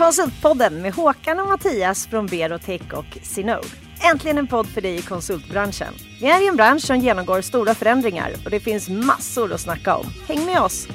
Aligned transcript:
Konsultpodden 0.00 0.82
med 0.82 0.94
Håkan 0.94 1.38
och 1.40 1.48
Mattias 1.48 2.06
från 2.06 2.26
Berotech 2.26 2.92
och 2.92 3.18
Sinode. 3.22 3.66
Äntligen 4.12 4.38
en 4.38 4.46
podd 4.46 4.66
för 4.66 4.80
dig 4.80 4.94
i 4.96 5.02
konsultbranschen. 5.02 5.94
Vi 6.20 6.30
är 6.30 6.44
i 6.44 6.48
en 6.48 6.56
bransch 6.56 6.82
som 6.82 6.96
genomgår 6.98 7.40
stora 7.40 7.74
förändringar 7.74 8.32
och 8.44 8.50
det 8.50 8.60
finns 8.60 8.88
massor 8.88 9.52
att 9.52 9.60
snacka 9.60 9.96
om. 9.96 10.06
Häng 10.28 10.46
med 10.46 10.60
oss! 10.60 10.88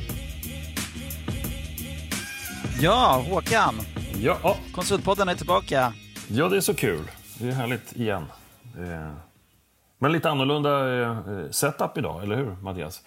Ja, 2.81 3.23
Håkan. 3.29 3.75
Ja, 4.21 4.57
Konsultpodden 4.75 5.29
är 5.29 5.35
tillbaka. 5.35 5.93
ja, 6.27 6.49
det 6.49 6.57
är 6.57 6.61
så 6.61 6.73
kul. 6.73 7.03
Det 7.39 7.47
är 7.47 7.51
härligt 7.51 7.95
igen. 7.95 8.25
Eh, 8.77 9.11
Men 9.99 10.11
lite 10.11 10.29
annorlunda 10.29 11.01
eh, 11.01 11.17
setup 11.51 11.97
idag, 11.97 12.23
eller 12.23 12.35
hur 12.35 12.55
Mattias? 12.61 13.01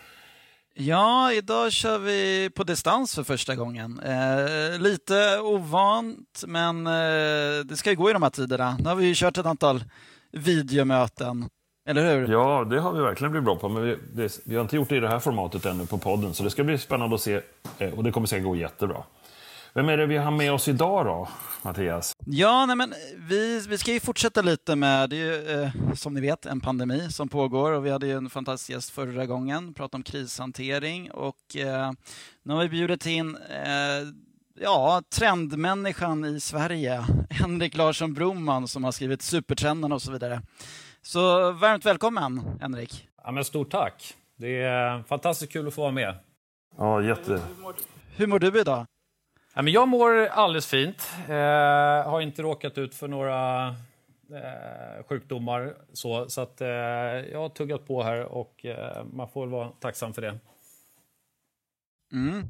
Ja, 0.80 1.32
idag 1.32 1.72
kör 1.72 1.98
vi 1.98 2.50
på 2.54 2.64
distans 2.64 3.14
för 3.14 3.22
första 3.22 3.54
gången. 3.56 4.00
Eh, 4.00 4.78
lite 4.80 5.38
ovant, 5.40 6.44
men 6.46 6.86
eh, 6.86 7.64
det 7.64 7.76
ska 7.76 7.90
ju 7.90 7.96
gå 7.96 8.10
i 8.10 8.12
de 8.12 8.22
här 8.22 8.30
tiderna. 8.30 8.76
Nu 8.78 8.88
har 8.88 8.94
vi 8.96 9.06
ju 9.06 9.14
kört 9.14 9.38
ett 9.38 9.46
antal 9.46 9.84
videomöten, 10.32 11.48
eller 11.88 12.14
hur? 12.14 12.28
Ja, 12.32 12.64
det 12.70 12.80
har 12.80 12.92
vi 12.92 13.00
verkligen 13.00 13.30
blivit 13.30 13.44
bra 13.44 13.56
på. 13.56 13.68
Men 13.68 13.82
vi, 13.82 13.96
det, 14.14 14.38
vi 14.44 14.54
har 14.54 14.62
inte 14.62 14.76
gjort 14.76 14.88
det 14.88 14.96
i 14.96 15.00
det 15.00 15.08
här 15.08 15.18
formatet 15.18 15.66
ännu 15.66 15.86
på 15.86 15.98
podden, 15.98 16.34
så 16.34 16.42
det 16.42 16.50
ska 16.50 16.64
bli 16.64 16.78
spännande 16.78 17.14
att 17.14 17.20
se. 17.20 17.40
eh, 17.78 17.92
Och 17.92 18.04
det 18.04 18.12
kommer 18.12 18.26
säkert 18.26 18.44
gå 18.44 18.56
jättebra. 18.56 19.02
Vem 19.74 19.88
är 19.88 19.96
det 19.96 20.06
vi 20.06 20.16
har 20.16 20.30
med 20.30 20.52
oss 20.52 20.68
idag 20.68 21.06
då, 21.06 21.28
Mattias? 21.62 22.16
Ja, 22.26 22.66
nej, 22.66 22.76
men 22.76 22.94
vi, 23.16 23.66
vi 23.68 23.78
ska 23.78 23.92
ju 23.92 24.00
fortsätta 24.00 24.42
lite 24.42 24.76
med, 24.76 25.10
det 25.10 25.16
är 25.16 25.20
ju, 25.20 25.62
eh, 25.62 25.94
som 25.94 26.14
ni 26.14 26.20
vet, 26.20 26.46
en 26.46 26.60
pandemi 26.60 27.10
som 27.10 27.28
pågår 27.28 27.72
och 27.72 27.86
vi 27.86 27.90
hade 27.90 28.06
ju 28.06 28.16
en 28.16 28.30
fantastisk 28.30 28.70
gäst 28.70 28.90
förra 28.90 29.26
gången, 29.26 29.74
pratade 29.74 29.96
om 29.96 30.02
krishantering 30.02 31.10
och 31.10 31.56
eh, 31.56 31.92
nu 32.42 32.54
har 32.54 32.62
vi 32.62 32.68
bjudit 32.68 33.06
in 33.06 33.36
eh, 33.36 34.08
ja, 34.60 35.02
trendmänniskan 35.14 36.24
i 36.24 36.40
Sverige, 36.40 37.04
Henrik 37.30 37.76
Larsson 37.76 38.14
Broman 38.14 38.68
som 38.68 38.84
har 38.84 38.92
skrivit 38.92 39.22
Supertrenden 39.22 39.92
och 39.92 40.02
så 40.02 40.12
vidare. 40.12 40.42
Så 41.02 41.52
varmt 41.52 41.86
välkommen, 41.86 42.58
Henrik. 42.60 43.08
Ja, 43.24 43.30
men 43.30 43.44
stort 43.44 43.70
tack. 43.70 44.14
Det 44.36 44.62
är 44.62 45.02
fantastiskt 45.02 45.52
kul 45.52 45.68
att 45.68 45.74
få 45.74 45.80
vara 45.80 45.92
med. 45.92 46.14
Ja, 46.76 47.02
jätte... 47.02 47.40
Hur 48.16 48.26
mår 48.26 48.38
du 48.38 48.60
idag? 48.60 48.86
Ja, 49.58 49.62
men 49.62 49.72
jag 49.72 49.88
mår 49.88 50.26
alldeles 50.26 50.66
fint. 50.66 51.10
Eh, 51.28 52.10
har 52.10 52.20
inte 52.20 52.42
råkat 52.42 52.78
ut 52.78 52.94
för 52.94 53.08
några 53.08 53.68
eh, 54.30 55.04
sjukdomar. 55.08 55.76
Så, 55.92 56.28
så 56.28 56.40
att, 56.40 56.60
eh, 56.60 56.68
jag 57.32 57.38
har 57.38 57.48
tuggat 57.48 57.86
på 57.86 58.02
här 58.02 58.24
och 58.24 58.64
eh, 58.64 59.04
man 59.12 59.28
får 59.28 59.40
väl 59.40 59.50
vara 59.50 59.68
tacksam 59.68 60.14
för 60.14 60.22
det. 60.22 60.38
Mm. 62.12 62.48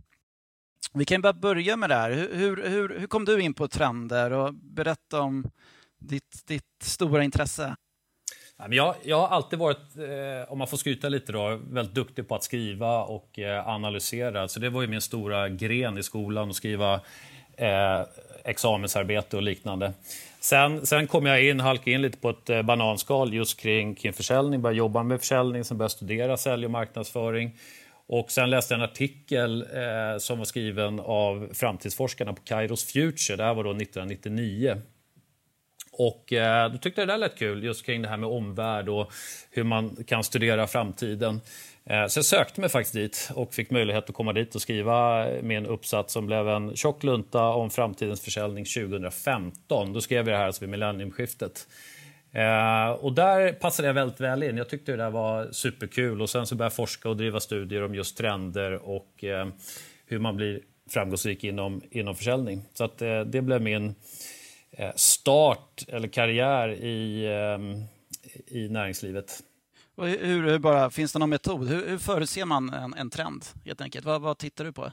Vi 0.93 1.05
kan 1.05 1.21
bara 1.21 1.33
börja 1.33 1.77
med 1.77 1.91
det 1.91 1.95
här. 1.95 2.11
Hur, 2.11 2.35
hur, 2.35 2.69
hur, 2.69 2.99
hur 2.99 3.07
kom 3.07 3.25
du 3.25 3.41
in 3.41 3.55
på 3.55 3.69
trender 3.69 4.31
och 4.31 4.55
berätta 4.55 5.21
om 5.21 5.51
ditt, 5.99 6.47
ditt 6.47 6.83
stora 6.83 7.25
intresse? 7.25 7.77
Jag, 8.67 8.95
jag 9.03 9.17
har 9.17 9.29
alltid 9.29 9.59
varit, 9.59 9.97
eh, 9.97 10.53
om 10.53 10.59
man 10.59 10.67
får 10.67 10.77
skryta 10.77 11.09
lite, 11.09 11.33
då, 11.33 11.61
väldigt 11.71 11.95
duktig 11.95 12.29
på 12.29 12.35
att 12.35 12.43
skriva 12.43 13.03
och 13.03 13.39
eh, 13.39 13.69
analysera. 13.69 14.49
Så 14.49 14.61
det 14.61 14.71
var 14.71 14.83
ju 14.83 14.89
min 14.89 15.01
stora 15.01 15.49
gren 15.49 15.99
i 15.99 16.03
skolan, 16.03 16.51
att 16.51 16.57
skriva 16.57 17.01
eh, 17.57 18.01
examensarbete 18.45 19.37
och 19.37 19.43
liknande. 19.43 19.93
Sen, 20.41 20.87
sen 20.87 21.07
kom 21.07 21.27
jag 21.27 21.45
in, 21.45 21.61
halkade 21.61 21.91
in 21.91 22.03
lite 22.03 22.19
på 22.19 22.31
ett 22.31 22.51
eh, 22.51 22.63
bananskal 22.63 23.35
just 23.35 23.61
kring, 23.61 23.95
kring 23.95 24.13
försäljning, 24.13 24.63
började 24.63 24.79
jobba 24.79 25.03
med 25.03 25.21
försäljning, 25.21 25.65
sen 25.65 25.79
började 25.79 25.95
studera 25.95 26.37
sälj 26.37 26.65
och 26.65 26.71
marknadsföring. 26.71 27.57
Och 28.07 28.31
sen 28.31 28.51
läste 28.51 28.75
jag 28.75 28.79
en 28.79 28.91
artikel 28.91 29.63
eh, 29.63 30.19
som 30.19 30.39
var 30.39 30.45
skriven 30.45 31.01
av 31.01 31.49
framtidsforskarna 31.53 32.33
på 32.33 32.43
Kairos 32.45 32.85
Future, 32.85 33.37
det 33.37 33.45
här 33.45 33.55
var 33.55 33.65
då 33.65 33.71
1999. 33.71 34.83
Och 35.99 36.33
eh, 36.33 36.73
då 36.73 36.79
tyckte 36.79 37.01
jag 37.01 37.09
det 37.09 37.13
där 37.13 37.19
lät 37.19 37.39
kul, 37.39 37.65
just 37.65 37.87
kring 37.87 38.03
det 38.03 38.09
här 38.09 38.17
med 38.17 38.29
omvärld 38.29 38.89
och 38.89 39.13
hur 39.51 39.65
man 39.65 39.97
kan 40.07 40.25
studera 40.25 40.67
framtiden. 40.67 41.41
Eh, 41.85 42.07
så 42.07 42.19
jag 42.19 42.25
sökte 42.25 42.61
mig 42.61 42.71
faktiskt 42.71 42.95
dit 42.95 43.31
och 43.35 43.55
fick 43.55 43.71
möjlighet 43.71 44.09
att 44.09 44.15
komma 44.15 44.33
dit 44.33 44.55
och 44.55 44.63
skriva 44.63 45.27
min 45.43 45.67
uppsats 45.67 46.13
som 46.13 46.27
blev 46.27 46.49
en 46.49 46.77
tjock 46.77 47.03
lunta 47.03 47.43
om 47.43 47.71
framtidens 47.71 48.21
försäljning 48.21 48.65
2015. 48.65 49.93
Då 49.93 50.01
skrev 50.01 50.19
jag 50.19 50.27
det 50.27 50.37
här 50.37 50.47
alltså 50.47 50.61
vid 50.61 50.69
millenniumskiftet. 50.69 51.69
Eh, 52.33 52.91
och 52.91 53.13
där 53.13 53.53
passade 53.53 53.89
jag 53.89 53.95
väldigt 53.95 54.21
väl 54.21 54.43
in. 54.43 54.57
Jag 54.57 54.69
tyckte 54.69 54.93
det 54.93 54.99
där 54.99 55.11
var 55.11 55.49
superkul 55.53 56.23
och 56.23 56.31
sen 56.31 56.47
så 56.47 56.55
började 56.55 56.73
jag 56.73 56.77
forska 56.77 57.09
och 57.09 57.17
driva 57.17 57.41
studier 57.41 57.83
om 57.83 57.95
just 57.95 58.17
trender 58.17 58.89
och 58.89 59.25
eh, 59.25 59.49
hur 60.07 60.19
man 60.19 60.37
blir 60.37 60.61
framgångsrik 60.91 61.45
inom, 61.45 61.83
inom 61.91 62.15
försäljning. 62.15 62.63
Så 62.75 62.85
att 62.85 63.03
eh, 63.03 63.21
det 63.21 63.43
blev 63.43 63.63
min 63.63 63.95
start 64.97 65.85
eller 65.89 66.09
karriär 66.09 66.69
i, 66.69 67.25
eh, 67.25 68.59
i 68.59 68.69
näringslivet. 68.69 69.43
Hur, 69.97 70.47
hur 70.51 70.59
bara, 70.59 70.91
finns 70.91 71.13
det 71.13 71.19
någon 71.19 71.31
metod? 71.31 71.69
Hur, 71.69 71.89
hur 71.89 71.99
förutser 71.99 72.45
man 72.45 72.75
en, 72.75 72.95
en 72.95 73.11
trend? 73.11 73.45
helt 73.65 73.81
enkelt? 73.81 74.05
Vad, 74.05 74.21
vad 74.21 74.39
tittar 74.39 74.65
du 74.65 74.73
på? 74.73 74.91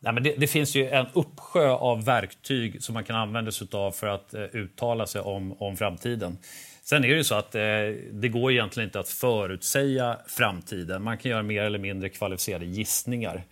Nej, 0.00 0.12
men 0.12 0.22
det, 0.22 0.34
det, 0.38 0.46
finns 0.46 0.74
ju 0.74 0.88
en 0.88 1.06
uppsjö 1.12 1.68
av 1.68 2.04
verktyg 2.04 2.82
som 2.82 2.94
man 2.94 3.04
kan 3.04 3.16
använda 3.16 3.52
sig 3.52 3.68
av 3.72 3.90
för 3.90 4.06
att 4.06 4.34
eh, 4.34 4.42
uttala 4.42 5.06
sig 5.06 5.20
om, 5.20 5.62
om 5.62 5.76
framtiden. 5.76 6.38
Sen 6.82 7.04
är 7.04 7.08
det 7.08 7.14
ju 7.14 7.24
så 7.24 7.34
att 7.34 7.54
eh, 7.54 7.60
det 8.12 8.28
går 8.28 8.52
egentligen 8.52 8.88
inte 8.88 9.00
att 9.00 9.08
förutsäga 9.08 10.18
framtiden. 10.26 11.02
Man 11.02 11.18
kan 11.18 11.30
göra 11.30 11.42
mer 11.42 11.62
eller 11.62 11.78
mindre 11.78 12.08
kvalificerade 12.08 12.66
gissningar. 12.66 13.44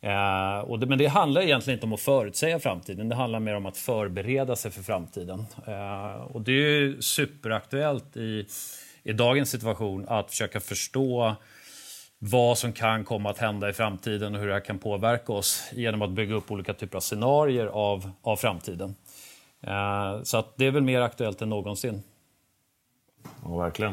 Eh, 0.00 0.58
och 0.58 0.78
det, 0.78 0.86
men 0.86 0.98
det 0.98 1.06
handlar 1.06 1.42
egentligen 1.42 1.76
inte 1.76 1.86
om 1.86 1.92
att 1.92 2.00
förutsäga 2.00 2.58
framtiden. 2.58 3.08
Det 3.08 3.14
handlar 3.14 3.40
mer 3.40 3.54
om 3.54 3.66
att 3.66 3.76
förbereda 3.76 4.56
sig 4.56 4.70
för 4.70 4.82
framtiden. 4.82 5.46
Eh, 5.66 6.22
och 6.22 6.42
det 6.42 6.52
är 6.52 6.80
ju 6.80 7.02
superaktuellt 7.02 8.16
i, 8.16 8.46
i 9.02 9.12
dagens 9.12 9.50
situation 9.50 10.06
att 10.08 10.30
försöka 10.30 10.60
förstå 10.60 11.36
vad 12.18 12.58
som 12.58 12.72
kan 12.72 13.04
komma 13.04 13.30
att 13.30 13.38
hända 13.38 13.68
i 13.68 13.72
framtiden 13.72 14.34
och 14.34 14.40
hur 14.40 14.48
det 14.48 14.54
här 14.54 14.60
kan 14.60 14.78
påverka 14.78 15.32
oss 15.32 15.70
genom 15.72 16.02
att 16.02 16.10
bygga 16.10 16.34
upp 16.34 16.50
olika 16.50 16.74
typer 16.74 16.96
av 16.96 17.00
scenarier 17.00 17.66
av, 17.66 18.10
av 18.22 18.36
framtiden. 18.36 18.94
Eh, 19.60 20.22
så 20.22 20.38
att 20.38 20.56
det 20.56 20.66
är 20.66 20.70
väl 20.70 20.82
mer 20.82 21.00
aktuellt 21.00 21.42
än 21.42 21.48
någonsin. 21.48 22.02
Ja, 23.44 23.56
verkligen. 23.56 23.92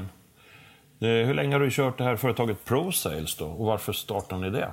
Eh, 0.99 1.07
hur 1.07 1.33
länge 1.33 1.55
har 1.55 1.59
du 1.59 1.71
kört 1.71 1.97
det 1.97 2.03
här 2.03 2.15
företaget 2.15 2.65
ProSales 2.65 3.35
då? 3.35 3.45
Och 3.45 3.65
varför 3.65 3.93
startade 3.93 4.41
ni 4.41 4.49
det? 4.49 4.71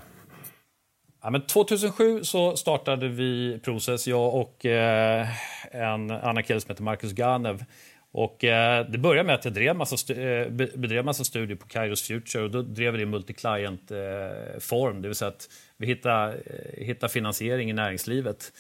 Ja, 1.25 1.31
men 1.31 1.47
2007 1.47 2.25
så 2.25 2.57
startade 2.57 3.09
vi 3.09 3.61
Process, 3.65 4.07
jag 4.07 4.35
och 4.35 4.67
eh, 4.67 5.29
en 5.71 6.11
annan 6.11 6.43
kille 6.43 6.61
som 6.61 6.71
heter 6.71 6.83
Marcus 6.83 7.13
Ganev. 7.13 7.65
Och, 8.13 8.45
eh, 8.45 8.87
det 8.87 8.99
började 8.99 9.27
med 9.27 9.35
att 9.35 9.45
jag 9.45 9.55
drev 9.55 9.77
massa 9.77 10.15
eh, 10.15 10.49
bedrev 10.49 11.05
massa 11.05 11.25
studier 11.25 11.57
på 11.57 11.67
Kairos 11.67 12.03
Future 12.03 12.45
och 12.45 12.51
då 12.51 12.63
drev 12.63 12.93
vi 12.93 12.99
det 12.99 13.03
i 13.03 13.07
multi-client-form, 13.07 14.97
eh, 14.97 15.03
det 15.03 15.09
vill 15.09 15.15
säga 15.15 15.29
att 15.29 15.49
vi 15.77 15.87
hittade, 15.87 16.33
eh, 16.33 16.85
hittade 16.85 17.13
finansiering 17.13 17.71
i 17.71 17.73
näringslivet. 17.73 18.53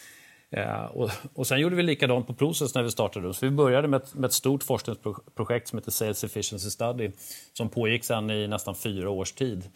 Eh, 0.50 0.84
och, 0.84 1.10
och 1.34 1.46
sen 1.46 1.60
gjorde 1.60 1.76
vi 1.76 1.82
likadant 1.82 2.26
på 2.26 2.34
Process 2.34 2.74
när 2.74 2.82
vi 2.82 2.90
startade. 2.90 3.34
Så 3.34 3.46
vi 3.46 3.50
började 3.50 3.88
med 3.88 4.02
ett, 4.02 4.14
med 4.14 4.28
ett 4.28 4.32
stort 4.32 4.62
forskningsprojekt 4.62 5.68
som 5.68 5.78
heter 5.78 5.90
Sales 5.90 6.24
Efficiency 6.24 6.70
Study 6.70 7.10
som 7.52 7.68
pågick 7.68 8.04
sedan 8.04 8.30
i 8.30 8.48
nästan 8.48 8.74
fyra 8.74 9.10
års 9.10 9.32
tid 9.32 9.70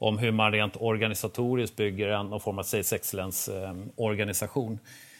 om 0.00 0.18
hur 0.18 0.32
man 0.32 0.52
rent 0.52 0.76
organisatoriskt 0.76 1.76
bygger 1.76 2.08
en 2.08 2.26
någon 2.26 2.40
form 2.40 2.58
av 2.58 2.62
Sales 2.62 2.92
Excellence-organisation. 2.92 4.78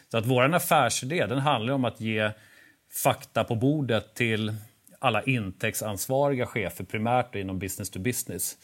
Så 0.08 0.18
att 0.18 0.26
vår 0.26 0.54
affärsidé 0.54 1.26
den 1.26 1.38
handlar 1.38 1.74
om 1.74 1.84
att 1.84 2.00
ge 2.00 2.30
fakta 3.02 3.44
på 3.44 3.54
bordet 3.54 4.14
till 4.14 4.54
alla 4.98 5.22
intäktsansvariga 5.22 6.46
chefer 6.46 6.84
primärt 6.84 7.34
inom 7.34 7.58
business 7.58 7.90
to 7.90 7.98
business. 7.98 8.56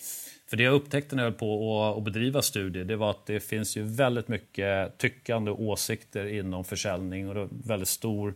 För 0.51 0.57
det 0.57 0.63
jag 0.63 0.75
upptäckte 0.75 1.17
när 1.17 1.23
jag 1.23 1.31
höll 1.31 1.39
på 1.39 1.85
att 1.97 2.05
bedriva 2.05 2.43
studier 2.43 2.85
det 2.85 2.97
var 2.97 3.11
att 3.11 3.27
det 3.27 3.41
finns 3.41 3.77
ju 3.77 3.83
väldigt 3.83 4.29
mycket 4.29 4.99
tyckande 4.99 5.51
och 5.51 5.63
åsikter 5.63 6.27
inom 6.27 6.65
försäljning 6.65 7.29
och 7.29 7.49
väldigt 7.65 7.89
stor 7.89 8.35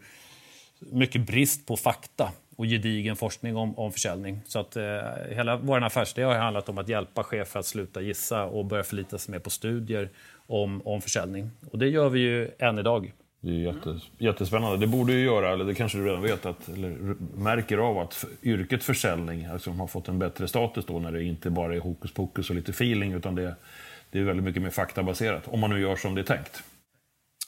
mycket 0.79 1.27
brist 1.27 1.67
på 1.67 1.77
fakta 1.77 2.33
och 2.61 2.67
gedigen 2.67 3.17
forskning 3.17 3.57
om, 3.57 3.79
om 3.79 3.93
försäljning. 3.93 4.41
Så 4.47 4.59
att 4.59 4.77
eh, 4.77 4.83
hela 5.29 5.57
vår 5.57 5.85
affärsidé 5.85 6.23
har 6.23 6.35
handlat 6.35 6.69
om 6.69 6.79
att 6.79 6.89
hjälpa 6.89 7.25
chefer 7.25 7.61
att 7.61 7.67
sluta 7.67 8.01
gissa 8.01 8.45
och 8.45 8.65
börja 8.65 8.83
förlita 8.83 9.19
sig 9.19 9.33
mer 9.33 9.39
på 9.39 9.51
studier 9.51 10.09
om, 10.47 10.83
om 10.85 11.01
försäljning. 11.01 11.51
Och 11.71 11.79
det 11.79 11.89
gör 11.89 12.09
vi 12.09 12.21
ju 12.21 12.51
än 12.59 12.79
idag. 12.79 13.13
Det 13.41 13.51
är 13.51 13.55
jättes, 13.55 14.03
jättespännande. 14.19 14.77
Det 14.77 14.87
borde 14.87 15.13
ju 15.13 15.25
göra, 15.25 15.53
eller 15.53 15.65
det 15.65 15.75
kanske 15.75 15.99
du 15.99 16.05
redan 16.05 16.23
vet, 16.23 16.47
att, 16.47 16.69
eller 16.69 17.15
märker 17.37 17.79
av 17.79 17.99
att 17.99 18.25
yrket 18.43 18.85
försäljning 18.85 19.45
alltså, 19.45 19.71
har 19.71 19.87
fått 19.87 20.09
en 20.09 20.19
bättre 20.19 20.49
status 20.49 20.85
då 20.87 20.99
när 20.99 21.13
det 21.13 21.23
inte 21.23 21.51
bara 21.51 21.75
är 21.75 21.81
hokus 21.81 22.13
pokus 22.13 22.51
och 22.51 22.57
lite 22.57 22.71
feeling 22.71 23.13
utan 23.13 23.35
det, 23.35 23.55
det 24.11 24.19
är 24.19 24.23
väldigt 24.23 24.45
mycket 24.45 24.63
mer 24.63 24.71
faktabaserat. 24.71 25.43
Om 25.47 25.61
man 25.61 25.71
nu 25.71 25.81
gör 25.81 25.97
som 25.97 26.15
det 26.15 26.21
är 26.21 26.37
tänkt. 26.37 26.63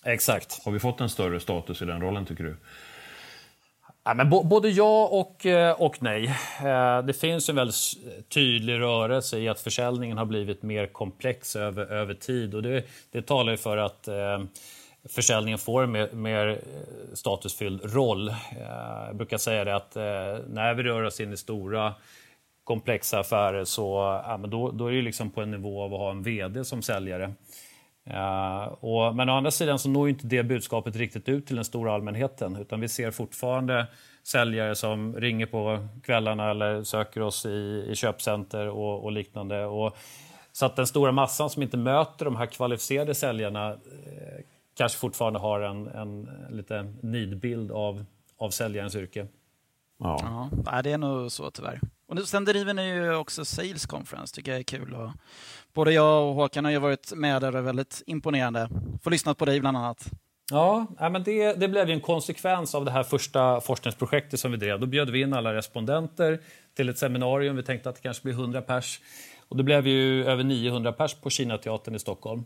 Exakt. 0.04 0.64
Har 0.64 0.72
vi 0.72 0.78
fått 0.78 1.00
en 1.00 1.08
större 1.08 1.40
status 1.40 1.82
i 1.82 1.84
den 1.84 2.00
rollen 2.00 2.26
tycker 2.26 2.44
du? 2.44 2.56
Ja, 4.04 4.14
men 4.14 4.30
både 4.30 4.68
ja 4.68 5.08
och, 5.12 5.46
eh, 5.46 5.80
och 5.80 6.02
nej. 6.02 6.24
Eh, 6.64 7.02
det 7.02 7.12
finns 7.12 7.48
en 7.48 7.56
väldigt 7.56 7.76
tydlig 8.28 8.80
rörelse 8.80 9.38
i 9.38 9.48
att 9.48 9.60
försäljningen 9.60 10.18
har 10.18 10.24
blivit 10.24 10.62
mer 10.62 10.86
komplex 10.86 11.56
över, 11.56 11.86
över 11.86 12.14
tid. 12.14 12.54
Och 12.54 12.62
det, 12.62 12.84
det 13.10 13.22
talar 13.22 13.52
ju 13.52 13.56
för 13.56 13.76
att 13.76 14.08
eh, 14.08 14.42
försäljningen 15.08 15.58
får 15.58 15.82
en 15.82 15.92
mer, 15.92 16.12
mer 16.12 16.60
statusfylld 17.12 17.94
roll. 17.94 18.34
Jag 19.06 19.16
brukar 19.16 19.38
säga 19.38 19.64
det 19.64 19.76
att 19.76 19.94
när 19.94 20.74
vi 20.74 20.82
rör 20.82 21.02
oss 21.02 21.20
in 21.20 21.32
i 21.32 21.36
stora 21.36 21.94
komplexa 22.64 23.18
affärer 23.18 23.64
så 23.64 24.20
ja, 24.26 24.36
men 24.36 24.50
då, 24.50 24.70
då 24.70 24.86
är 24.86 24.92
det 24.92 25.02
liksom 25.02 25.30
på 25.30 25.40
en 25.40 25.50
nivå 25.50 25.82
av 25.82 25.94
att 25.94 26.00
ha 26.00 26.10
en 26.10 26.22
VD 26.22 26.64
som 26.64 26.82
säljare. 26.82 27.32
Uh, 28.10 28.64
och, 28.64 29.16
men 29.16 29.28
å 29.28 29.36
andra 29.36 29.50
sidan 29.50 29.78
så 29.78 29.88
når 29.88 30.08
inte 30.08 30.26
det 30.26 30.42
budskapet 30.42 30.96
riktigt 30.96 31.28
ut 31.28 31.46
till 31.46 31.56
den 31.56 31.64
stora 31.64 31.94
allmänheten 31.94 32.56
utan 32.56 32.80
vi 32.80 32.88
ser 32.88 33.10
fortfarande 33.10 33.86
säljare 34.22 34.74
som 34.74 35.16
ringer 35.16 35.46
på 35.46 35.88
kvällarna 36.04 36.50
eller 36.50 36.82
söker 36.82 37.20
oss 37.20 37.46
i, 37.46 37.86
i 37.88 37.94
köpcenter 37.94 38.68
och, 38.68 39.04
och 39.04 39.12
liknande. 39.12 39.66
Och, 39.66 39.96
så 40.52 40.66
att 40.66 40.76
den 40.76 40.86
stora 40.86 41.12
massan 41.12 41.50
som 41.50 41.62
inte 41.62 41.76
möter 41.76 42.24
de 42.24 42.36
här 42.36 42.46
kvalificerade 42.46 43.14
säljarna 43.14 43.70
eh, 43.70 44.44
kanske 44.76 44.98
fortfarande 44.98 45.38
har 45.38 45.60
en, 45.60 45.86
en, 45.86 46.28
en 46.28 46.56
lite 46.56 46.94
nidbild 47.02 47.72
av, 47.72 48.04
av 48.38 48.50
säljarens 48.50 48.96
yrke. 48.96 49.26
Ja. 50.02 50.50
ja, 50.66 50.82
det 50.82 50.92
är 50.92 50.98
nog 50.98 51.32
så 51.32 51.50
tyvärr. 51.50 51.80
Och 52.08 52.28
sen 52.28 52.44
driver 52.44 52.74
ni 52.74 52.88
ju 52.88 53.14
också 53.14 53.44
Sales 53.44 53.86
Conference, 53.86 54.34
tycker 54.34 54.50
jag 54.50 54.58
är 54.58 54.64
kul. 54.64 54.94
Och 54.94 55.10
både 55.74 55.92
jag 55.92 56.28
och 56.28 56.34
Håkan 56.34 56.64
har 56.64 56.72
ju 56.72 56.78
varit 56.78 57.12
med 57.16 57.42
där 57.42 57.52
och 57.52 57.58
är 57.58 57.62
väldigt 57.62 58.02
imponerande. 58.06 58.68
Får 59.02 59.10
lyssna 59.10 59.34
på 59.34 59.44
dig 59.44 59.60
bland 59.60 59.76
annat. 59.76 60.10
Ja, 60.50 60.86
men 60.98 61.22
det, 61.22 61.52
det 61.52 61.68
blev 61.68 61.88
ju 61.88 61.94
en 61.94 62.00
konsekvens 62.00 62.74
av 62.74 62.84
det 62.84 62.90
här 62.90 63.02
första 63.02 63.60
forskningsprojektet 63.60 64.40
som 64.40 64.50
vi 64.50 64.56
drev. 64.56 64.80
Då 64.80 64.86
bjöd 64.86 65.10
vi 65.10 65.20
in 65.20 65.32
alla 65.32 65.54
respondenter 65.54 66.40
till 66.76 66.88
ett 66.88 66.98
seminarium. 66.98 67.56
Vi 67.56 67.62
tänkte 67.62 67.88
att 67.88 67.94
det 67.94 68.02
kanske 68.02 68.22
blir 68.22 68.32
100 68.32 68.62
pers. 68.62 69.00
Och 69.48 69.56
det 69.56 69.62
blev 69.62 69.86
ju 69.86 70.24
över 70.24 70.44
900 70.44 70.92
pers 70.92 71.14
på 71.14 71.30
Kinateatern 71.30 71.94
i 71.94 71.98
Stockholm. 71.98 72.44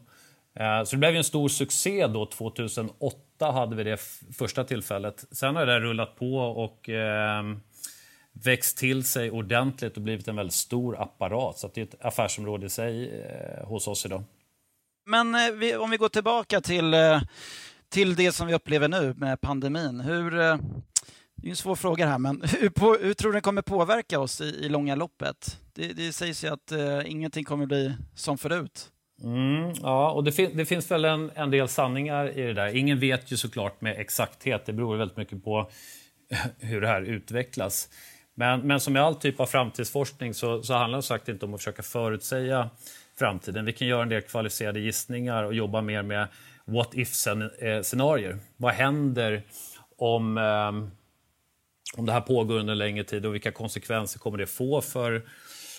Eh, 0.54 0.84
så 0.84 0.96
det 0.96 0.96
blev 0.96 1.16
en 1.16 1.24
stor 1.24 1.48
succé 1.48 2.06
då. 2.06 2.26
2008 2.26 3.16
hade 3.40 3.76
vi 3.76 3.84
det 3.84 4.00
första 4.38 4.64
tillfället. 4.64 5.24
Sen 5.30 5.56
har 5.56 5.66
det 5.66 5.80
rullat 5.80 6.16
på 6.16 6.36
och 6.36 6.88
eh, 6.88 7.42
växt 8.44 8.78
till 8.78 9.04
sig 9.04 9.30
ordentligt 9.30 9.96
och 9.96 10.02
blivit 10.02 10.28
en 10.28 10.36
väldigt 10.36 10.54
stor 10.54 11.02
apparat. 11.02 11.58
Så 11.58 11.70
det 11.74 11.80
är 11.80 11.84
ett 11.84 12.04
affärsområde 12.04 12.66
i 12.66 12.70
sig 12.70 13.20
eh, 13.20 13.66
hos 13.66 13.88
oss 13.88 14.06
idag. 14.06 14.24
Men 15.06 15.34
eh, 15.34 15.50
vi, 15.50 15.76
om 15.76 15.90
vi 15.90 15.96
går 15.96 16.08
tillbaka 16.08 16.60
till, 16.60 16.94
eh, 16.94 17.20
till 17.88 18.14
det 18.14 18.32
som 18.32 18.46
vi 18.46 18.54
upplever 18.54 18.88
nu 18.88 19.14
med 19.16 19.40
pandemin. 19.40 20.00
Hur, 20.00 20.40
eh, 20.40 20.56
det 21.34 21.48
är 21.48 21.50
en 21.50 21.56
svår 21.56 21.76
fråga 21.76 22.06
här, 22.06 22.18
men 22.18 22.42
hur, 22.60 22.70
på, 22.70 22.96
hur 23.00 23.14
tror 23.14 23.30
du 23.30 23.32
den 23.32 23.42
kommer 23.42 23.62
påverka 23.62 24.20
oss 24.20 24.40
i, 24.40 24.44
i 24.44 24.68
långa 24.68 24.94
loppet? 24.94 25.60
Det, 25.72 25.92
det 25.92 26.12
sägs 26.12 26.44
ju 26.44 26.48
att 26.48 26.72
eh, 26.72 27.10
ingenting 27.10 27.44
kommer 27.44 27.66
bli 27.66 27.94
som 28.14 28.38
förut. 28.38 28.90
Mm, 29.22 29.72
ja, 29.82 30.10
och 30.10 30.24
det, 30.24 30.32
fin 30.32 30.50
det, 30.54 30.64
finns 30.64 30.90
väl 30.90 31.04
en, 31.04 31.30
en 31.34 31.50
del 31.50 31.68
sanningar 31.68 32.38
i 32.38 32.42
det 32.42 32.52
där. 32.52 32.76
Ingen 32.76 33.00
vet 33.00 33.32
ju 33.32 33.36
såklart 33.36 33.80
med 33.80 34.00
exakthet. 34.00 34.66
Det 34.66 34.72
beror 34.72 34.96
väldigt 34.96 35.16
mycket 35.16 35.44
på 35.44 35.70
hur 36.58 36.80
det 36.80 36.88
här 36.88 37.02
utvecklas. 37.02 37.88
Men, 38.34 38.60
men 38.60 38.80
som 38.80 38.96
i 38.96 39.00
all 39.00 39.14
typ 39.14 39.40
av 39.40 39.46
framtidsforskning 39.46 40.34
så, 40.34 40.62
så 40.62 40.74
handlar 40.74 40.98
det 40.98 41.02
sagt 41.02 41.28
inte 41.28 41.46
om 41.46 41.54
att 41.54 41.60
försöka 41.60 41.82
förutsäga 41.82 42.70
framtiden. 43.18 43.64
Vi 43.64 43.72
kan 43.72 43.88
göra 43.88 44.02
en 44.02 44.08
del 44.08 44.22
kvalificerade 44.22 44.80
gissningar 44.80 45.44
och 45.44 45.54
jobba 45.54 45.80
mer 45.80 46.02
med 46.02 46.28
what 46.64 46.94
if-scenarier. 46.94 48.38
Vad 48.56 48.74
händer 48.74 49.42
om, 49.96 50.38
eh, 50.38 50.68
om 51.98 52.06
det 52.06 52.12
här 52.12 52.20
pågår 52.20 52.58
under 52.58 52.72
en 52.72 52.78
längre 52.78 53.04
tid 53.04 53.26
och 53.26 53.34
vilka 53.34 53.52
konsekvenser 53.52 54.18
kommer 54.18 54.38
det 54.38 54.46
få 54.46 54.80
för 54.80 55.22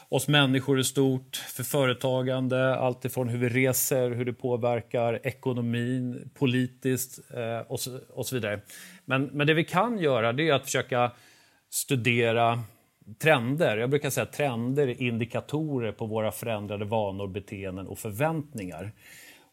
oss 0.09 0.27
människor 0.27 0.79
i 0.79 0.83
stort, 0.83 1.35
för 1.35 1.63
företagande, 1.63 2.75
allt 2.75 3.05
ifrån 3.05 3.29
hur 3.29 3.37
vi 3.37 3.49
reser, 3.49 4.11
hur 4.11 4.25
det 4.25 4.33
påverkar 4.33 5.27
ekonomin, 5.27 6.29
politiskt 6.33 7.31
eh, 7.33 7.59
och, 7.71 7.79
så, 7.79 7.99
och 8.09 8.25
så 8.25 8.35
vidare. 8.35 8.59
Men, 9.05 9.23
men 9.23 9.47
det 9.47 9.53
vi 9.53 9.63
kan 9.63 9.99
göra 9.99 10.33
det 10.33 10.49
är 10.49 10.53
att 10.53 10.65
försöka 10.65 11.11
studera 11.69 12.63
trender. 13.19 13.77
Jag 13.77 13.89
brukar 13.89 14.09
säga 14.09 14.25
trender 14.25 14.87
är 14.87 15.01
indikatorer 15.01 15.91
på 15.91 16.05
våra 16.05 16.31
förändrade 16.31 16.85
vanor, 16.85 17.27
beteenden 17.27 17.87
och 17.87 17.99
förväntningar. 17.99 18.91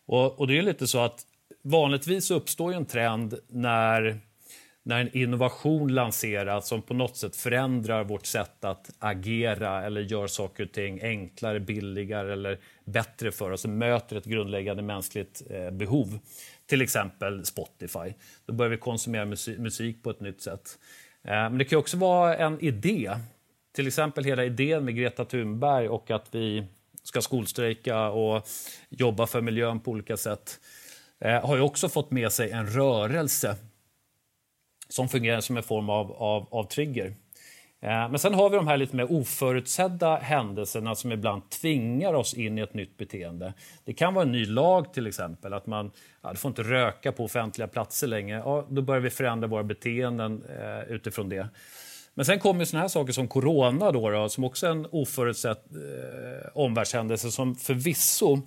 Och, 0.07 0.41
och 0.41 0.47
det 0.47 0.59
är 0.59 0.63
lite 0.63 0.87
så 0.87 0.99
att 0.99 1.27
vanligtvis 1.63 2.31
uppstår 2.31 2.73
en 2.75 2.87
trend 2.87 3.35
när, 3.49 4.21
när 4.87 5.01
en 5.01 5.17
innovation 5.17 5.95
lanseras 5.95 6.69
som 6.69 6.83
på 6.83 6.95
något 6.95 7.17
sätt 7.17 7.37
förändrar 7.37 8.05
vårt 8.05 8.27
sätt 8.27 8.65
att 8.65 8.91
agera 8.99 9.85
eller 9.85 10.01
gör 10.01 10.27
saker 10.27 10.65
och 10.65 10.73
ting 10.73 11.01
enklare, 11.03 11.61
billigare 11.61 12.33
eller 12.33 12.59
bättre 12.85 13.33
för 13.33 13.51
oss 13.51 13.65
och 13.65 13.71
möter 13.71 14.17
ett 14.17 14.25
grundläggande 14.25 14.83
mänskligt 14.83 15.43
eh, 15.51 15.71
behov. 15.71 16.19
Till 16.67 16.83
exempel 16.83 17.45
Spotify. 17.45 18.15
Då 18.47 18.53
börjar 18.53 18.71
vi 18.71 18.77
konsumera 18.77 19.25
musik 19.59 20.03
på 20.03 20.11
ett 20.11 20.21
nytt 20.21 20.41
sätt. 20.41 20.79
Eh, 21.23 21.31
men 21.31 21.59
det 21.59 21.65
kan 21.65 21.79
också 21.79 21.97
vara 21.97 22.37
en 22.37 22.61
idé. 22.61 23.11
Till 23.75 23.87
exempel 23.87 24.25
hela 24.25 24.45
idén 24.45 24.85
med 24.85 24.97
Greta 24.97 25.25
Thunberg 25.25 25.89
och 25.89 26.11
att 26.11 26.29
vi 26.31 26.65
ska 27.03 27.21
skolstrejka 27.21 28.09
och 28.09 28.49
jobba 28.89 29.27
för 29.27 29.41
miljön 29.41 29.81
på 29.81 29.91
olika 29.91 30.17
sätt 30.17 30.61
eh, 31.21 31.47
har 31.47 31.57
ju 31.57 31.63
också 31.63 31.89
fått 31.89 32.11
med 32.11 32.33
sig 32.33 32.51
en 32.51 32.67
rörelse 32.67 33.57
som 34.89 35.09
fungerar 35.09 35.41
som 35.41 35.57
en 35.57 35.63
form 35.63 35.91
av, 35.91 36.13
av, 36.13 36.49
av 36.51 36.65
trigger. 36.65 37.15
Eh, 37.85 38.09
men 38.09 38.19
sen 38.19 38.35
har 38.35 38.51
vi 38.51 38.57
de 38.57 38.69
här 38.69 38.77
lite 38.77 38.97
mer 38.97 39.13
oförutsedda 39.13 40.17
händelserna 40.17 40.95
som 40.95 41.13
ibland 41.13 41.51
tvingar 41.51 42.15
oss 42.15 42.35
in 42.35 42.59
i 42.59 42.61
ett 42.61 42.75
nytt 42.75 42.97
beteende. 42.97 43.55
Det 43.85 43.93
kan 43.93 44.15
vara 44.15 44.25
en 44.25 44.33
ny 44.33 44.47
lag 44.47 44.93
till 44.93 45.07
exempel, 45.07 45.53
att 45.53 45.67
man 45.67 45.91
ja, 46.23 46.31
du 46.31 46.37
får 46.37 46.49
inte 46.49 46.63
röka 46.63 47.13
på 47.13 47.25
offentliga 47.25 47.69
platser 47.69 48.07
längre. 48.07 48.39
Ja, 48.39 48.67
då 48.71 48.83
börjar 48.83 49.01
vi 49.01 49.11
förändra 49.11 49.49
våra 49.49 49.63
beteenden 49.63 50.43
eh, 50.61 50.93
utifrån 50.93 51.29
det. 51.29 51.49
Men 52.15 52.25
sen 52.25 52.39
kommer 52.39 52.65
såna 52.65 52.81
här 52.81 52.89
saker 52.89 53.13
som 53.13 53.29
corona 53.29 53.93
då, 53.93 54.11
då 54.11 54.29
som 54.29 54.45
också 54.45 54.67
är 54.67 54.71
en 54.71 54.87
oförutsedd 54.91 55.57
eh, 55.71 56.49
omvärldshändelse 56.55 57.31
som 57.31 57.55
förvisso 57.55 58.39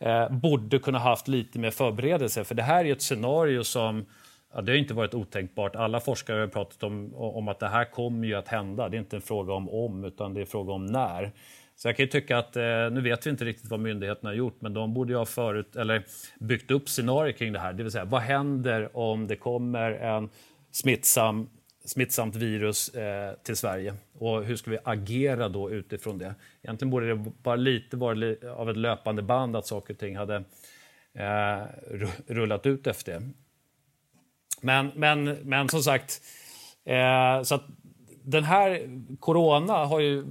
eh, 0.00 0.28
borde 0.28 0.78
kunna 0.78 0.98
haft 0.98 1.28
lite 1.28 1.58
mer 1.58 1.70
förberedelse. 1.70 2.44
För 2.44 2.54
det 2.54 2.62
här 2.62 2.84
är 2.84 2.92
ett 2.92 3.02
scenario 3.02 3.64
som 3.64 4.06
Ja, 4.54 4.60
det 4.60 4.72
har 4.72 4.76
inte 4.76 4.94
varit 4.94 5.14
otänkbart. 5.14 5.76
Alla 5.76 6.00
forskare 6.00 6.40
har 6.40 6.46
pratat 6.46 6.82
om, 6.82 7.14
om 7.14 7.48
att 7.48 7.58
det 7.58 7.68
här 7.68 7.84
kommer 7.84 8.26
ju 8.26 8.34
att 8.34 8.48
hända. 8.48 8.88
Det 8.88 8.96
är 8.96 8.98
inte 8.98 9.16
en 9.16 9.22
fråga 9.22 9.52
om 9.52 9.68
om, 9.68 10.04
utan 10.04 10.34
det 10.34 10.40
är 10.40 10.42
en 10.42 10.46
fråga 10.46 10.72
om 10.72 10.86
när. 10.86 11.32
Så 11.76 11.88
jag 11.88 11.96
kan 11.96 12.08
tycka 12.08 12.38
att, 12.38 12.56
eh, 12.56 12.90
nu 12.90 13.00
vet 13.00 13.26
vi 13.26 13.30
inte 13.30 13.44
riktigt 13.44 13.70
vad 13.70 13.80
myndigheterna 13.80 14.30
har 14.30 14.34
gjort, 14.34 14.60
men 14.60 14.74
de 14.74 14.94
borde 14.94 15.12
ju 15.12 15.18
ha 15.18 15.26
förut, 15.26 15.76
eller 15.76 16.04
byggt 16.38 16.70
upp 16.70 16.88
scenarier 16.88 17.32
kring 17.32 17.52
det 17.52 17.58
här. 17.58 17.72
Det 17.72 17.82
vill 17.82 17.92
säga, 17.92 18.04
vad 18.04 18.20
händer 18.20 18.96
om 18.96 19.26
det 19.26 19.36
kommer 19.36 19.92
en 19.92 20.28
smittsam, 20.70 21.48
smittsamt 21.84 22.36
virus 22.36 22.88
eh, 22.88 23.34
till 23.34 23.56
Sverige? 23.56 23.94
Och 24.18 24.44
hur 24.44 24.56
ska 24.56 24.70
vi 24.70 24.78
agera 24.84 25.48
då 25.48 25.70
utifrån 25.70 26.18
det? 26.18 26.34
Egentligen 26.62 26.90
borde 26.90 27.06
det 27.06 27.32
bara 27.42 27.56
lite 27.56 27.96
vara 27.96 28.34
av 28.56 28.70
ett 28.70 28.76
löpande 28.76 29.22
band 29.22 29.56
att 29.56 29.66
saker 29.66 29.94
och 29.94 30.00
ting 30.00 30.16
hade 30.16 30.44
eh, 31.14 31.62
rullat 32.26 32.66
ut 32.66 32.86
efter 32.86 33.12
det. 33.12 33.22
Men, 34.60 34.92
men, 34.94 35.24
men 35.24 35.68
som 35.68 35.82
sagt, 35.82 36.22
eh, 36.84 37.42
så 37.42 37.54
att 37.54 37.64
den 38.22 38.44
här 38.44 39.00
corona 39.20 39.72
har 39.72 40.00
ju 40.00 40.24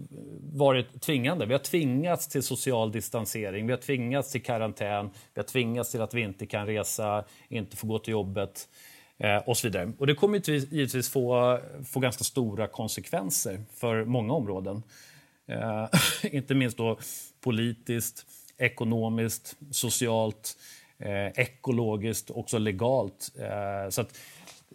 varit 0.53 1.01
tvingande. 1.01 1.45
Vi 1.45 1.53
har 1.53 1.59
tvingats 1.59 2.27
till 2.27 2.43
social 2.43 2.91
distansering, 2.91 3.65
vi 3.67 3.73
har 3.73 3.79
tvingats 3.79 4.31
till 4.31 4.43
karantän, 4.43 5.09
vi 5.33 5.41
har 5.41 5.47
tvingats 5.47 5.91
till 5.91 6.01
att 6.01 6.13
vi 6.13 6.21
inte 6.21 6.45
kan 6.45 6.65
resa, 6.65 7.23
inte 7.49 7.77
får 7.77 7.87
gå 7.87 7.99
till 7.99 8.11
jobbet 8.11 8.67
eh, 9.17 9.37
och 9.37 9.57
så 9.57 9.67
vidare. 9.67 9.91
Och 9.97 10.07
det 10.07 10.15
kommer 10.15 10.49
givetvis 10.49 11.09
få, 11.09 11.59
få 11.85 11.99
ganska 11.99 12.23
stora 12.23 12.67
konsekvenser 12.67 13.63
för 13.73 14.05
många 14.05 14.33
områden. 14.33 14.83
Eh, 15.47 15.87
inte 16.35 16.55
minst 16.55 16.77
då 16.77 16.97
politiskt, 17.41 18.25
ekonomiskt, 18.57 19.57
socialt, 19.71 20.57
eh, 20.99 21.27
ekologiskt, 21.27 22.31
också 22.31 22.57
legalt. 22.57 23.31
Eh, 23.39 23.89
så 23.89 24.01
att 24.01 24.17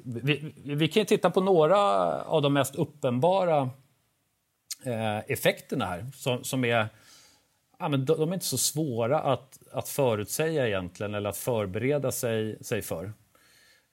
vi, 0.05 0.53
vi 0.65 0.89
kan 0.89 1.07
titta 1.07 1.31
på 1.31 1.41
några 1.41 1.79
av 2.23 2.43
de 2.43 2.53
mest 2.53 2.75
uppenbara 2.75 3.71
eh, 4.85 5.19
effekterna 5.19 5.85
här 5.85 6.07
som, 6.15 6.45
som 6.45 6.65
är 6.65 6.89
ja, 7.79 7.89
men 7.89 8.05
de, 8.05 8.19
de, 8.19 8.31
är 8.31 8.35
inte 8.35 8.47
så 8.47 8.59
svåra 8.59 9.21
att, 9.21 9.59
att 9.73 9.89
förutsäga 9.89 10.67
egentligen 10.67 11.15
eller 11.15 11.31
att 11.31 11.37
förbereda 11.37 12.13
sig, 12.13 12.65
sig 12.65 12.83
för. 12.83 13.13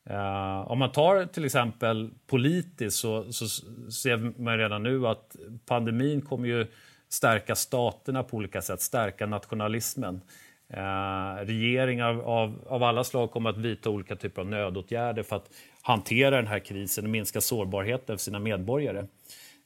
Eh, 0.10 0.72
om 0.72 0.80
man 0.80 0.92
tar 0.92 1.26
till 1.26 1.46
exempel 1.46 2.12
politiskt 2.28 2.98
så, 2.98 3.34
så 3.34 3.48
ser 3.92 4.42
man 4.42 4.58
redan 4.58 4.84
nu 4.84 5.08
att 5.08 5.36
pandemin 5.66 6.22
kommer 6.22 6.48
ju 6.48 6.68
stärka 7.10 7.56
staterna 7.56 8.24
på 8.24 8.38
olika 8.38 8.62
sätt, 8.62 8.82
stärka 8.82 9.26
nationalismen. 9.26 10.22
Eh, 10.70 11.46
regeringar 11.46 12.20
av, 12.20 12.68
av 12.68 12.84
alla 12.84 13.04
slag 13.04 13.32
kommer 13.32 13.50
att 13.50 13.58
vidta 13.58 13.90
olika 13.90 14.16
typer 14.16 14.42
av 14.42 14.48
nödåtgärder 14.48 15.24
för 15.24 15.36
att 15.36 15.50
hantera 15.82 16.36
den 16.36 16.48
här 16.48 16.60
krisen 16.60 17.04
och 17.04 17.10
minska 17.10 17.42
sårbarheten 17.42 18.18
för 18.18 18.24
sina 18.24 18.40
medborgare. 18.40 19.06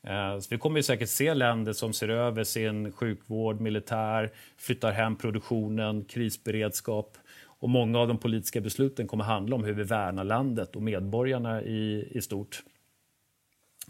Eh, 0.04 0.40
så 0.40 0.48
vi 0.50 0.58
kommer 0.58 0.80
ju 0.80 0.84
säkert 0.84 1.10
se 1.10 1.34
länder 1.34 1.74
som 1.74 1.94
ser 1.94 2.10
över 2.10 2.44
sin 2.44 2.92
sjukvård, 2.92 3.62
militär, 3.62 4.30
flyttar 4.58 4.92
hem 4.92 5.16
produktionen, 5.16 6.06
krisberedskap 6.06 7.18
Och 7.60 7.70
många 7.70 8.00
av 8.00 8.08
de 8.08 8.18
politiska 8.18 8.62
besluten 8.62 9.08
kommer 9.08 9.24
handla 9.24 9.56
om 9.56 9.64
hur 9.64 9.74
vi 9.74 9.84
värnar 9.84 10.24
landet 10.24 10.76
och 10.76 10.82
medborgarna 10.82 11.62
i, 11.62 12.08
i 12.12 12.22
stort. 12.22 12.64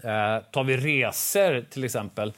Eh, 0.04 0.44
tar 0.52 0.64
vi 0.64 0.78
resor 0.78 1.62
till 1.62 1.84
exempel 1.84 2.34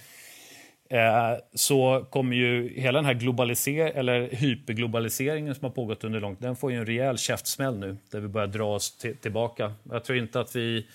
eh, 0.93 1.37
så 1.53 2.05
kommer 2.09 2.35
ju 2.35 2.73
hela 2.79 2.97
den 2.97 3.05
här 3.05 3.13
globaliser 3.13 3.85
eller 3.85 4.29
hyperglobaliseringen 4.29 5.55
som 5.55 5.63
har 5.63 5.71
pågått 5.71 6.03
under 6.03 6.19
långt, 6.19 6.41
den 6.41 6.55
får 6.55 6.71
ju 6.71 6.77
en 6.77 6.85
rejäl 6.85 7.17
käftsmäll 7.17 7.79
nu 7.79 7.97
där 8.11 8.19
vi 8.19 8.27
börjar 8.27 8.47
dra 8.47 8.75
oss 8.75 8.97
tillbaka. 9.21 9.73
Jag 9.91 10.03
tror 10.03 10.17
inte 10.17 10.39
att 10.39 10.55
vi 10.55 10.87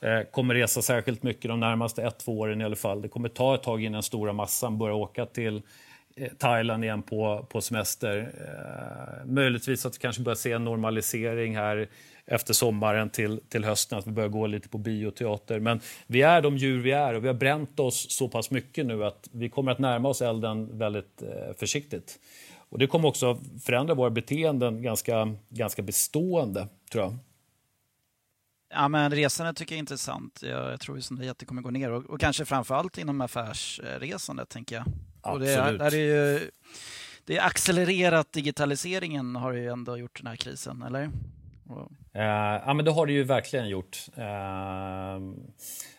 eh, 0.00 0.20
kommer 0.30 0.54
resa 0.54 0.82
särskilt 0.82 1.22
mycket 1.22 1.48
de 1.48 1.60
närmaste 1.60 2.02
ett, 2.02 2.18
två 2.18 2.38
åren 2.38 2.60
i 2.60 2.64
alla 2.64 2.76
fall. 2.76 3.02
Det 3.02 3.08
kommer 3.08 3.28
ta 3.28 3.54
ett 3.54 3.62
tag 3.62 3.84
innan 3.84 4.02
stora 4.02 4.32
massan 4.32 4.78
börjar 4.78 4.94
åka 4.94 5.26
till 5.26 5.62
eh, 6.16 6.28
Thailand 6.38 6.84
igen 6.84 7.02
på, 7.02 7.46
på 7.50 7.60
semester. 7.60 8.32
Eh, 8.40 9.26
möjligtvis 9.26 9.86
att 9.86 9.94
vi 9.94 9.98
kanske 9.98 10.22
börjar 10.22 10.36
se 10.36 10.52
en 10.52 10.64
normalisering 10.64 11.56
här 11.56 11.88
efter 12.30 12.54
sommaren 12.54 13.10
till, 13.10 13.40
till 13.48 13.64
hösten, 13.64 13.98
att 13.98 14.06
vi 14.06 14.10
börjar 14.10 14.28
gå 14.28 14.46
lite 14.46 14.68
på 14.68 14.78
bioteater. 14.78 15.60
Men 15.60 15.80
vi 16.06 16.22
är 16.22 16.42
de 16.42 16.56
djur 16.56 16.82
vi 16.82 16.90
är 16.90 17.14
och 17.14 17.24
vi 17.24 17.26
har 17.26 17.34
bränt 17.34 17.80
oss 17.80 18.06
så 18.10 18.28
pass 18.28 18.50
mycket 18.50 18.86
nu 18.86 19.04
att 19.04 19.28
vi 19.32 19.48
kommer 19.48 19.72
att 19.72 19.78
närma 19.78 20.08
oss 20.08 20.22
elden 20.22 20.78
väldigt 20.78 21.22
eh, 21.22 21.54
försiktigt. 21.56 22.18
Och 22.68 22.78
det 22.78 22.86
kommer 22.86 23.08
också 23.08 23.38
förändra 23.64 23.94
våra 23.94 24.10
beteenden 24.10 24.82
ganska, 24.82 25.34
ganska 25.48 25.82
bestående, 25.82 26.68
tror 26.92 27.04
jag. 27.04 27.16
Ja, 28.70 28.88
men 28.88 29.10
resandet 29.10 29.56
tycker 29.56 29.72
jag 29.74 29.76
är 29.76 29.80
intressant. 29.80 30.42
Jag, 30.42 30.72
jag 30.72 30.80
tror 30.80 30.98
att 31.30 31.38
det 31.38 31.46
kommer 31.46 31.62
gå 31.62 31.70
ner 31.70 31.90
och, 31.90 32.04
och 32.04 32.20
kanske 32.20 32.44
framförallt 32.44 32.98
inom 32.98 33.20
affärsresandet, 33.20 34.48
tänker 34.48 34.76
jag. 34.76 34.84
Absolut. 35.20 35.80
Och 35.80 35.90
det, 35.90 35.96
är 35.96 36.38
ju, 36.38 36.50
det 37.24 37.36
är 37.36 37.46
accelererat 37.46 38.32
digitaliseringen 38.32 39.36
har 39.36 39.52
ju 39.52 39.68
ändå 39.68 39.96
gjort 39.96 40.18
den 40.18 40.26
här 40.26 40.36
krisen, 40.36 40.82
eller? 40.82 41.10
Uh, 41.70 41.82
ja, 42.66 42.74
men 42.74 42.84
det 42.84 42.90
har 42.90 43.06
det 43.06 43.12
ju 43.12 43.24
verkligen 43.24 43.68
gjort. 43.68 43.98
Uh, 44.18 45.34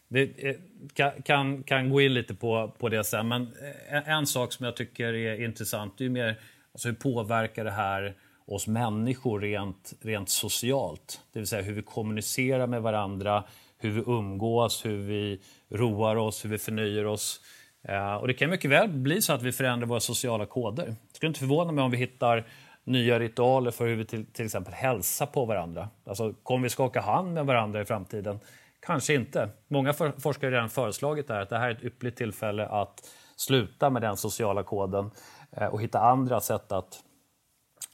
det 0.07 0.47
eh, 0.47 0.55
kan, 0.93 1.11
kan, 1.21 1.63
kan, 1.63 1.89
gå 1.89 2.01
in 2.01 2.13
lite 2.13 2.35
på, 2.35 2.71
på 2.79 2.89
det 2.89 3.03
sen, 3.03 3.27
men 3.27 3.53
en, 3.89 4.03
en 4.03 4.27
sak 4.27 4.53
som 4.53 4.65
jag 4.65 4.75
tycker 4.75 5.13
är 5.13 5.43
intressant 5.43 5.97
det 5.97 6.05
är 6.05 6.09
mer 6.09 6.35
alltså 6.73 6.87
hur 6.87 6.95
påverkar 6.95 7.63
det 7.63 7.71
här 7.71 8.15
oss 8.45 8.67
människor 8.67 9.39
rent, 9.39 9.93
rent 10.01 10.29
socialt? 10.29 11.21
Det 11.33 11.39
vill 11.39 11.47
säga 11.47 11.61
hur 11.61 11.73
vi 11.73 11.81
kommunicerar 11.81 12.67
med 12.67 12.81
varandra, 12.81 13.43
hur 13.77 13.91
vi 13.91 14.03
umgås, 14.07 14.85
hur 14.85 14.97
vi 14.97 15.41
roar 15.69 16.15
oss, 16.15 16.45
hur 16.45 16.49
vi 16.49 16.57
förnyar 16.57 17.05
oss. 17.05 17.41
Uh, 17.89 18.13
och 18.13 18.27
Det 18.27 18.33
kan 18.33 18.49
mycket 18.49 18.71
väl 18.71 18.89
bli 18.89 19.21
så 19.21 19.33
att 19.33 19.41
vi 19.41 19.51
förändrar 19.51 19.87
våra 19.87 19.99
sociala 19.99 20.45
koder. 20.45 20.85
Det 20.85 21.15
skulle 21.15 21.27
inte 21.27 21.39
förvåna 21.39 21.71
mig 21.71 21.83
om 21.83 21.91
vi 21.91 21.97
hittar 21.97 22.45
nya 22.89 23.19
ritualer 23.19 23.71
för 23.71 23.87
hur 23.87 23.95
vi 23.95 24.05
till, 24.05 24.25
till 24.25 24.45
exempel 24.45 24.73
hälsar 24.73 25.25
på 25.25 25.45
varandra. 25.45 25.89
Alltså, 26.05 26.33
kommer 26.43 26.63
vi 26.63 26.69
skaka 26.69 27.01
hand 27.01 27.33
med 27.33 27.45
varandra 27.45 27.81
i 27.81 27.85
framtiden? 27.85 28.39
Kanske 28.79 29.13
inte. 29.13 29.49
Många 29.67 29.93
for, 29.93 30.13
forskare 30.19 30.47
har 30.47 30.51
redan 30.51 30.69
föreslagit 30.69 31.27
det 31.27 31.33
här, 31.33 31.41
att 31.41 31.49
det 31.49 31.57
här 31.57 31.69
är 31.69 31.75
ett 31.75 31.83
ypperligt 31.83 32.17
tillfälle 32.17 32.65
att 32.65 33.09
sluta 33.35 33.89
med 33.89 34.01
den 34.01 34.17
sociala 34.17 34.63
koden 34.63 35.11
eh, 35.51 35.67
och 35.67 35.81
hitta 35.81 35.99
andra 35.99 36.39
sätt 36.39 36.71
att, 36.71 36.99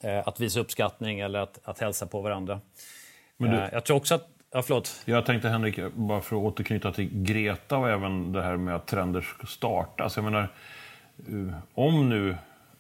eh, 0.04 0.28
att 0.28 0.40
visa 0.40 0.60
uppskattning 0.60 1.20
eller 1.20 1.40
att, 1.40 1.60
att 1.64 1.80
hälsa 1.80 2.06
på 2.06 2.22
varandra. 2.22 2.62
Du, 3.38 3.48
eh, 3.48 3.70
jag 3.72 3.86
tror 3.86 3.98
också 3.98 4.16
att 4.16 4.30
Ja, 4.52 4.62
förlåt. 4.62 5.02
Jag 5.06 5.26
tänkte 5.26 5.50
Henrik, 5.50 5.80
bara 5.94 6.22
för 6.22 6.36
att 6.36 6.42
återknyta 6.42 6.92
till 6.92 7.10
Greta 7.12 7.78
och 7.78 7.90
även 7.90 8.32
det 8.32 8.42
här 8.42 8.58
med 8.58 8.76
att 8.76 8.88
trender 8.88 9.28
startas. 9.48 10.16
Jag 10.16 10.24
menar, 10.24 10.50
eh, 11.28 11.56
om 11.74 12.10
nu 12.10 12.36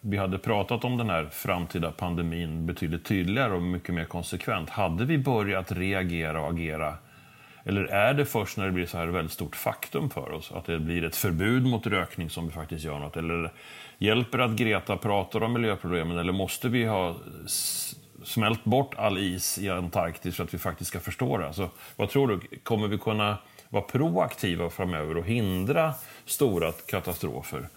vi 0.07 0.17
hade 0.17 0.37
pratat 0.37 0.83
om 0.83 0.97
den 0.97 1.09
här 1.09 1.25
framtida 1.31 1.91
pandemin 1.91 2.65
betydligt 2.65 3.05
tydligare 3.05 3.53
och 3.53 3.61
mycket 3.61 3.95
mer 3.95 4.05
konsekvent, 4.05 4.69
hade 4.69 5.05
vi 5.05 5.17
börjat 5.17 5.71
reagera 5.71 6.41
och 6.41 6.49
agera? 6.49 6.93
Eller 7.63 7.83
är 7.83 8.13
det 8.13 8.25
först 8.25 8.57
när 8.57 8.65
det 8.65 8.71
blir 8.71 8.85
så 8.85 8.97
här 8.97 9.07
väldigt 9.07 9.33
stort 9.33 9.55
faktum 9.55 10.09
för 10.09 10.31
oss, 10.31 10.51
att 10.51 10.65
det 10.65 10.79
blir 10.79 11.03
ett 11.03 11.15
förbud 11.15 11.65
mot 11.65 11.87
rökning 11.87 12.29
som 12.29 12.45
vi 12.47 12.51
faktiskt 12.51 12.85
gör 12.85 12.99
något? 12.99 13.17
Eller 13.17 13.51
hjälper 13.97 14.37
det 14.37 14.45
att 14.45 14.55
Greta 14.55 14.97
pratar 14.97 15.43
om 15.43 15.53
miljöproblemen, 15.53 16.17
eller 16.17 16.33
måste 16.33 16.69
vi 16.69 16.85
ha 16.85 17.15
smält 18.23 18.63
bort 18.63 18.95
all 18.97 19.17
is 19.17 19.57
i 19.59 19.69
Antarktis 19.69 20.35
för 20.35 20.43
att 20.43 20.53
vi 20.53 20.57
faktiskt 20.57 20.89
ska 20.89 20.99
förstå 20.99 21.37
det? 21.37 21.47
Alltså, 21.47 21.69
vad 21.95 22.09
tror 22.09 22.27
du, 22.27 22.57
kommer 22.63 22.87
vi 22.87 22.97
kunna 22.97 23.37
vara 23.69 23.83
proaktiva 23.83 24.69
framöver 24.69 25.17
och 25.17 25.25
hindra 25.25 25.93
stora 26.25 26.71
katastrofer? 26.71 27.67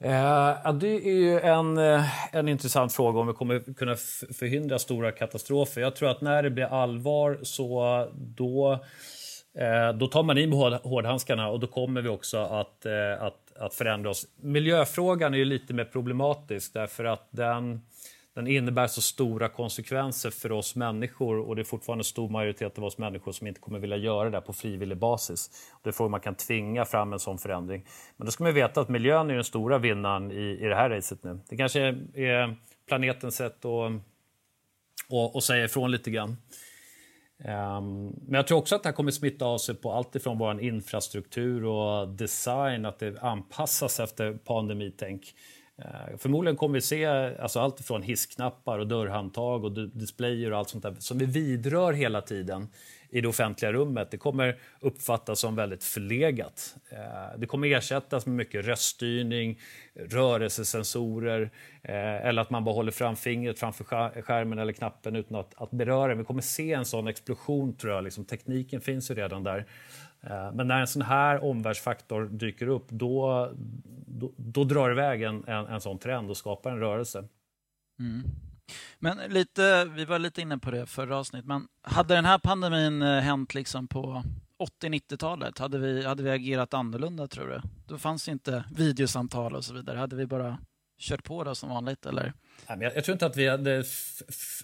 Eh, 0.00 0.72
det 0.72 1.08
är 1.08 1.14
ju 1.14 1.40
en, 1.40 1.78
eh, 1.78 2.34
en 2.34 2.48
intressant 2.48 2.92
fråga 2.92 3.20
om 3.20 3.26
vi 3.26 3.32
kommer 3.32 3.74
kunna 3.74 3.96
förhindra 4.38 4.78
stora 4.78 5.12
katastrofer. 5.12 5.80
Jag 5.80 5.96
tror 5.96 6.10
att 6.10 6.20
när 6.20 6.42
det 6.42 6.50
blir 6.50 6.64
allvar 6.64 7.38
så 7.42 8.06
då, 8.14 8.72
eh, 9.58 9.92
då 9.92 10.06
tar 10.06 10.22
man 10.22 10.38
i 10.38 10.46
med 10.46 10.58
hårdhandskarna 10.82 11.48
och 11.48 11.60
då 11.60 11.66
kommer 11.66 12.02
vi 12.02 12.08
också 12.08 12.38
att, 12.38 12.86
eh, 12.86 13.22
att, 13.22 13.56
att 13.58 13.74
förändra 13.74 14.10
oss. 14.10 14.26
Miljöfrågan 14.40 15.34
är 15.34 15.38
ju 15.38 15.44
lite 15.44 15.74
mer 15.74 15.84
problematisk 15.84 16.74
därför 16.74 17.04
att 17.04 17.28
den 17.30 17.80
den 18.38 18.46
innebär 18.46 18.86
så 18.86 19.00
stora 19.00 19.48
konsekvenser 19.48 20.30
för 20.30 20.52
oss 20.52 20.76
människor 20.76 21.38
och 21.38 21.56
det 21.56 21.62
är 21.62 21.64
fortfarande 21.64 22.00
en 22.00 22.04
stor 22.04 22.28
majoritet 22.28 22.78
av 22.78 22.84
oss 22.84 22.98
människor 22.98 23.32
som 23.32 23.46
inte 23.46 23.60
kommer 23.60 23.78
vilja 23.78 23.96
göra 23.96 24.30
det 24.30 24.40
på 24.40 24.52
frivillig 24.52 24.98
basis. 24.98 25.50
Det 25.82 25.90
är 25.90 25.92
frågan 25.92 26.10
man 26.10 26.20
kan 26.20 26.34
tvinga 26.34 26.84
fram 26.84 27.12
en 27.12 27.18
sån 27.18 27.38
förändring. 27.38 27.86
Men 28.16 28.24
då 28.24 28.30
ska 28.30 28.44
man 28.44 28.54
veta 28.54 28.80
att 28.80 28.88
miljön 28.88 29.30
är 29.30 29.34
den 29.34 29.44
stora 29.44 29.78
vinnaren 29.78 30.32
i, 30.32 30.58
i 30.60 30.64
det 30.64 30.74
här 30.74 30.90
racet 30.90 31.24
nu. 31.24 31.40
Det 31.48 31.56
kanske 31.56 31.80
är 32.14 32.56
planetens 32.88 33.36
sätt 33.36 33.64
att, 33.64 33.92
att, 35.08 35.36
att 35.36 35.44
säga 35.44 35.64
ifrån 35.64 35.90
lite 35.90 36.10
grann. 36.10 36.36
Um, 37.38 38.08
men 38.26 38.34
jag 38.34 38.46
tror 38.46 38.58
också 38.58 38.76
att 38.76 38.82
det 38.82 38.88
här 38.88 38.96
kommer 38.96 39.10
smitta 39.10 39.44
av 39.44 39.58
sig 39.58 39.74
på 39.74 39.92
allt 39.92 40.16
ifrån 40.16 40.38
vår 40.38 40.60
infrastruktur 40.60 41.64
och 41.64 42.08
design, 42.08 42.84
att 42.84 42.98
det 42.98 43.18
anpassas 43.20 44.00
efter 44.00 44.32
pandemitänk. 44.32 45.34
Eh, 45.78 46.16
förmodligen 46.18 46.56
kommer 46.56 46.74
vi 46.74 46.80
se 46.80 47.06
alltså 47.06 47.60
allt 47.60 47.80
från 47.80 48.02
hissknappar 48.02 48.78
och 48.78 48.86
dörrhandtag 48.86 49.64
och 49.64 49.72
displayer 49.72 50.52
och 50.52 50.58
allt 50.58 50.68
sånt 50.68 50.82
där 50.82 50.96
som 50.98 51.18
vi 51.18 51.26
vidrör 51.26 51.92
hela 51.92 52.20
tiden 52.20 52.68
i 53.10 53.20
det 53.20 53.28
offentliga 53.28 53.72
rummet. 53.72 54.10
Det 54.10 54.16
kommer 54.16 54.56
uppfattas 54.80 55.40
som 55.40 55.56
väldigt 55.56 55.84
förlegat. 55.84 56.76
Eh, 56.90 57.38
det 57.38 57.46
kommer 57.46 57.68
ersättas 57.68 58.26
med 58.26 58.36
mycket 58.36 58.64
röststyrning, 58.64 59.60
rörelsesensorer 59.94 61.50
eh, 61.82 62.26
eller 62.26 62.42
att 62.42 62.50
man 62.50 62.64
bara 62.64 62.74
håller 62.74 62.92
fram 62.92 63.16
fingret 63.16 63.58
framför 63.58 63.84
skärmen 64.22 64.58
eller 64.58 64.72
knappen 64.72 65.16
utan 65.16 65.36
att, 65.36 65.54
att 65.56 65.70
beröra. 65.70 66.14
Vi 66.14 66.24
kommer 66.24 66.42
se 66.42 66.72
en 66.72 66.84
sån 66.84 67.08
explosion 67.08 67.76
tror 67.76 67.92
jag. 67.92 68.04
Liksom, 68.04 68.24
tekniken 68.24 68.80
finns 68.80 69.10
ju 69.10 69.14
redan 69.14 69.44
där. 69.44 69.66
Eh, 70.20 70.52
men 70.52 70.68
när 70.68 70.80
en 70.80 70.86
sån 70.86 71.02
här 71.02 71.44
omvärldsfaktor 71.44 72.24
dyker 72.24 72.66
upp 72.66 72.88
då, 72.88 73.48
då, 74.06 74.32
då 74.36 74.64
drar 74.64 74.90
iväg 74.90 75.22
en, 75.22 75.44
en, 75.46 75.66
en 75.66 75.80
sån 75.80 75.98
trend 75.98 76.30
och 76.30 76.36
skapar 76.36 76.70
en 76.70 76.78
rörelse. 76.78 77.24
Mm. 77.98 78.22
Men 78.98 79.18
lite, 79.28 79.84
vi 79.84 80.04
var 80.04 80.18
lite 80.18 80.40
inne 80.40 80.58
på 80.58 80.70
det 80.70 80.86
förra 80.86 81.16
avsnittet, 81.16 81.46
men 81.46 81.68
hade 81.82 82.14
den 82.14 82.24
här 82.24 82.38
pandemin 82.38 83.02
eh, 83.02 83.20
hänt 83.20 83.54
liksom 83.54 83.88
på 83.88 84.22
80-90-talet, 84.82 85.58
hade 85.58 85.78
vi, 85.78 86.04
hade 86.04 86.22
vi 86.22 86.30
agerat 86.30 86.74
annorlunda 86.74 87.28
tror 87.28 87.48
du? 87.48 87.60
Då 87.86 87.98
fanns 87.98 88.28
inte 88.28 88.64
videosamtal 88.76 89.54
och 89.54 89.64
så 89.64 89.74
vidare. 89.74 89.98
Hade 89.98 90.16
vi 90.16 90.26
bara 90.26 90.58
kört 90.98 91.24
på 91.24 91.44
det 91.44 91.54
som 91.54 91.68
vanligt? 91.68 92.06
Eller? 92.06 92.32
Jag, 92.66 93.04
tror 93.04 93.12
inte 93.12 93.26
att 93.26 93.36
vi 93.36 93.48
hade 93.48 93.84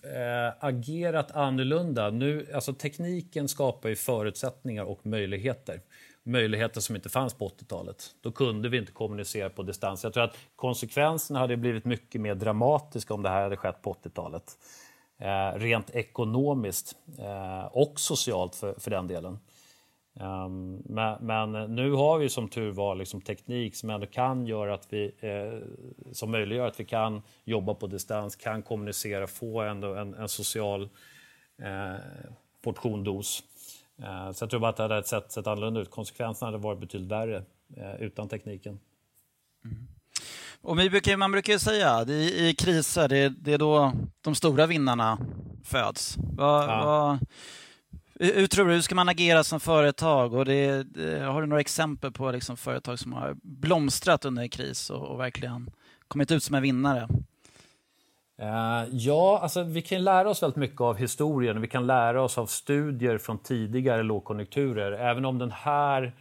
eh, 0.05 0.53
agerat 0.61 1.31
annorlunda. 1.31 2.11
Nu, 2.11 2.47
alltså, 2.55 2.75
tekniken 2.75 3.49
skapar 3.49 3.89
ju 3.89 3.97
förutsättningar 3.97 4.85
och 4.85 5.07
möjligheter. 5.07 5.81
Möjligheter 6.23 6.81
som 6.81 6.97
inte 6.97 7.09
fanns 7.09 7.35
på 7.35 7.49
80-talet. 7.49 8.05
Då 8.21 8.33
kunde 8.33 8.69
vi 8.69 8.79
inte 8.79 8.93
kommunicera 8.93 9.51
på 9.51 9.63
distans. 9.63 10.05
Jag 10.05 10.13
tror 10.13 10.25
att 10.25 10.37
konsekvenserna 10.57 11.39
hade 11.39 11.57
blivit 11.57 11.85
mycket 11.85 12.21
mer 12.21 12.35
dramatiska 12.35 13.15
om 13.15 13.23
det 13.23 13.29
här 13.29 13.43
hade 13.43 13.57
skett 13.57 13.83
på 13.83 13.93
80-talet. 13.93 14.59
Eh, 15.19 15.59
rent 15.59 15.91
ekonomiskt 15.91 16.97
eh, 17.19 17.65
och 17.65 18.01
socialt 18.01 18.55
för, 18.55 18.75
för 18.79 18.91
den 18.91 19.07
delen. 19.07 19.39
Um, 20.21 20.83
men, 20.85 21.27
men, 21.27 21.75
nu 21.75 21.93
har 21.93 22.19
vi 22.19 22.29
som 22.29 22.49
tur 22.49 22.71
var 22.71 22.95
liksom 22.95 23.21
teknik 23.21 23.77
som 23.77 23.91
ändå 23.91 24.07
kan 24.07 24.47
göra 24.47 24.75
att 24.75 24.87
vi, 24.91 25.13
eh, 25.21 25.59
som 26.13 26.31
möjliggör 26.31 26.67
att 26.67 26.81
vi 26.81 26.85
kan 26.85 27.23
jobba 27.45 27.75
på 27.75 27.87
distans, 27.87 28.37
kan 28.37 28.63
kommunicera, 28.63 29.27
få 29.27 29.61
ändå 29.61 29.95
en, 29.95 30.15
en 30.15 30.29
social 30.29 30.89
eh, 31.63 31.95
portion 32.63 33.05
dos. 33.05 33.43
Eh, 34.03 34.33
så 34.33 34.43
jag 34.43 34.51
tror 34.51 34.61
bara 34.61 34.71
att 34.71 34.77
det 34.77 34.83
hade 34.83 35.05
sett, 35.05 35.33
sett 35.33 35.47
annorlunda 35.47 35.81
ut. 35.81 35.91
Konsekvenserna 35.91 36.47
hade 36.47 36.59
varit 36.63 36.81
betydligt 36.81 37.11
värre 37.11 37.43
eh, 37.77 37.95
utan 38.01 38.29
tekniken. 38.29 38.81
Mm. 39.65 39.87
Och 40.63 40.77
brukar, 40.77 41.17
man 41.17 41.33
brukar 41.33 41.53
ju 41.53 41.59
säga 41.59 41.91
att 41.91 42.09
i, 42.09 42.49
i 42.49 42.55
kriser, 42.55 43.09
det, 43.09 43.29
det, 43.29 43.53
är 43.53 43.59
då 43.59 43.93
de 44.21 44.35
stora 44.35 44.67
vinnarna 44.67 45.19
föds. 45.65 46.17
Va, 46.17 46.67
ja. 46.69 46.85
va, 46.85 47.19
hur 48.21 48.47
tror 48.47 48.67
du, 48.69 48.75
hur 48.75 48.81
ska 48.81 48.95
man 48.95 49.09
agera 49.09 49.45
som 49.45 49.61
företag? 49.61 50.35
Och 50.35 50.45
det, 50.45 50.83
det, 50.83 51.21
har 51.21 51.41
du 51.41 51.47
några 51.47 51.61
exempel 51.61 52.13
på 52.13 52.31
liksom 52.31 52.57
företag 52.57 52.99
som 52.99 53.13
har 53.13 53.37
blomstrat 53.43 54.25
under 54.25 54.43
en 54.43 54.49
kris 54.49 54.91
och, 54.91 55.03
och 55.03 55.21
verkligen 55.21 55.71
kommit 56.09 56.31
ut 56.31 56.43
som 56.43 56.55
en 56.55 56.63
vinnare? 56.63 57.09
Uh, 58.43 58.89
ja, 58.91 59.39
alltså 59.43 59.63
vi 59.63 59.83
kan 59.83 60.05
lära 60.05 60.31
oss 60.31 60.43
väldigt 60.43 60.57
mycket 60.57 60.81
av 60.81 60.97
historien. 60.97 61.61
Vi 61.61 61.69
kan 61.69 61.87
lära 61.87 62.23
oss 62.23 62.39
av 62.39 62.47
studier 62.47 63.19
från 63.19 63.39
tidigare 63.39 64.03
lågkonjunkturer. 64.03 64.93
Även 64.93 65.25
om 65.25 65.39
den 65.39 65.51
här 65.51 66.13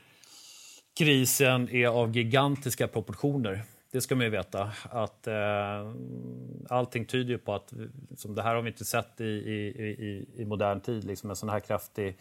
krisen 0.97 1.69
är 1.69 1.87
av 1.87 2.15
gigantiska 2.15 2.87
proportioner. 2.87 3.63
Det 3.93 4.01
ska 4.01 4.15
man 4.15 4.25
ju 4.25 4.29
veta. 4.29 4.71
Att, 4.89 5.27
eh, 5.27 5.91
allting 6.69 7.05
tyder 7.05 7.29
ju 7.29 7.37
på 7.37 7.53
att 7.53 7.73
som 8.15 8.35
det 8.35 8.41
här 8.41 8.55
har 8.55 8.61
vi 8.61 8.69
inte 8.69 8.85
sett 8.85 9.21
i, 9.21 9.23
i, 9.23 9.67
i, 9.87 10.27
i 10.41 10.45
modern 10.45 10.81
tid. 10.81 11.03
Liksom 11.03 11.29
en 11.29 11.35
sån 11.35 11.49
här 11.49 11.59
kraftig 11.59 12.17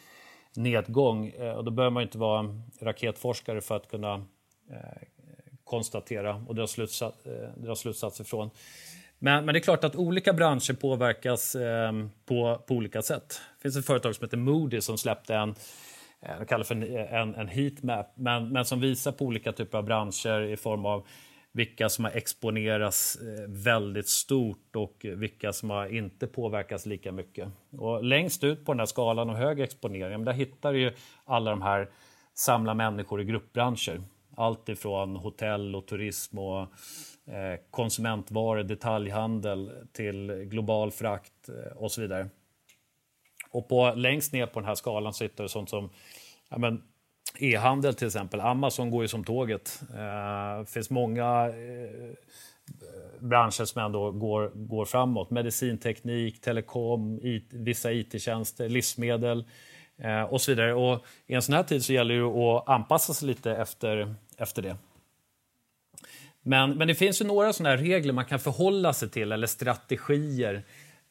nedgång. 0.56 1.28
Eh, 1.28 1.52
och 1.52 1.64
då 1.64 1.70
behöver 1.70 1.90
man 1.94 2.02
inte 2.02 2.18
vara 2.18 2.60
raketforskare 2.80 3.60
för 3.60 3.76
att 3.76 3.90
kunna 3.90 4.14
eh, 4.70 5.02
konstatera 5.64 6.44
och 6.48 6.54
dra, 6.54 6.66
slutsats, 6.66 7.26
eh, 7.26 7.48
dra 7.56 7.74
slutsatser 7.74 8.24
från. 8.24 8.50
Men, 9.18 9.44
men, 9.44 9.52
det 9.52 9.58
är 9.58 9.62
klart 9.62 9.84
att 9.84 9.96
olika 9.96 10.32
branscher 10.32 10.72
påverkas 10.72 11.54
eh, 11.54 11.92
på, 12.26 12.62
på 12.66 12.74
olika 12.74 13.02
sätt. 13.02 13.40
Det 13.56 13.62
finns 13.62 13.76
ett 13.76 13.86
företag 13.86 14.14
som 14.14 14.24
heter 14.24 14.36
Moody 14.36 14.80
som 14.80 14.98
släppte 14.98 15.34
en 15.34 15.54
eh, 16.20 16.38
de 16.38 16.46
kallar 16.46 16.64
för 16.64 16.74
en, 16.74 17.34
en 17.34 17.48
heatmap, 17.48 18.12
men, 18.14 18.48
men 18.48 18.64
som 18.64 18.80
visar 18.80 19.12
på 19.12 19.24
olika 19.24 19.52
typer 19.52 19.78
av 19.78 19.84
branscher 19.84 20.42
i 20.42 20.56
form 20.56 20.86
av 20.86 21.06
vilka 21.52 21.88
som 21.88 22.04
har 22.04 22.12
exponerats 22.12 23.16
eh, 23.16 23.48
väldigt 23.48 24.08
stort 24.08 24.76
och 24.76 24.96
vilka 25.02 25.52
som 25.52 25.70
har 25.70 25.86
inte 25.86 26.26
påverkats 26.26 26.86
lika 26.86 27.12
mycket. 27.12 27.48
Och 27.70 28.04
längst 28.04 28.44
ut 28.44 28.64
på 28.64 28.72
den 28.72 28.78
här 28.78 28.86
skalan 28.86 29.30
av 29.30 29.36
hög 29.36 29.60
exponering, 29.60 30.24
där 30.24 30.32
hittar 30.32 30.72
du 30.72 30.94
alla 31.24 31.50
de 31.50 31.62
här 31.62 31.90
samla 32.34 32.74
människor 32.74 33.20
i 33.20 33.24
gruppbranscher. 33.24 34.02
Allt 34.36 34.68
ifrån 34.68 35.16
hotell 35.16 35.76
och 35.76 35.86
turism 35.86 36.38
och 36.38 36.60
eh, 37.26 37.60
konsumentvaror, 37.70 38.62
detaljhandel 38.62 39.70
till 39.92 40.26
global 40.32 40.90
frakt 40.90 41.48
eh, 41.48 41.76
och 41.76 41.92
så 41.92 42.00
vidare. 42.00 42.28
Och 43.50 43.68
på, 43.68 43.92
längst 43.96 44.32
ner 44.32 44.46
på 44.46 44.60
den 44.60 44.66
här 44.66 44.74
skalan 44.74 45.14
sitter 45.14 45.46
sånt 45.46 45.70
som 45.70 45.90
ja, 46.48 46.58
men, 46.58 46.82
e-handel 47.38 47.94
till 47.94 48.06
exempel. 48.06 48.40
Amazon 48.40 48.90
går 48.90 49.02
ju 49.02 49.08
som 49.08 49.24
tåget. 49.24 49.82
Det 50.58 50.70
finns 50.70 50.90
många 50.90 51.48
eh, 51.48 52.14
branscher 53.20 53.64
som 53.64 53.82
ändå 53.82 54.10
går, 54.10 54.50
går 54.54 54.84
framåt. 54.84 55.30
Medicinteknik, 55.30 56.40
telekom, 56.40 57.20
it, 57.22 57.46
vissa 57.50 57.92
it-tjänster, 57.92 58.68
livsmedel 58.68 59.44
eh, 59.98 60.22
och 60.22 60.40
så 60.40 60.50
vidare. 60.50 60.74
Och 60.74 61.04
I 61.26 61.34
en 61.34 61.42
sån 61.42 61.54
här 61.54 61.62
tid 61.62 61.84
så 61.84 61.92
gäller 61.92 62.14
det 62.14 62.22
att 62.22 62.68
anpassa 62.68 63.14
sig 63.14 63.28
lite 63.28 63.52
efter, 63.52 64.14
efter 64.36 64.62
det. 64.62 64.76
Men, 66.42 66.70
men 66.70 66.88
det 66.88 66.94
finns 66.94 67.20
ju 67.20 67.24
några 67.24 67.52
sådana 67.52 67.76
regler 67.76 68.12
man 68.12 68.24
kan 68.24 68.38
förhålla 68.38 68.92
sig 68.92 69.10
till 69.10 69.32
eller 69.32 69.46
strategier 69.46 70.62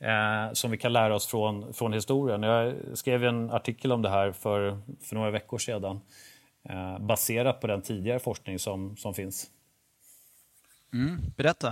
eh, 0.02 0.54
som 0.54 0.72
vi 0.72 0.78
kan 0.78 0.94
lära 0.94 1.16
oss 1.16 1.28
från, 1.28 1.74
från 1.74 1.94
historien. 1.94 2.44
Jag 2.44 2.74
skrev 2.94 3.24
en 3.24 3.52
artikel 3.52 3.92
om 3.92 4.02
det 4.02 4.10
här 4.10 4.32
för, 4.32 4.78
för 5.02 5.16
några 5.16 5.32
veckor 5.32 5.58
sedan 5.58 6.02
eh, 6.70 7.00
baserat 7.00 7.62
på 7.62 7.68
den 7.68 7.82
tidigare 7.82 8.20
forskning 8.20 8.60
som, 8.60 8.98
som 8.98 9.14
finns. 9.14 9.48
Mm, 10.94 11.22
berätta. 11.38 11.68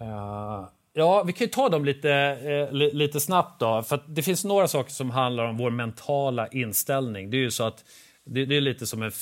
Uh, 0.00 0.68
ja, 0.92 1.22
vi 1.22 1.32
kan 1.32 1.48
ta 1.48 1.68
dem 1.68 1.84
lite, 1.84 2.12
eh, 2.12 2.72
lite 2.72 3.20
snabbt. 3.20 3.60
då. 3.60 3.82
För 3.82 4.00
Det 4.06 4.22
finns 4.22 4.44
några 4.44 4.68
saker 4.68 4.90
som 4.90 5.10
handlar 5.10 5.44
om 5.44 5.56
vår 5.56 5.70
mentala 5.70 6.48
inställning. 6.48 7.30
Det 7.30 7.36
är 7.36 7.40
ju 7.40 7.50
så 7.50 7.64
att 7.64 7.84
det, 8.24 8.44
det 8.44 8.56
är 8.56 8.60
lite 8.60 8.86
som 8.86 9.02
en 9.02 9.12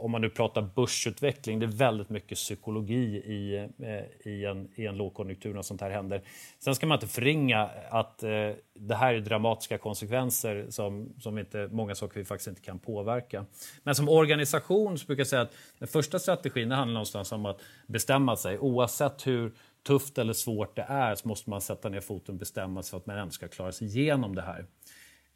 om 0.00 0.10
man 0.10 0.20
nu 0.20 0.30
pratar 0.30 0.62
börsutveckling, 0.62 1.58
det 1.58 1.66
är 1.66 1.68
väldigt 1.68 2.10
mycket 2.10 2.38
psykologi 2.38 3.16
i, 3.16 3.68
eh, 3.78 4.32
i, 4.32 4.44
en, 4.44 4.68
i 4.74 4.86
en 4.86 4.96
lågkonjunktur 4.96 5.54
när 5.54 5.62
sånt 5.62 5.80
här 5.80 5.90
händer. 5.90 6.22
Sen 6.58 6.74
ska 6.74 6.86
man 6.86 6.96
inte 6.96 7.06
förringa 7.06 7.70
att 7.90 8.22
eh, 8.22 8.30
det 8.74 8.94
här 8.94 9.14
är 9.14 9.20
dramatiska 9.20 9.78
konsekvenser 9.78 10.66
som, 10.70 11.12
som 11.20 11.38
inte, 11.38 11.68
många 11.72 11.94
saker 11.94 12.18
vi 12.18 12.24
faktiskt 12.24 12.48
inte 12.48 12.60
kan 12.60 12.78
påverka. 12.78 13.46
Men 13.82 13.94
som 13.94 14.08
organisation 14.08 14.98
så 14.98 15.06
brukar 15.06 15.20
jag 15.20 15.28
säga 15.28 15.42
att 15.42 15.54
den 15.78 15.88
första 15.88 16.18
strategin 16.18 16.70
handlar 16.70 16.94
någonstans 16.94 17.32
om 17.32 17.46
att 17.46 17.60
bestämma 17.86 18.36
sig. 18.36 18.58
Oavsett 18.58 19.26
hur 19.26 19.52
tufft 19.86 20.18
eller 20.18 20.32
svårt 20.32 20.76
det 20.76 20.86
är 20.88 21.14
så 21.14 21.28
måste 21.28 21.50
man 21.50 21.60
sätta 21.60 21.88
ner 21.88 22.00
foten 22.00 22.34
och 22.34 22.38
bestämma 22.38 22.82
sig 22.82 22.90
för 22.90 22.96
att 22.96 23.06
man 23.06 23.18
ändå 23.18 23.30
ska 23.30 23.48
klara 23.48 23.72
sig 23.72 23.86
igenom 23.86 24.34
det 24.34 24.42
här. 24.42 24.66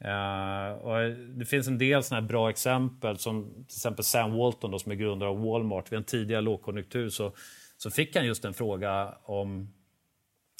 Uh, 0.04 0.72
och 0.72 1.10
det 1.10 1.44
finns 1.44 1.68
en 1.68 1.78
del 1.78 2.02
såna 2.02 2.22
bra 2.22 2.50
exempel 2.50 3.18
som 3.18 3.44
till 3.44 3.76
exempel 3.76 4.04
Sam 4.04 4.32
Walton 4.32 4.70
då, 4.70 4.78
som 4.78 4.92
är 4.92 4.96
grundare 4.96 5.28
av 5.28 5.44
Walmart. 5.44 5.92
Vid 5.92 5.96
en 5.96 6.04
tidigare 6.04 6.42
lågkonjunktur 6.42 7.08
så, 7.08 7.32
så 7.76 7.90
fick 7.90 8.16
han 8.16 8.26
just 8.26 8.44
en 8.44 8.54
fråga 8.54 9.14
om 9.24 9.68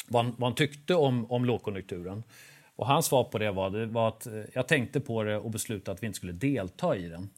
vad 0.08 0.24
han, 0.24 0.34
vad 0.38 0.48
han 0.48 0.54
tyckte 0.54 0.94
om, 0.94 1.30
om 1.30 1.44
lågkonjunkturen. 1.44 2.22
Och 2.76 2.86
hans 2.86 3.06
svar 3.06 3.24
på 3.24 3.38
det 3.38 3.50
var, 3.50 3.70
det 3.70 3.86
var 3.86 4.08
att 4.08 4.26
eh, 4.26 4.32
jag 4.52 4.68
tänkte 4.68 5.00
på 5.00 5.22
det 5.22 5.36
och 5.36 5.50
beslutade 5.50 5.94
att 5.94 6.02
vi 6.02 6.06
inte 6.06 6.16
skulle 6.16 6.32
delta 6.32 6.96
i 6.96 7.08
den. 7.08 7.30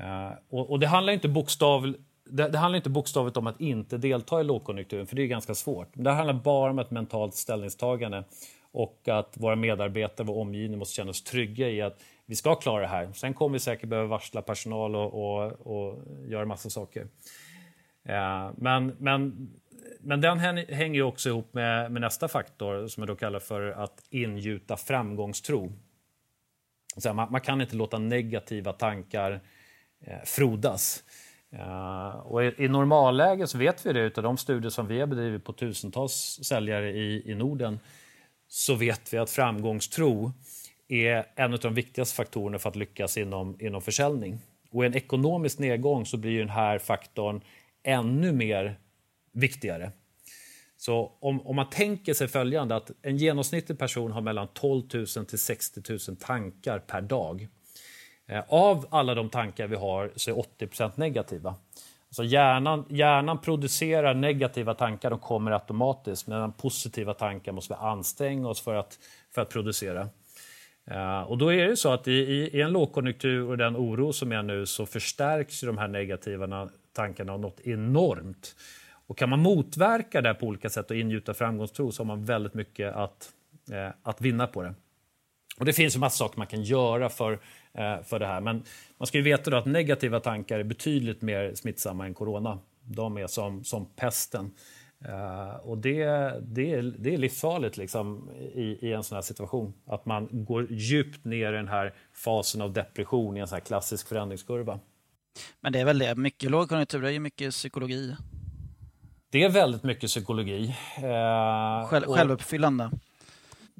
Uh, 0.00 0.32
och, 0.48 0.70
och, 0.70 0.80
det 0.80 0.86
handlar 0.86 1.12
inte 1.12 1.28
bokstav, 1.28 1.94
det, 2.24 2.48
det, 2.48 2.58
handlar 2.58 2.76
inte 2.76 2.90
bokstavligt 2.90 3.36
om 3.36 3.46
att 3.46 3.60
inte 3.60 3.98
delta 3.98 4.40
i 4.40 4.44
lågkonjunkturen, 4.44 5.06
för 5.06 5.16
det 5.16 5.22
är 5.22 5.26
ganska 5.26 5.54
svårt. 5.54 5.88
Det 5.92 6.10
handlar 6.10 6.34
bara 6.34 6.70
om 6.70 6.78
ett 6.78 6.90
mentalt 6.90 7.34
ställningstagande 7.34 8.24
och 8.72 9.08
att 9.08 9.36
våra 9.36 9.56
medarbetare, 9.56 10.26
vår 10.26 10.40
omgivning 10.40 10.78
måste 10.78 10.94
känna 10.94 11.10
oss 11.10 11.22
trygga 11.22 11.68
i 11.68 11.82
att 11.82 12.02
vi 12.26 12.36
ska 12.36 12.54
klara 12.54 12.80
det 12.80 12.88
här. 12.88 13.12
Sen 13.12 13.34
kommer 13.34 13.52
vi 13.52 13.58
säkert 13.58 13.88
behöva 13.88 14.08
varsla 14.08 14.42
personal 14.42 14.96
och, 14.96 15.14
och, 15.14 15.52
och 15.66 16.04
göra 16.26 16.44
massa 16.44 16.70
saker. 16.70 17.06
Eh, 18.04 18.50
men, 18.56 18.96
men, 18.98 19.50
men 20.00 20.20
den 20.20 20.38
hänger 20.38 21.02
också 21.02 21.28
ihop 21.28 21.54
med, 21.54 21.92
med, 21.92 22.02
nästa 22.02 22.28
faktor 22.28 22.86
som 22.86 23.00
jag 23.00 23.08
då 23.08 23.16
kallar 23.16 23.38
för 23.38 23.70
att 23.70 24.02
ingjuta 24.10 24.76
framgångstro. 24.76 25.72
Så 26.96 27.14
man, 27.14 27.32
man, 27.32 27.40
kan 27.40 27.60
inte 27.60 27.76
låta 27.76 27.98
negativa 27.98 28.72
tankar 28.72 29.40
eh, 30.00 30.22
frodas. 30.24 31.04
Uh, 31.52 32.16
och 32.16 32.44
i, 32.44 32.54
i 32.58 32.68
normalläge 32.68 33.46
så 33.46 33.58
vet 33.58 33.86
vi 33.86 33.92
det 33.92 34.18
av 34.18 34.24
de 34.24 34.36
studier 34.36 34.70
som 34.70 34.86
vi 34.86 35.00
har 35.00 35.06
bedrivit 35.06 35.44
på 35.44 35.52
tusentals 35.52 36.40
säljare 36.42 36.90
i, 36.90 37.30
i 37.30 37.34
Norden 37.34 37.78
så 38.52 38.74
vet 38.74 39.12
vi 39.12 39.18
att 39.18 39.30
framgångstro 39.30 40.32
är 40.88 41.26
en 41.36 41.52
av 41.52 41.58
de 41.58 41.74
viktigaste 41.74 42.16
faktorerna 42.16 42.58
för 42.58 42.68
att 42.68 42.76
lyckas 42.76 43.16
inom, 43.16 43.56
inom 43.60 43.82
försäljning. 43.82 44.38
Och 44.70 44.84
i 44.84 44.86
en 44.86 44.96
ekonomisk 44.96 45.58
nedgång 45.58 46.06
så 46.06 46.16
blir 46.16 46.38
den 46.38 46.48
här 46.48 46.78
faktorn 46.78 47.40
ännu 47.82 48.32
mer 48.32 48.78
viktigare. 49.32 49.92
Så 50.76 51.12
om, 51.20 51.46
om, 51.46 51.56
man 51.56 51.70
tänker 51.70 52.14
sig 52.14 52.28
följande 52.28 52.76
att 52.76 52.90
en 53.02 53.16
genomsnittlig 53.16 53.78
person 53.78 54.12
har 54.12 54.20
mellan 54.20 54.48
12 54.54 54.82
000 54.94 55.06
till 55.06 55.38
60 55.38 55.82
000 56.08 56.16
tankar 56.16 56.78
per 56.78 57.00
dag. 57.00 57.48
Eh, 58.26 58.44
av 58.48 58.86
alla 58.90 59.14
de 59.14 59.30
tankar 59.30 59.66
vi 59.66 59.76
har 59.76 60.12
så 60.16 60.30
är 60.30 60.34
80% 60.58 60.92
negativa. 60.96 61.54
Alltså 62.10 62.24
hjärnan, 62.24 62.84
hjärnan 62.88 63.40
producerar 63.40 64.14
negativa 64.14 64.74
tankar, 64.74 65.10
de 65.10 65.18
kommer 65.18 65.50
automatiskt. 65.50 66.26
Medan 66.26 66.52
positiva 66.52 67.14
tankar 67.14 67.52
måste 67.52 67.74
vi 67.74 67.78
anstränga 67.78 68.48
oss 68.48 68.60
för 68.60 68.74
att, 68.74 68.98
för 69.34 69.42
att 69.42 69.48
producera. 69.48 70.08
Uh, 70.90 71.20
och 71.20 71.38
då 71.38 71.52
är 71.52 71.66
det 71.66 71.76
så 71.76 71.92
att 71.92 72.08
i, 72.08 72.12
i, 72.12 72.60
en 72.60 72.72
lågkonjunktur 72.72 73.48
och 73.48 73.58
den 73.58 73.76
oro 73.76 74.12
som 74.12 74.32
är 74.32 74.42
nu 74.42 74.66
så 74.66 74.86
förstärks 74.86 75.60
de 75.60 75.78
här 75.78 75.88
negativa 75.88 76.68
tankarna 76.92 77.32
av 77.32 77.40
något 77.40 77.60
enormt. 77.60 78.56
Och 79.06 79.18
kan 79.18 79.30
man 79.30 79.40
motverka 79.40 80.20
det 80.20 80.34
på 80.34 80.46
olika 80.46 80.70
sätt 80.70 80.90
och 80.90 80.96
ingjuta 80.96 81.34
framgångstro 81.34 81.92
så 81.92 82.02
har 82.02 82.06
man 82.06 82.24
väldigt 82.24 82.54
mycket 82.54 82.94
att, 82.94 83.30
eh, 83.72 83.88
att 84.02 84.20
vinna 84.20 84.46
på 84.46 84.62
det. 84.62 84.74
Och 85.58 85.64
Det 85.64 85.72
finns 85.72 85.96
ju 85.96 86.00
massa 86.00 86.16
saker 86.16 86.38
man 86.38 86.46
kan 86.46 86.62
göra 86.62 87.08
för, 87.08 87.38
för 88.04 88.18
det 88.18 88.26
här. 88.26 88.40
Men 88.40 88.62
man 88.98 89.06
ska 89.06 89.18
ju 89.18 89.24
veta 89.24 89.58
att 89.58 89.66
negativa 89.66 90.20
tankar 90.20 90.58
är 90.58 90.64
betydligt 90.64 91.22
mer 91.22 91.54
smittsamma 91.54 92.06
än 92.06 92.14
corona. 92.14 92.58
De 92.84 93.16
är 93.16 93.26
som, 93.26 93.64
som 93.64 93.86
pesten. 93.86 94.50
Uh, 95.08 95.56
och 95.56 95.78
det, 95.78 96.04
det, 96.42 96.72
är, 96.72 96.82
det 96.82 97.14
är 97.14 97.18
livsfarligt 97.18 97.76
liksom, 97.76 98.30
i, 98.54 98.78
i, 98.88 98.92
en 98.92 99.02
sån 99.02 99.16
här 99.16 99.22
situation. 99.22 99.72
Att 99.86 100.06
man 100.06 100.28
går 100.30 100.66
djupt 100.70 101.24
ner 101.24 101.52
i 101.52 101.56
den 101.56 101.68
här 101.68 101.94
fasen 102.12 102.60
av 102.60 102.72
depression 102.72 103.36
i 103.36 103.40
en 103.40 103.46
sån 103.46 103.56
här 103.56 103.60
klassisk 103.60 104.08
förändringskurva. 104.08 104.80
Men 105.60 105.72
det 105.72 105.80
är 105.80 105.84
väl 105.84 105.98
det, 105.98 106.14
mycket 106.14 106.50
lågkonjunktur 106.50 107.04
är 107.04 107.10
ju 107.10 107.20
mycket 107.20 107.50
psykologi. 107.50 108.16
Det 109.30 109.42
är 109.42 109.48
väldigt 109.48 109.82
mycket 109.82 110.10
psykologi. 110.10 110.76
Uh, 110.98 111.88
Själv, 111.88 112.06
självuppfyllande 112.06 112.90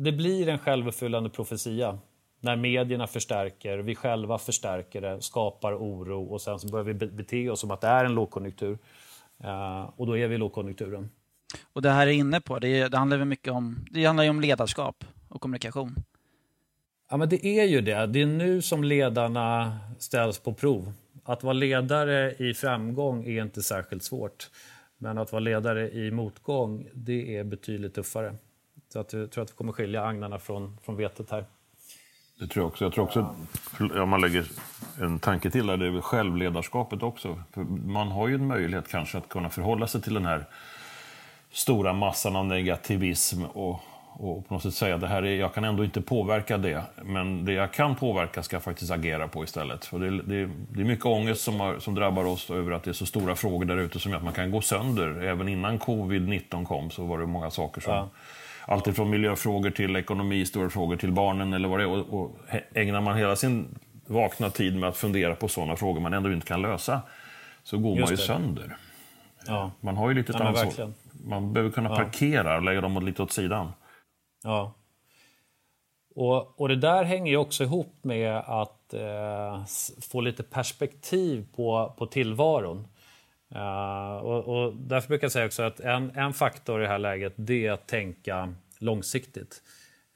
det 0.02 0.12
blir 0.12 0.48
en 0.48 0.58
självuppfyllande 0.58 1.30
profetia 1.30 1.98
när 2.40 2.56
medierna 2.56 3.06
förstärker, 3.06 3.78
vi 3.78 3.94
själva 3.94 4.38
förstärker 4.38 5.00
det, 5.00 5.22
skapar 5.22 5.74
oro 5.74 6.24
och 6.24 6.40
sen 6.40 6.58
så 6.58 6.68
börjar 6.68 6.84
vi 6.84 6.94
bete 6.94 7.50
oss 7.50 7.60
som 7.60 7.70
att 7.70 7.80
det 7.80 7.86
är 7.86 8.04
en 8.04 8.14
lågkonjunktur. 8.14 8.78
Uh, 9.44 9.90
och 9.96 10.06
då 10.06 10.18
är 10.18 10.28
vi 10.28 10.34
i 10.34 10.38
lågkonjunkturen. 10.38 11.10
Och 11.72 11.82
det 11.82 11.90
här 11.90 12.06
är 12.06 12.10
inne 12.10 12.40
på, 12.40 12.58
det, 12.58 12.88
det 12.88 12.96
handlar 12.98 13.24
mycket 13.24 13.52
om, 13.52 13.86
det 13.90 14.04
handlar 14.04 14.24
ju 14.24 14.30
om 14.30 14.40
ledarskap 14.40 15.04
och 15.28 15.40
kommunikation. 15.40 15.94
Ja, 17.10 17.16
men 17.16 17.28
det 17.28 17.46
är 17.46 17.64
ju 17.64 17.80
det. 17.80 18.06
Det 18.06 18.22
är 18.22 18.26
nu 18.26 18.62
som 18.62 18.84
ledarna 18.84 19.78
ställs 19.98 20.38
på 20.38 20.54
prov. 20.54 20.92
Att 21.24 21.42
vara 21.42 21.52
ledare 21.52 22.34
i 22.38 22.54
framgång 22.54 23.24
är 23.24 23.42
inte 23.42 23.62
särskilt 23.62 24.02
svårt. 24.02 24.50
Men 24.98 25.18
att 25.18 25.32
vara 25.32 25.40
ledare 25.40 25.90
i 25.90 26.10
motgång, 26.10 26.88
det 26.94 27.36
är 27.36 27.44
betydligt 27.44 27.94
tuffare. 27.94 28.34
Så 28.92 28.98
att, 28.98 29.12
jag 29.12 29.30
tror 29.30 29.44
att 29.44 29.50
vi 29.50 29.54
kommer 29.54 29.72
skilja 29.72 30.04
agnarna 30.04 30.38
från, 30.38 30.76
från 30.82 30.96
vetet 30.96 31.30
här. 31.30 31.44
Det 32.40 32.46
tror 32.46 32.62
jag 32.62 32.66
också. 32.66 32.84
Jag 32.84 32.92
tror 32.92 33.04
också 33.04 33.34
om 34.02 34.08
man 34.08 34.20
lägger 34.20 34.44
en 35.00 35.18
tanke 35.18 35.50
till 35.50 35.66
där, 35.66 35.76
det 35.76 35.86
är 35.86 35.90
väl 35.90 36.02
självledarskapet 36.02 37.02
också. 37.02 37.42
För 37.52 37.62
man 37.86 38.08
har 38.08 38.28
ju 38.28 38.34
en 38.34 38.46
möjlighet 38.46 38.88
kanske 38.88 39.18
att 39.18 39.28
kunna 39.28 39.50
förhålla 39.50 39.86
sig 39.86 40.02
till 40.02 40.14
den 40.14 40.24
här 40.24 40.44
stora 41.52 41.92
massan 41.92 42.36
av 42.36 42.46
negativism 42.46 43.44
och, 43.44 43.80
och 44.12 44.48
på 44.48 44.54
något 44.54 44.62
sätt 44.62 44.74
säga 44.74 44.98
det 44.98 45.06
här 45.06 45.22
är, 45.22 45.36
jag 45.36 45.54
kan 45.54 45.64
ändå 45.64 45.84
inte 45.84 46.00
påverka 46.00 46.58
det, 46.58 46.82
men 47.02 47.44
det 47.44 47.52
jag 47.52 47.72
kan 47.72 47.96
påverka 47.96 48.42
ska 48.42 48.56
jag 48.56 48.62
faktiskt 48.62 48.90
agera 48.90 49.28
på 49.28 49.44
istället. 49.44 49.84
För 49.84 49.98
det, 49.98 50.10
det, 50.10 50.50
det 50.70 50.80
är 50.80 50.84
mycket 50.84 51.06
ångest 51.06 51.42
som, 51.42 51.60
har, 51.60 51.78
som 51.78 51.94
drabbar 51.94 52.24
oss 52.24 52.50
över 52.50 52.72
att 52.72 52.82
det 52.82 52.90
är 52.90 52.94
så 52.94 53.06
stora 53.06 53.36
frågor 53.36 53.64
där 53.64 53.76
ute 53.76 53.98
som 53.98 54.10
gör 54.10 54.18
att 54.18 54.24
man 54.24 54.32
kan 54.32 54.50
gå 54.50 54.60
sönder. 54.60 55.22
Även 55.22 55.48
innan 55.48 55.78
covid-19 55.78 56.64
kom 56.64 56.90
så 56.90 57.04
var 57.04 57.18
det 57.18 57.26
många 57.26 57.50
saker 57.50 57.80
som 57.80 57.94
ja 57.94 58.08
allt 58.70 58.86
ifrån 58.86 59.10
miljöfrågor 59.10 59.70
till 59.70 59.96
ekonomi, 59.96 60.46
stora 60.46 60.70
frågor 60.70 60.96
till 60.96 61.12
barnen 61.12 61.52
eller 61.52 61.68
vad 61.68 61.78
det 61.78 61.84
är. 61.84 61.88
Och, 61.88 62.20
och 62.20 62.36
ägnar 62.74 63.00
man 63.00 63.16
hela 63.16 63.36
sin 63.36 63.78
vakna 64.06 64.50
tid 64.50 64.76
med 64.76 64.88
att 64.88 64.96
fundera 64.96 65.34
på 65.34 65.48
sådana 65.48 65.76
frågor 65.76 66.00
man 66.00 66.14
ändå 66.14 66.32
inte 66.32 66.46
kan 66.46 66.62
lösa, 66.62 67.02
så 67.62 67.78
går 67.78 67.96
Just 67.96 68.00
man 68.00 68.10
ju 68.10 68.16
det. 68.16 68.22
sönder. 68.22 68.76
Ja. 69.46 69.70
Man 69.80 69.96
har 69.96 70.08
ju 70.08 70.14
lite 70.14 70.32
ja, 70.38 70.44
ansvar. 70.44 70.92
Man 71.24 71.52
behöver 71.52 71.72
kunna 71.72 71.96
parkera 71.96 72.56
och 72.56 72.62
lägga 72.62 72.80
dem 72.80 73.06
lite 73.06 73.22
åt 73.22 73.32
sidan. 73.32 73.72
Ja. 74.42 74.74
Och, 76.14 76.60
och 76.60 76.68
det 76.68 76.76
där 76.76 77.04
hänger 77.04 77.30
ju 77.30 77.36
också 77.36 77.64
ihop 77.64 77.94
med 78.02 78.36
att 78.36 78.94
eh, 78.94 79.64
få 80.10 80.20
lite 80.20 80.42
perspektiv 80.42 81.46
på, 81.56 81.94
på 81.98 82.06
tillvaron. 82.06 82.88
Uh, 83.54 84.16
och, 84.16 84.64
och, 84.64 84.74
därför 84.76 85.08
brukar 85.08 85.24
jag 85.24 85.32
säga 85.32 85.46
också 85.46 85.62
att 85.62 85.80
en, 85.80 86.10
en 86.16 86.32
faktor 86.32 86.80
i 86.80 86.82
det 86.82 86.88
här 86.88 86.98
läget 86.98 87.32
det 87.36 87.66
är 87.66 87.72
att 87.72 87.86
tänka 87.86 88.54
långsiktigt. 88.78 89.62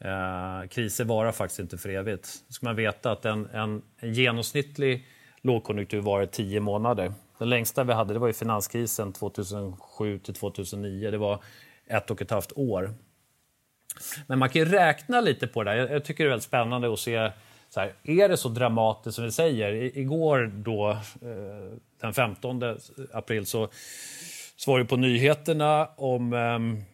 Uh, 0.04 0.68
kriser 0.68 1.04
varar 1.04 1.32
faktiskt 1.32 1.60
inte 1.60 1.78
för 1.78 1.88
evigt. 1.88 2.26
ska 2.48 2.66
man 2.66 2.76
veta 2.76 3.12
att 3.12 3.24
en, 3.24 3.46
en, 3.46 3.82
en 3.98 4.14
genomsnittlig 4.14 5.06
lågkonjunktur 5.40 6.00
varar 6.00 6.26
tio 6.26 6.60
månader. 6.60 7.12
Den 7.38 7.48
längsta 7.48 7.84
vi 7.84 7.92
hade 7.92 8.12
det 8.12 8.18
var 8.18 8.26
ju 8.26 8.32
finanskrisen 8.32 9.12
2007 9.12 10.18
till 10.18 10.34
2009. 10.34 11.10
Det 11.10 11.18
var 11.18 11.38
ett 11.86 12.10
och 12.10 12.22
ett 12.22 12.30
halvt 12.30 12.52
år. 12.56 12.94
Men 14.26 14.38
man 14.38 14.48
kan 14.48 14.62
ju 14.62 14.68
räkna 14.68 15.20
lite 15.20 15.46
på 15.46 15.62
det 15.62 15.70
där. 15.70 15.92
Jag 15.92 16.04
tycker 16.04 16.24
det 16.24 16.28
är 16.28 16.30
väldigt 16.30 16.44
spännande 16.44 16.92
att 16.92 16.98
se 16.98 17.30
så 17.68 17.80
här, 17.80 17.92
är 18.02 18.28
det 18.28 18.36
så 18.36 18.48
dramatiskt 18.48 19.14
som 19.14 19.24
vi 19.24 19.32
säger? 19.32 19.72
I, 19.72 20.00
igår 20.00 20.52
då, 20.54 20.90
eh, 20.90 21.78
den 22.04 22.14
15 22.14 22.62
april 23.12 23.46
så, 23.46 23.68
så 24.56 24.70
var 24.70 24.78
det 24.78 24.84
på 24.84 24.96
nyheterna 24.96 25.86
om, 25.96 26.32
ehm, 26.32 26.84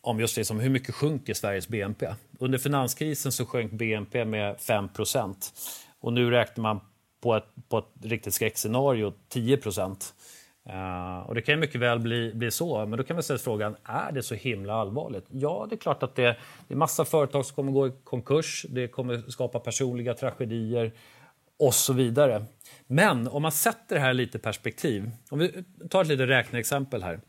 om 0.00 0.20
just 0.20 0.36
det, 0.36 0.44
som 0.44 0.60
hur 0.60 0.70
mycket 0.70 0.94
sjunker 0.94 1.34
Sveriges 1.34 1.68
BNP? 1.68 2.14
Under 2.38 2.58
finanskrisen 2.58 3.32
så 3.32 3.46
sjönk 3.46 3.72
BNP 3.72 4.24
med 4.24 4.60
5 4.60 4.88
och 6.00 6.12
nu 6.12 6.30
räknar 6.30 6.62
man 6.62 6.80
på 7.20 7.34
ett, 7.34 7.46
på 7.68 7.78
ett 7.78 7.84
riktigt 8.02 8.34
skräckscenario 8.34 9.12
10 9.28 9.58
Uh, 10.66 10.74
eh, 10.74 11.18
och 11.18 11.34
Det 11.34 11.42
kan 11.42 11.54
ju 11.54 11.60
mycket 11.60 11.80
väl 11.80 11.98
bli, 11.98 12.34
bli 12.34 12.50
så, 12.50 12.86
men 12.86 12.98
då 12.98 13.04
kan 13.04 13.16
man 13.16 13.22
ställa 13.22 13.38
frågan, 13.38 13.76
är 13.84 14.12
det 14.12 14.22
så 14.22 14.34
himla 14.34 14.74
allvarligt? 14.74 15.24
Ja, 15.30 15.66
det 15.70 15.74
är 15.74 15.78
klart 15.78 16.02
att 16.02 16.14
det, 16.14 16.36
det 16.68 16.74
är 16.74 16.76
massa 16.76 17.04
företag 17.04 17.46
som 17.46 17.54
kommer 17.54 17.72
gå 17.72 17.86
i 17.86 17.92
konkurs, 18.04 18.66
det 18.68 18.88
kommer 18.88 19.30
skapa 19.30 19.60
personliga 19.60 20.14
tragedier 20.14 20.92
och 21.58 21.74
så 21.74 21.92
vidare. 21.92 22.44
Men 22.86 23.28
om 23.28 23.42
man 23.42 23.52
sätter 23.52 23.94
det 23.94 24.00
här 24.00 24.14
lite 24.14 24.38
i 24.38 24.40
perspektiv, 24.40 25.10
om 25.30 25.38
vi 25.38 25.64
tar 25.90 26.02
ett 26.02 26.08
litet 26.08 26.28
räkneexempel 26.28 27.02
här. 27.02 27.20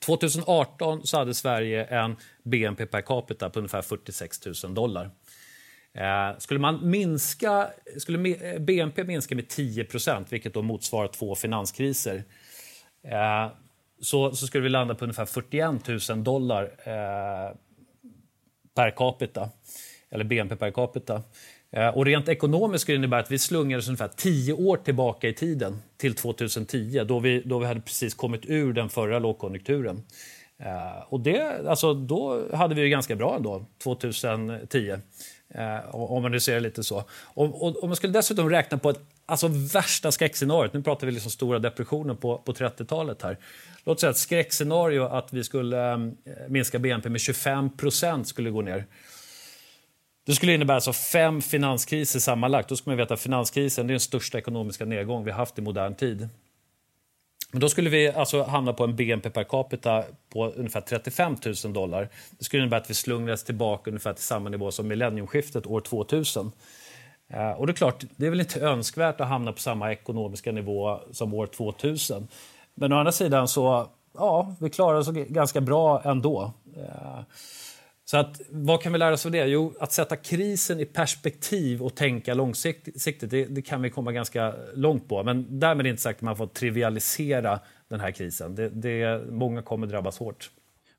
2018 0.00 1.06
så 1.06 1.18
hade 1.18 1.34
Sverige 1.34 1.84
en 1.84 2.16
BNP 2.42 2.86
per 2.86 3.00
capita 3.00 3.50
på 3.50 3.58
ungefär 3.58 3.82
46 3.82 4.46
000 4.64 4.74
dollar. 4.74 5.10
Eh, 5.94 6.38
skulle, 6.38 6.60
man 6.60 6.90
minska, 6.90 7.70
skulle 7.96 8.34
eh, 8.34 8.60
BNP 8.60 9.04
minska 9.04 9.34
med 9.34 9.44
10% 9.44 10.24
vilket 10.28 10.54
då 10.54 10.62
motsvarar 10.62 11.08
två 11.08 11.34
finanskriser 11.34 12.24
eh, 13.04 13.48
så, 14.00 14.32
så 14.32 14.46
skulle 14.46 14.62
vi 14.62 14.68
landa 14.68 14.94
på 14.94 15.04
ungefär 15.04 15.26
41 15.26 16.08
000 16.08 16.24
dollar 16.24 16.62
eh, 16.64 17.56
per 18.74 18.90
capita, 18.90 19.50
eller 20.10 20.24
BNP 20.24 20.56
per 20.56 20.70
capita. 20.70 21.22
Eh, 21.72 21.88
och 21.88 22.04
rent 22.06 22.28
ekonomiskt 22.28 22.82
skulle 22.82 22.96
det 22.96 22.98
innebära 22.98 23.20
att 23.20 23.30
vi 23.30 23.38
slungades 23.38 23.88
ungefär 23.88 24.10
10 24.16 24.52
år 24.52 24.76
tillbaka 24.76 25.28
i 25.28 25.34
tiden, 25.34 25.82
till 25.96 26.14
2010, 26.14 27.04
då 27.08 27.18
vi, 27.18 27.42
då 27.44 27.58
vi 27.58 27.66
hade 27.66 27.80
precis 27.80 28.14
kommit 28.14 28.40
ur 28.44 28.72
den 28.72 28.88
förra 28.88 29.18
lågkonjunkturen. 29.18 30.02
Eh, 30.58 31.02
och 31.08 31.20
det, 31.20 31.68
alltså, 31.68 31.94
då 31.94 32.46
hade 32.56 32.74
vi 32.74 32.82
det 32.82 32.88
ganska 32.88 33.16
bra 33.16 33.36
ändå, 33.36 33.66
2010. 33.82 34.96
Eh, 35.54 35.94
om 35.94 36.22
man 36.22 36.32
nu 36.32 36.40
ser 36.40 36.54
det 36.54 36.60
lite 36.60 36.82
så. 36.82 37.04
Och, 37.24 37.62
och, 37.62 37.76
och, 37.76 37.88
man 37.88 37.96
skulle 37.96 38.12
dessutom 38.12 38.50
räkna 38.50 38.78
på 38.78 38.90
ett 38.90 39.00
alltså 39.26 39.48
värsta 39.48 40.12
skräckscenariot. 40.12 40.72
Nu 40.72 40.82
pratar 40.82 41.06
vi 41.06 41.12
liksom 41.12 41.30
stora 41.30 41.58
depressionen 41.58 42.16
på, 42.16 42.38
på 42.38 42.52
30-talet 42.52 43.22
här. 43.22 43.38
Låt 43.84 44.00
säga 44.00 44.10
ett 44.10 44.16
skräckscenario 44.16 45.02
att 45.02 45.32
vi 45.32 45.44
skulle 45.44 45.92
eh, 45.92 45.98
minska 46.48 46.78
BNP 46.78 47.08
med 47.08 47.20
25 47.20 47.76
procent 47.76 48.28
skulle 48.28 48.50
gå 48.50 48.62
ner. 48.62 48.86
Det 50.26 50.34
skulle 50.34 50.54
innebära 50.54 50.74
alltså 50.74 50.92
fem 50.92 51.42
finanskriser 51.42 52.20
sammanlagt. 52.20 52.68
Då 52.68 52.76
ska 52.76 52.90
man 52.90 52.96
veta 52.96 53.14
att 53.14 53.20
finanskrisen 53.20 53.86
är 53.86 53.90
den 53.90 54.00
största 54.00 54.38
ekonomiska 54.38 54.84
nedgång 54.84 55.24
vi 55.24 55.30
haft 55.30 55.58
i 55.58 55.62
modern 55.62 55.94
tid. 55.94 56.28
Men 57.52 57.60
då 57.60 57.68
skulle 57.68 57.90
vi 57.90 58.08
alltså 58.08 58.42
hamna 58.42 58.72
på 58.72 58.84
en 58.84 58.96
BNP 58.96 59.30
per 59.30 59.44
capita 59.44 60.04
på 60.32 60.46
ungefär 60.46 60.80
35 60.80 61.36
000 61.64 61.72
dollar. 61.72 62.08
Det 62.38 62.44
skulle 62.44 62.62
innebära 62.62 62.80
att 62.80 62.90
vi 62.90 62.94
slungades 62.94 63.44
tillbaka 63.44 63.90
ungefär 63.90 64.12
till 64.12 64.24
samma 64.24 64.48
nivå 64.48 64.70
som 64.70 64.88
millenniumskiftet 64.88 65.66
år 65.66 65.80
2000. 65.80 66.52
Eh, 67.28 67.50
och 67.50 67.66
det 67.66 67.72
är 67.72 67.74
klart, 67.74 68.04
det 68.16 68.26
är 68.26 68.30
väl 68.30 68.40
inte 68.40 68.60
önskvärt 68.60 69.20
att 69.20 69.28
hamna 69.28 69.52
på 69.52 69.58
samma 69.58 69.92
ekonomiska 69.92 70.52
nivå 70.52 71.00
som 71.12 71.34
år 71.34 71.46
2000. 71.46 72.28
Men 72.74 72.92
å 72.92 72.96
andra 72.96 73.12
sidan 73.12 73.48
så, 73.48 73.88
ja, 74.14 74.54
vi 74.60 74.70
klarar 74.70 74.98
oss 74.98 75.08
ganska 75.10 75.60
bra 75.60 76.02
ändå. 76.04 76.52
Eh, 76.76 77.20
så 78.10 78.16
att, 78.16 78.40
vad 78.50 78.82
kan 78.82 78.92
vi 78.92 78.98
lära 78.98 79.14
oss 79.14 79.26
av 79.26 79.32
det? 79.32 79.46
Jo, 79.46 79.74
att 79.80 79.92
sätta 79.92 80.16
krisen 80.16 80.80
i 80.80 80.84
perspektiv 80.84 81.82
och 81.82 81.94
tänka 81.94 82.34
långsiktigt, 82.34 83.30
det, 83.30 83.44
det 83.44 83.62
kan 83.62 83.82
vi 83.82 83.90
komma 83.90 84.12
ganska 84.12 84.54
långt 84.74 85.08
på. 85.08 85.22
Men 85.22 85.60
därmed 85.60 85.86
inte 85.86 86.02
sagt 86.02 86.18
att 86.18 86.22
man 86.22 86.36
får 86.36 86.46
trivialisera 86.46 87.60
den 87.88 88.00
här 88.00 88.10
krisen. 88.10 88.54
Det, 88.54 88.68
det, 88.68 89.22
många 89.30 89.62
kommer 89.62 89.86
drabbas 89.86 90.18
hårt. 90.18 90.50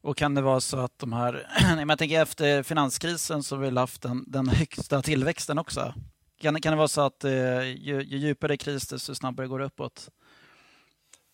Och 0.01 0.17
kan 0.17 0.35
det 0.35 0.41
vara 0.41 0.59
så 0.59 0.77
att 0.77 0.99
de 0.99 1.13
här, 1.13 1.47
jag 1.87 1.99
tänker 1.99 2.21
efter 2.21 2.63
finanskrisen 2.63 3.43
så 3.43 3.55
har 3.55 3.63
vi 3.63 3.77
haft 3.79 4.01
den, 4.01 4.23
den 4.27 4.49
högsta 4.49 5.01
tillväxten 5.01 5.59
också. 5.59 5.93
Kan, 6.41 6.61
kan 6.61 6.71
det 6.71 6.77
vara 6.77 6.87
så 6.87 7.01
att 7.01 7.23
eh, 7.23 7.31
ju, 7.61 8.03
ju 8.03 8.17
djupare 8.17 8.57
kris 8.57 8.87
desto 8.87 9.15
snabbare 9.15 9.47
går 9.47 9.59
det 9.59 9.65
uppåt? 9.65 10.09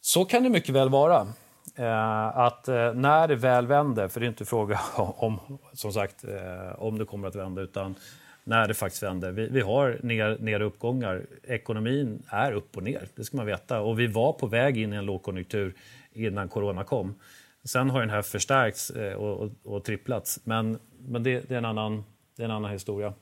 Så 0.02 0.26
kan 0.26 0.44
det 0.44 0.50
mycket 0.50 0.76
väl 0.76 0.90
vara. 0.90 1.28
Eh, 1.75 2.38
att 2.38 2.67
eh, 2.67 2.93
när 2.93 3.27
det 3.27 3.36
väl 3.36 3.67
vänder, 3.67 4.08
för 4.08 4.19
det 4.19 4.25
är 4.25 4.27
inte 4.27 4.45
fråga 4.45 4.80
om, 4.95 5.60
som 5.73 5.93
sagt, 5.93 6.23
eh, 6.23 6.82
om 6.82 6.97
det 6.97 7.06
kommer 7.06 7.27
att 7.27 7.36
vända, 7.36 7.62
utan 7.62 7.95
när 8.43 8.67
det 8.67 8.73
faktiskt 8.73 9.03
vänder. 9.03 9.32
Vi, 9.32 9.47
vi 9.49 9.62
har 9.62 9.99
ner, 10.03 10.38
ner 10.39 10.62
uppgångar. 10.62 11.25
Ekonomin 11.43 12.23
är 12.30 12.51
upp 12.51 12.77
och 12.77 12.84
ner, 12.84 13.08
det 13.15 13.23
ska 13.23 13.38
man 13.38 13.45
veta. 13.45 13.80
Och 13.80 13.99
vi 13.99 14.08
var 14.08 14.34
på 14.34 14.47
väg 14.47 14.77
in 14.77 14.93
i 14.93 14.95
en 14.95 15.06
lågkonjunktur 15.06 15.75
innan 16.12 16.49
corona 16.49 16.84
kom. 16.84 17.15
Sen 17.63 17.89
har 17.89 17.99
den 17.99 18.10
här 18.10 18.21
förstärkts 18.21 18.89
och, 18.89 19.38
och, 19.38 19.51
och 19.63 19.84
tripplats, 19.84 20.39
men, 20.43 20.80
men 20.99 21.23
det, 21.23 21.39
det, 21.49 21.53
är 21.53 21.58
en 21.58 21.65
annan, 21.65 22.03
det 22.36 22.43
är 22.43 22.45
en 22.45 22.51
annan 22.51 22.71
historia. 22.71 23.13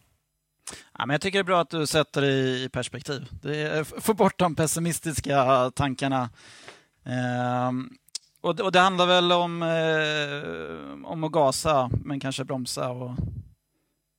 Ja, 0.98 1.06
men 1.06 1.14
jag 1.14 1.22
tycker 1.22 1.40
det 1.40 1.42
är 1.42 1.44
bra 1.44 1.62
att 1.62 1.70
du 1.70 1.88
sätter 1.88 2.22
det 2.22 2.28
i 2.28 2.70
perspektiv. 2.70 3.30
Det 3.42 4.18
bort 4.18 4.40
de 4.40 4.56
pessimistiska 4.56 5.72
tankarna. 5.76 6.30
Um, 7.70 7.98
och, 8.46 8.60
och 8.60 8.72
det 8.72 8.80
handlar 8.80 9.06
väl 9.06 9.32
om, 9.32 9.64
eh, 9.64 11.12
om 11.12 11.24
att 11.24 11.32
gasa, 11.32 11.90
men 12.04 12.20
kanske 12.20 12.44
bromsa 12.44 12.90
och 12.90 13.12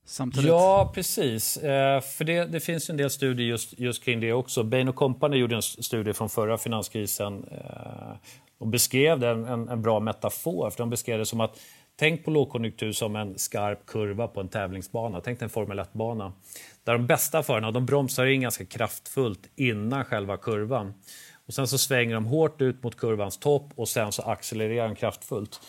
samtidigt? 0.05 0.49
Ja, 0.49 0.93
precis. 0.95 1.57
Eh, 1.57 2.01
för 2.01 2.25
det, 2.25 2.45
det, 2.45 2.61
finns 2.61 2.91
en 2.91 2.97
del 2.97 3.11
studier 3.11 3.49
just, 3.49 3.79
just 3.79 4.05
kring 4.05 4.21
det 4.21 4.33
också. 4.33 4.63
Bain 4.63 4.93
Company 4.93 5.37
gjorde 5.37 5.57
en 5.57 5.63
studie 5.63 6.13
från 6.13 6.29
förra 6.29 6.59
finanskrisen 6.59 7.45
eh, 7.51 8.17
och 8.59 8.69
beskrev 8.69 9.19
det, 9.19 9.29
en, 9.29 9.69
en 9.69 9.83
bra 9.83 10.01
metafor. 10.01 10.71
För 10.71 10.79
de 10.79 10.91
beskrev 10.91 11.19
det 11.19 11.27
som 11.27 11.41
att 11.41 11.59
Tänk 11.99 12.25
på 12.25 12.31
lågkonjunktur 12.31 12.93
som 12.93 13.17
en 13.17 13.39
skarp 13.39 13.87
kurva 13.87 14.29
på 14.29 14.41
en 14.41 14.49
tävlingsbana. 14.49 15.21
Tänk 15.21 15.39
dig 15.39 15.47
en 15.47 15.51
Formel 15.51 15.81
1-bana. 15.81 16.33
Där 16.85 16.93
de 16.93 17.07
bästa 17.07 17.43
förarna 17.43 17.71
de 17.71 17.87
bromsar 17.87 18.27
in 18.27 18.41
ganska 18.41 18.65
kraftfullt 18.65 19.49
innan 19.57 20.05
själva 20.05 20.37
kurvan. 20.37 20.95
Och 21.47 21.55
sen 21.55 21.67
så 21.67 21.79
svänger 21.79 22.15
de 22.15 22.27
hårt 22.27 22.63
ut 22.63 22.83
mot 22.83 22.97
kurvans 22.97 23.39
topp 23.39 23.71
och 23.75 23.89
sen 23.89 24.13
så 24.13 24.23
accelererar 24.23 24.89
de 24.89 24.95
kraftfullt. 24.95 25.61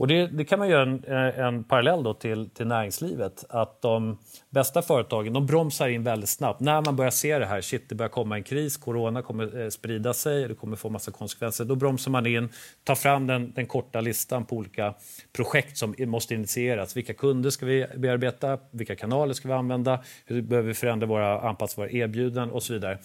Och 0.00 0.06
det, 0.06 0.26
det, 0.26 0.44
kan 0.44 0.58
man 0.58 0.68
göra 0.68 0.82
en, 0.82 1.04
eh, 1.04 1.38
en 1.38 1.64
parallell 1.64 2.02
då 2.02 2.14
till, 2.14 2.50
till 2.50 2.66
näringslivet. 2.66 3.44
Att 3.48 3.82
de 3.82 4.18
bästa 4.50 4.82
företagen 4.82 5.32
de 5.32 5.46
bromsar 5.46 5.88
in 5.88 6.04
väldigt 6.04 6.28
snabbt. 6.28 6.60
När 6.60 6.82
man 6.82 6.96
börjar 6.96 7.10
se 7.10 7.38
det 7.38 7.46
här, 7.46 7.60
shit 7.60 7.88
det 7.88 7.94
börjar 7.94 8.10
komma 8.10 8.36
en 8.36 8.42
kris, 8.42 8.76
corona 8.76 9.22
kommer 9.22 9.62
eh, 9.62 9.68
sprida 9.68 10.14
sig, 10.14 10.48
det 10.48 10.54
kommer 10.54 10.76
få 10.76 10.90
massa 10.90 11.10
konsekvenser. 11.10 11.64
Då 11.64 11.74
bromsar 11.74 12.10
man 12.10 12.26
in, 12.26 12.48
tar 12.84 12.94
fram 12.94 13.26
den, 13.26 13.52
den 13.54 13.66
korta 13.66 14.00
listan 14.00 14.44
på 14.44 14.56
olika 14.56 14.94
projekt 15.32 15.78
som 15.78 15.94
måste 15.98 16.34
initieras. 16.34 16.96
Vilka 16.96 17.14
kunder 17.14 17.50
ska 17.50 17.66
vi 17.66 17.86
bearbeta? 17.96 18.58
Vilka 18.70 18.96
kanaler 18.96 19.34
ska 19.34 19.48
vi 19.48 19.54
använda? 19.54 20.00
Hur 20.24 20.42
behöver 20.42 20.68
vi 20.68 20.74
förändra 20.74 21.06
våra, 21.06 21.40
anpassa 21.40 21.80
våra 21.80 21.90
erbjudanden 21.90 22.50
och 22.50 22.62
så 22.62 22.72
vidare. 22.72 22.98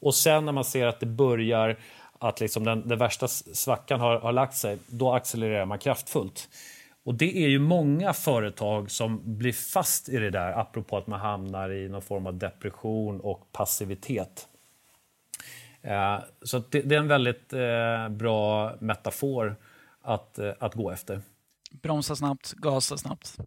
Och 0.00 0.14
sen 0.14 0.44
när 0.44 0.52
man 0.52 0.64
ser 0.64 0.86
att 0.86 1.00
det 1.00 1.06
börjar 1.06 1.78
att 2.18 2.40
liksom 2.40 2.64
den, 2.64 2.88
den 2.88 2.98
värsta 2.98 3.28
svackan 3.28 4.00
har, 4.00 4.18
har 4.18 4.32
lagt 4.32 4.56
sig, 4.56 4.78
då 4.86 5.12
accelererar 5.12 5.66
man 5.66 5.78
kraftfullt. 5.78 6.48
Och 7.04 7.14
det 7.14 7.44
är 7.44 7.48
ju 7.48 7.58
många 7.58 8.12
företag 8.12 8.90
som 8.90 9.20
blir 9.38 9.52
fast 9.52 10.08
i 10.08 10.16
det 10.16 10.30
där, 10.30 10.52
apropå 10.52 10.96
att 10.96 11.06
man 11.06 11.20
hamnar 11.20 11.72
i 11.72 11.88
någon 11.88 12.02
form 12.02 12.26
av 12.26 12.34
depression 12.34 13.20
och 13.20 13.52
passivitet. 13.52 14.48
Eh, 15.82 16.18
så 16.42 16.58
det, 16.58 16.80
det, 16.80 16.94
är 16.94 16.98
en 16.98 17.08
väldigt 17.08 17.52
eh, 17.52 18.08
bra 18.08 18.72
metafor 18.78 19.56
att, 20.02 20.38
eh, 20.38 20.52
att 20.58 20.74
gå 20.74 20.90
efter. 20.90 21.20
Bromsa 21.70 22.16
snabbt, 22.16 22.52
gasa 22.52 22.96
snabbt. 22.96 23.38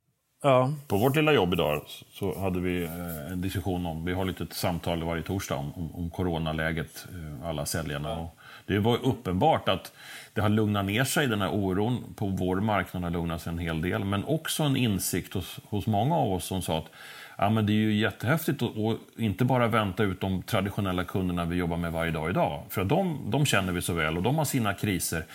Ja. 0.45 0.73
På 0.87 0.97
vårt 0.97 1.15
lilla 1.15 1.33
jobb 1.33 1.53
idag 1.53 1.81
så 2.11 2.39
hade 2.39 2.59
vi 2.59 2.83
eh, 2.83 3.31
en 3.31 3.41
diskussion 3.41 3.85
om, 3.85 4.05
vi 4.05 4.13
har 4.13 4.25
lite 4.25 4.45
samtal 4.51 5.03
varje 5.03 5.23
torsdag 5.23 5.55
om, 5.55 5.73
om, 5.73 5.95
om 5.95 6.09
coronaläget, 6.09 7.07
eh, 7.09 7.49
alla 7.49 7.65
säljarna. 7.65 8.09
Ja. 8.09 8.31
Det 8.65 8.79
var 8.79 8.97
uppenbart 9.03 9.69
att 9.69 9.93
det 10.33 10.41
har 10.41 10.49
lugnat 10.49 10.85
ner 10.85 11.03
sig, 11.03 11.27
den 11.27 11.41
här 11.41 11.49
oron 11.49 12.03
på 12.15 12.27
vår 12.27 12.55
marknad 12.55 13.03
har 13.03 13.09
lugnat 13.09 13.41
sig 13.41 13.51
en 13.51 13.59
hel 13.59 13.81
del. 13.81 14.03
Men 14.03 14.23
också 14.23 14.63
en 14.63 14.75
insikt 14.75 15.33
hos, 15.33 15.59
hos 15.69 15.87
många 15.87 16.15
av 16.15 16.33
oss 16.33 16.45
som 16.45 16.61
sa 16.61 16.77
att 16.77 16.89
ja, 17.37 17.49
men 17.49 17.65
det 17.65 17.73
är 17.73 17.75
ju 17.75 17.93
jättehäftigt 17.93 18.61
att 18.61 19.19
inte 19.19 19.45
bara 19.45 19.67
vänta 19.67 20.03
ut 20.03 20.21
de 20.21 20.41
traditionella 20.41 21.03
kunderna 21.03 21.45
vi 21.45 21.55
jobbar 21.55 21.77
med 21.77 21.91
varje 21.91 22.11
dag 22.11 22.29
idag. 22.29 22.63
För 22.69 22.83
de, 22.83 23.19
de 23.29 23.45
känner 23.45 23.73
vi 23.73 23.81
så 23.81 23.93
väl 23.93 24.17
och 24.17 24.23
de 24.23 24.37
har 24.37 24.45
sina 24.45 24.73
kriser. 24.73 25.25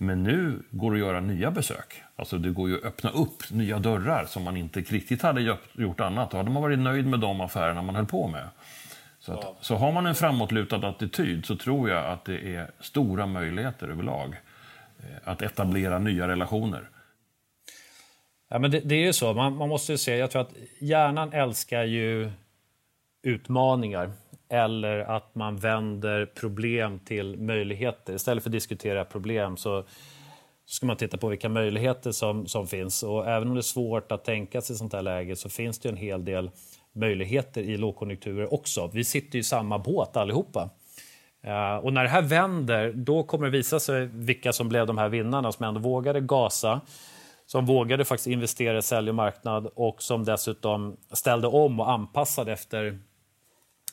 Men 0.00 0.22
nu 0.22 0.62
går 0.70 0.90
det 0.90 0.96
att 0.96 1.06
göra 1.06 1.20
nya 1.20 1.50
besök. 1.50 2.02
Alltså 2.16 2.38
det 2.38 2.50
går 2.50 2.68
ju 2.68 2.76
att 2.76 2.84
öppna 2.84 3.10
upp 3.10 3.50
nya 3.50 3.78
dörrar 3.78 4.24
som 4.24 4.42
man 4.42 4.56
inte 4.56 4.80
riktigt 4.80 5.22
hade 5.22 5.56
gjort 5.72 6.00
annat. 6.00 6.30
Då 6.30 6.36
hade 6.36 6.50
man 6.50 6.62
varit 6.62 6.78
nöjd 6.78 7.06
med 7.06 7.20
de 7.20 7.40
affärerna 7.40 7.82
man 7.82 7.96
höll 7.96 8.06
på 8.06 8.28
med. 8.28 8.48
Så, 9.20 9.32
att, 9.32 9.56
så 9.60 9.76
har 9.76 9.92
man 9.92 10.06
en 10.06 10.14
framåtlutad 10.14 10.88
attityd 10.88 11.46
så 11.46 11.56
tror 11.56 11.90
jag 11.90 12.06
att 12.06 12.24
det 12.24 12.54
är 12.54 12.70
stora 12.80 13.26
möjligheter 13.26 13.88
överlag 13.88 14.34
eh, 14.98 15.04
att 15.24 15.42
etablera 15.42 15.98
nya 15.98 16.28
relationer. 16.28 16.88
Ja, 18.50 18.58
men 18.58 18.70
det, 18.70 18.80
det 18.80 18.94
är 18.94 19.06
ju 19.06 19.12
så, 19.12 19.34
man, 19.34 19.56
man, 19.56 19.68
måste 19.68 19.92
ju 19.92 19.98
se, 19.98 20.16
jag 20.16 20.30
tror 20.30 20.42
att 20.42 20.52
hjärnan 20.80 21.32
älskar 21.32 21.84
ju 21.84 22.30
utmaningar 23.22 24.12
eller 24.48 24.98
att 24.98 25.34
man 25.34 25.56
vänder 25.56 26.26
problem 26.26 26.98
till 26.98 27.36
möjligheter. 27.36 28.14
Istället 28.14 28.42
för 28.42 28.50
att 28.50 28.52
diskutera 28.52 29.04
problem 29.04 29.56
så, 29.56 29.84
ska 30.68 30.86
man 30.86 30.96
titta 30.96 31.16
på 31.16 31.28
vilka 31.28 31.48
möjligheter 31.48 32.12
som, 32.12 32.46
som 32.46 32.66
finns. 32.66 33.02
Och 33.02 33.26
även 33.28 33.48
om 33.48 33.54
det 33.54 33.60
är 33.60 33.62
svårt 33.62 34.12
att 34.12 34.24
tänka 34.24 34.60
sig 34.60 34.74
i 34.74 34.78
sånt 34.78 34.92
här 34.92 35.02
läge 35.02 35.36
så 35.36 35.48
finns 35.48 35.78
det 35.78 35.88
en 35.88 35.96
hel 35.96 36.24
del 36.24 36.50
möjligheter 36.92 37.60
i 37.60 37.76
lågkonjunkturer 37.76 38.54
också. 38.54 38.90
Vi 38.92 39.04
sitter 39.04 39.38
i 39.38 39.42
samma 39.42 39.78
båt 39.78 40.16
allihopa. 40.16 40.70
Eh, 41.42 41.76
och 41.76 41.92
när 41.92 42.02
det 42.02 42.08
här 42.08 42.22
vänder, 42.22 42.92
då 42.92 43.22
kommer 43.22 43.44
det 43.44 43.50
visa 43.50 43.80
sig 43.80 44.06
vilka 44.06 44.52
som 44.52 44.68
blev 44.68 44.86
de 44.86 44.98
här 44.98 45.08
vinnarna 45.08 45.52
som 45.52 45.64
ändå 45.64 45.80
vågade 45.80 46.20
gasa, 46.20 46.80
som 47.46 47.66
vågade 47.66 48.04
faktiskt 48.04 48.26
investera 48.26 48.78
i 48.78 48.82
sälj 48.82 49.08
och 49.08 49.14
marknad 49.14 49.68
och 49.74 50.02
som 50.02 50.24
dessutom 50.24 50.96
ställde 51.12 51.46
om 51.46 51.80
och 51.80 51.90
anpassade 51.90 52.52
efter, 52.52 52.98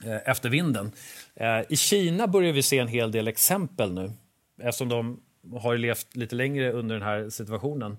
Eh, 0.03 0.29
efter 0.29 0.49
vinden. 0.49 0.91
Eh, 1.35 1.61
I 1.69 1.75
Kina 1.75 2.27
börjar 2.27 2.53
vi 2.53 2.63
se 2.63 2.79
en 2.79 2.87
hel 2.87 3.11
del 3.11 3.27
exempel 3.27 3.93
nu 3.93 4.11
eftersom 4.61 4.89
de 4.89 5.21
har 5.59 5.77
levt 5.77 6.15
lite 6.15 6.35
längre 6.35 6.71
under 6.71 6.95
den 6.95 7.03
här 7.03 7.29
situationen. 7.29 7.97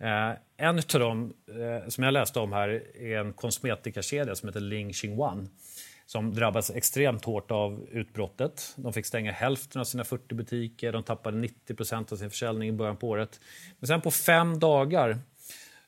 Eh, 0.00 0.32
en 0.56 0.78
av 0.78 1.00
dem 1.00 1.32
som 1.88 2.04
jag 2.04 2.12
läste 2.12 2.40
om 2.40 2.52
här 2.52 2.68
är 2.96 3.18
en 3.18 3.32
kosmetikakedja 3.32 4.34
som 4.34 4.48
heter 4.48 4.60
Ling 4.60 4.92
Xingwan 4.92 5.48
som 6.06 6.34
drabbades 6.34 6.70
extremt 6.70 7.24
hårt 7.24 7.50
av 7.50 7.86
utbrottet. 7.92 8.74
De 8.76 8.92
fick 8.92 9.06
stänga 9.06 9.32
hälften 9.32 9.80
av 9.80 9.84
sina 9.84 10.04
40 10.04 10.34
butiker, 10.34 10.92
de 10.92 11.02
tappade 11.02 11.36
90 11.36 11.74
procent 11.74 12.12
av 12.12 12.16
sin 12.16 12.30
försäljning 12.30 12.68
i 12.68 12.72
början 12.72 12.96
på 12.96 13.08
året. 13.08 13.40
Men 13.78 13.88
sen 13.88 14.00
på 14.00 14.10
fem 14.10 14.58
dagar 14.58 15.18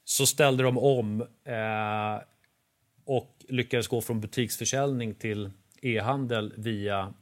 så 0.05 0.26
ställde 0.26 0.62
de 0.62 0.79
om 0.79 1.20
eh, 1.44 2.22
och 3.11 3.44
lyckades 3.49 3.88
gå 3.88 4.01
från 4.01 4.20
butiksförsäljning 4.20 5.14
till 5.14 5.51
e-handel 5.83 6.53
via 6.57 7.14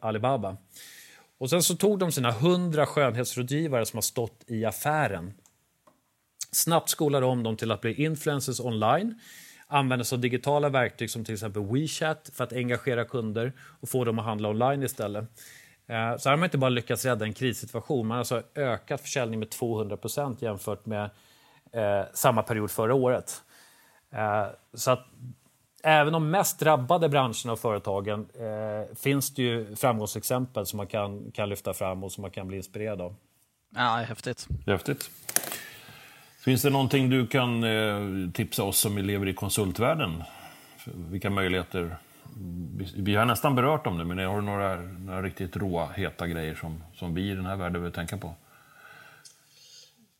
Alibaba. 0.00 0.56
Och 1.38 1.50
sen 1.50 1.62
så 1.62 1.76
tog 1.76 1.98
de 1.98 2.12
sina 2.12 2.28
100 2.28 2.86
skönhetsrådgivare 2.86 3.86
som 3.86 3.96
har 3.96 4.02
stått 4.02 4.44
i 4.46 4.64
affären 4.64 5.32
Snabbt 6.52 6.88
skolade 6.88 7.26
om 7.26 7.42
dem 7.42 7.56
till 7.56 7.70
att 7.70 7.80
bli 7.80 7.94
influencers 8.04 8.60
online 8.60 9.20
använda 9.66 10.04
sig 10.04 10.16
av 10.16 10.20
digitala 10.20 10.68
verktyg 10.68 11.10
som 11.10 11.24
till 11.24 11.34
exempel 11.34 11.62
WeChat 11.62 12.30
för 12.34 12.44
att 12.44 12.52
engagera 12.52 13.04
kunder 13.04 13.52
och 13.80 13.88
få 13.88 14.04
dem 14.04 14.18
att 14.18 14.24
handla 14.24 14.48
online 14.48 14.82
istället. 14.82 15.24
Eh, 15.86 16.16
så 16.16 16.28
här 16.28 16.30
har 16.30 16.36
man 16.36 16.44
inte 16.44 16.58
bara 16.58 16.70
lyckats 16.70 17.04
rädda 17.04 17.24
en 17.24 17.32
krissituation, 17.32 18.06
man 18.06 18.14
har 18.14 18.18
alltså 18.18 18.42
ökat 18.54 19.00
försäljningen 19.00 19.40
med 19.40 19.48
200% 19.48 20.36
jämfört 20.40 20.86
med 20.86 21.10
eh, 21.72 22.04
samma 22.14 22.42
period 22.42 22.70
förra 22.70 22.94
året. 22.94 23.42
Eh, 24.14 24.46
så 24.74 24.90
att 24.90 25.06
även 25.82 26.12
de 26.12 26.30
mest 26.30 26.58
drabbade 26.58 27.08
branscherna 27.08 27.52
och 27.52 27.58
företagen 27.58 28.26
eh, 28.34 28.96
finns 28.96 29.34
det 29.34 29.42
ju 29.42 29.76
framgångsexempel 29.76 30.66
som 30.66 30.76
man 30.76 30.86
kan, 30.86 31.30
kan 31.30 31.48
lyfta 31.48 31.74
fram 31.74 32.04
och 32.04 32.12
som 32.12 32.22
man 32.22 32.30
kan 32.30 32.48
bli 32.48 32.56
inspirerad 32.56 33.00
av. 33.00 33.16
Ja, 33.74 33.96
häftigt. 34.08 34.48
Häftigt. 34.66 35.10
Finns 36.44 36.62
det 36.62 36.70
någonting 36.70 37.10
du 37.10 37.26
kan 37.26 37.64
eh, 37.64 38.30
tipsa 38.32 38.62
oss 38.62 38.78
som 38.78 38.98
lever 38.98 39.28
i 39.28 39.34
konsultvärlden? 39.34 40.22
Vilka 40.84 41.30
möjligheter? 41.30 41.96
Vi 42.96 43.14
har 43.14 43.24
nästan 43.24 43.54
berört 43.54 43.84
dem 43.84 43.98
nu, 43.98 44.04
men 44.04 44.18
har 44.18 44.36
du 44.36 44.42
några, 44.42 44.76
några 44.76 45.22
riktigt 45.22 45.56
råa, 45.56 45.88
heta 45.92 46.26
grejer 46.26 46.54
som, 46.54 46.82
som 46.94 47.14
vi 47.14 47.30
i 47.30 47.34
den 47.34 47.46
här 47.46 47.56
världen 47.56 47.82
vill 47.82 47.92
tänka 47.92 48.16
på? 48.16 48.34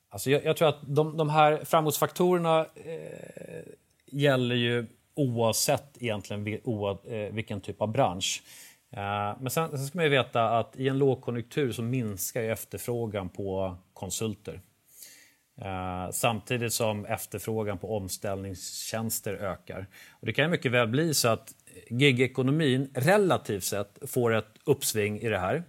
Alltså 0.09 0.31
jag, 0.31 0.45
jag 0.45 0.57
tror 0.57 0.69
att 0.69 0.79
de, 0.81 1.17
de 1.17 1.31
här 1.31 1.65
framgångsfaktorerna 1.65 2.61
eh, 2.61 3.65
gäller 4.15 4.55
ju 4.55 4.87
oavsett 5.15 6.03
egentligen 6.03 6.47
eh, 6.47 7.33
vilken 7.33 7.61
typ 7.61 7.81
av 7.81 7.93
bransch. 7.93 8.43
Eh, 8.93 9.41
men 9.41 9.51
sen, 9.51 9.71
sen 9.71 9.87
ska 9.87 9.99
man 9.99 10.05
ju 10.05 10.11
veta 10.11 10.59
att 10.59 10.77
i 10.77 10.89
en 10.89 10.99
lågkonjunktur 10.99 11.73
så 11.73 11.83
minskar 11.83 12.43
efterfrågan 12.43 13.29
på 13.29 13.77
konsulter. 13.93 14.61
Eh, 15.61 16.11
samtidigt 16.11 16.73
som 16.73 17.05
efterfrågan 17.05 17.79
på 17.79 17.97
omställningstjänster 17.97 19.35
ökar. 19.35 19.87
Och 20.11 20.27
det 20.27 20.33
kan 20.33 20.51
mycket 20.51 20.73
väl 20.73 20.89
bli 20.89 21.15
så 21.15 21.29
att 21.29 21.55
gigekonomin 21.91 22.91
relativt 22.95 23.65
sett 23.65 23.99
får 24.07 24.35
ett 24.35 24.59
uppsving 24.65 25.21
i 25.21 25.29
det 25.29 25.39
här. 25.39 25.65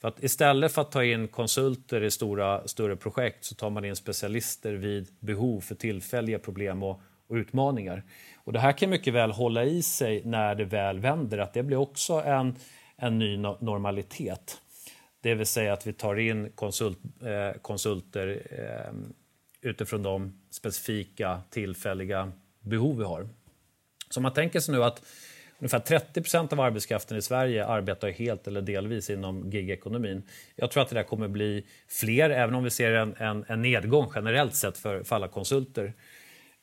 För 0.00 0.08
att 0.08 0.22
istället 0.22 0.72
för 0.72 0.82
att 0.82 0.92
ta 0.92 1.04
in 1.04 1.28
konsulter 1.28 2.02
i 2.02 2.10
stora, 2.10 2.68
större 2.68 2.96
projekt 2.96 3.44
så 3.44 3.54
tar 3.54 3.70
man 3.70 3.84
in 3.84 3.96
specialister 3.96 4.72
vid 4.72 5.08
behov 5.20 5.60
för 5.60 5.74
tillfälliga 5.74 6.38
problem 6.38 6.82
och, 6.82 7.00
och 7.28 7.34
utmaningar. 7.34 8.02
Och 8.36 8.52
det 8.52 8.60
här 8.60 8.72
kan 8.72 8.90
mycket 8.90 9.14
väl 9.14 9.30
hålla 9.30 9.64
i 9.64 9.82
sig 9.82 10.22
när 10.24 10.54
det 10.54 10.64
väl 10.64 11.00
vänder, 11.00 11.38
att 11.38 11.52
det 11.52 11.62
blir 11.62 11.76
också 11.76 12.12
en, 12.12 12.56
en 12.96 13.18
ny 13.18 13.36
normalitet. 13.36 14.60
Det 15.20 15.34
vill 15.34 15.46
säga 15.46 15.72
att 15.72 15.86
vi 15.86 15.92
tar 15.92 16.16
in 16.18 16.52
konsult, 16.54 16.98
eh, 17.22 17.60
konsulter 17.60 18.42
eh, 18.50 18.94
utifrån 19.60 20.02
de 20.02 20.40
specifika 20.50 21.40
tillfälliga 21.50 22.32
behov 22.60 22.98
vi 22.98 23.04
har. 23.04 23.28
Så 24.10 24.20
man 24.20 24.32
tänker 24.32 24.60
sig 24.60 24.74
nu 24.74 24.84
att 24.84 25.02
ungefär 25.58 25.78
30 25.78 26.20
procent 26.20 26.52
av 26.52 26.60
arbetskraften 26.60 27.16
i 27.16 27.22
Sverige 27.22 27.66
arbetar 27.66 28.08
helt 28.08 28.46
eller 28.46 28.62
delvis 28.62 29.10
inom 29.10 29.50
gigekonomin. 29.50 30.22
Jag 30.56 30.70
tror 30.70 30.82
att 30.82 30.88
det 30.88 30.94
där 30.94 31.02
kommer 31.02 31.28
bli 31.28 31.66
fler, 31.88 32.30
även 32.30 32.54
om 32.54 32.64
vi 32.64 32.70
ser 32.70 32.92
en, 32.92 33.14
en, 33.18 33.44
en 33.48 33.62
nedgång 33.62 34.12
generellt 34.14 34.54
sett 34.54 34.78
för, 34.78 35.02
för 35.02 35.16
alla 35.16 35.28
konsulter. 35.28 35.92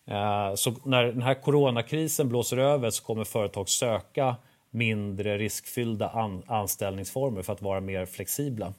Eh, 0.07 0.55
så 0.55 0.75
när 0.85 1.03
den 1.03 1.21
här 1.21 1.33
coronakrisen 1.33 2.29
blåser 2.29 2.57
över 2.57 2.89
så 2.89 3.03
kommer 3.03 3.23
företag 3.23 3.69
söka 3.69 4.35
mindre 4.71 5.37
riskfyllda 5.37 6.31
anställningsformer 6.47 7.41
för 7.41 7.53
att 7.53 7.61
vara 7.61 7.79
mer 7.79 8.05
flexibla. 8.05 8.73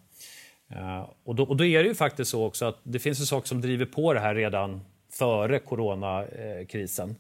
Eh, 0.71 1.11
och, 1.25 1.35
då, 1.35 1.43
och 1.43 1.57
då 1.57 1.65
är 1.65 1.83
det 1.83 1.89
ju 1.89 1.95
faktiskt 1.95 2.31
så 2.31 2.45
också 2.45 2.65
att 2.65 2.79
det 2.83 2.99
finns 2.99 3.21
ju 3.21 3.25
saker 3.25 3.49
som 3.49 3.61
driver 3.61 3.87
på 3.87 4.13
det 4.13 4.21
här 4.21 4.35
redan 4.35 4.81
före 5.13 5.59
coronakrisen. 5.59 7.17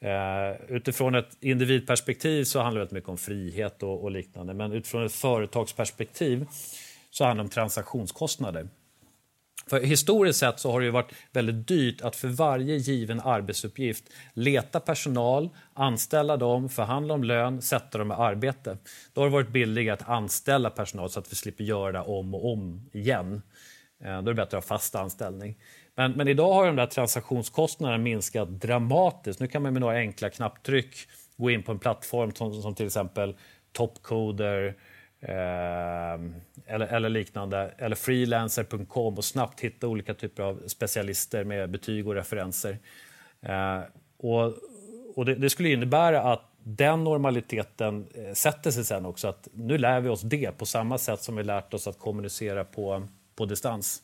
Eh, 0.00 0.60
utifrån 0.68 1.14
ett 1.14 1.36
individperspektiv 1.40 2.44
så 2.44 2.60
handlar 2.60 2.84
det 2.84 2.90
mycket 2.90 3.08
om 3.08 3.18
frihet 3.18 3.82
och, 3.82 4.02
och, 4.02 4.10
liknande. 4.10 4.54
Men 4.54 4.72
utifrån 4.72 5.06
ett 5.06 5.12
företagsperspektiv 5.12 6.46
så 7.10 7.24
handlar 7.24 7.44
det 7.44 7.46
om 7.46 7.50
transaktionskostnader. 7.50 8.68
För 9.68 9.80
historiskt 9.80 10.38
sett 10.38 10.60
så 10.60 10.72
har 10.72 10.80
det 10.80 10.90
varit 10.90 11.12
väldigt 11.32 11.68
dyrt 11.68 12.00
att 12.00 12.16
för 12.16 12.28
varje 12.28 12.76
given 12.76 13.20
arbetsuppgift 13.20 14.04
leta 14.34 14.80
personal, 14.80 15.48
anställa 15.74 16.36
dem, 16.36 16.68
förhandla 16.68 17.14
om 17.14 17.24
lön, 17.24 17.62
sätta 17.62 17.98
dem 17.98 18.10
i 18.10 18.14
arbete. 18.14 18.78
Då 19.12 19.20
har 19.20 19.26
det 19.26 19.32
varit 19.32 19.48
billigare 19.48 19.94
att 19.94 20.08
anställa 20.08 20.70
personal 20.70 21.10
så 21.10 21.20
att 21.20 21.32
vi 21.32 21.36
slipper 21.36 21.64
göra 21.64 21.92
det 21.92 22.00
om 22.00 22.34
och 22.34 22.52
om 22.52 22.90
igen. 22.92 23.42
Eh, 24.04 24.22
då 24.22 24.30
är 24.30 24.34
det 24.34 24.34
bättre 24.34 24.58
att 24.58 24.64
ha 24.64 24.76
fast 24.78 24.94
anställning. 24.94 25.56
Men, 25.94 26.12
men 26.12 26.28
idag 26.28 26.52
har 26.52 26.66
de 26.66 26.76
där 26.76 26.86
transaktionskostnaderna 26.86 27.98
minskat 27.98 28.48
dramatiskt. 28.48 29.40
Nu 29.40 29.46
kan 29.46 29.62
man 29.62 29.72
med 29.72 29.80
några 29.80 29.96
enkla 29.96 30.30
knapptryck 30.30 31.08
gå 31.36 31.50
in 31.50 31.62
på 31.62 31.72
en 31.72 31.78
plattform 31.78 32.34
som, 32.34 32.62
som 32.62 32.74
till 32.74 32.86
exempel 32.86 33.34
Topcoder 33.72 34.66
eh, 34.66 34.72
Ehm, 35.20 36.34
eller, 36.66 36.86
eller, 36.86 37.08
liknande, 37.08 37.74
eller 37.78 37.96
freelancer.com 37.96 39.14
och 39.16 39.24
snabbt 39.24 39.60
hitta 39.60 39.88
olika 39.88 40.14
typer 40.14 40.42
av 40.42 40.62
specialister 40.66 41.44
med 41.44 41.70
betyg 41.70 42.08
och 42.08 42.14
referenser. 42.14 42.78
Eh, 43.40 43.80
och, 44.16 44.54
och 45.14 45.24
det, 45.24 45.34
det, 45.34 45.50
skulle 45.50 45.68
innebära 45.68 46.22
att 46.22 46.42
den 46.62 47.04
normaliteten 47.04 48.06
eh, 48.14 48.32
sätter 48.32 48.70
sig 48.70 48.84
sen 48.84 49.06
också. 49.06 49.28
Att 49.28 49.48
nu 49.52 49.78
lär 49.78 50.00
vi 50.00 50.08
oss 50.08 50.22
det 50.22 50.58
på 50.58 50.66
samma 50.66 50.98
sätt 50.98 51.22
som 51.22 51.36
vi 51.36 51.44
lärt 51.44 51.74
oss 51.74 51.86
att 51.86 51.98
kommunicera 51.98 52.64
på, 52.64 53.08
på 53.36 53.44
distans. 53.44 54.02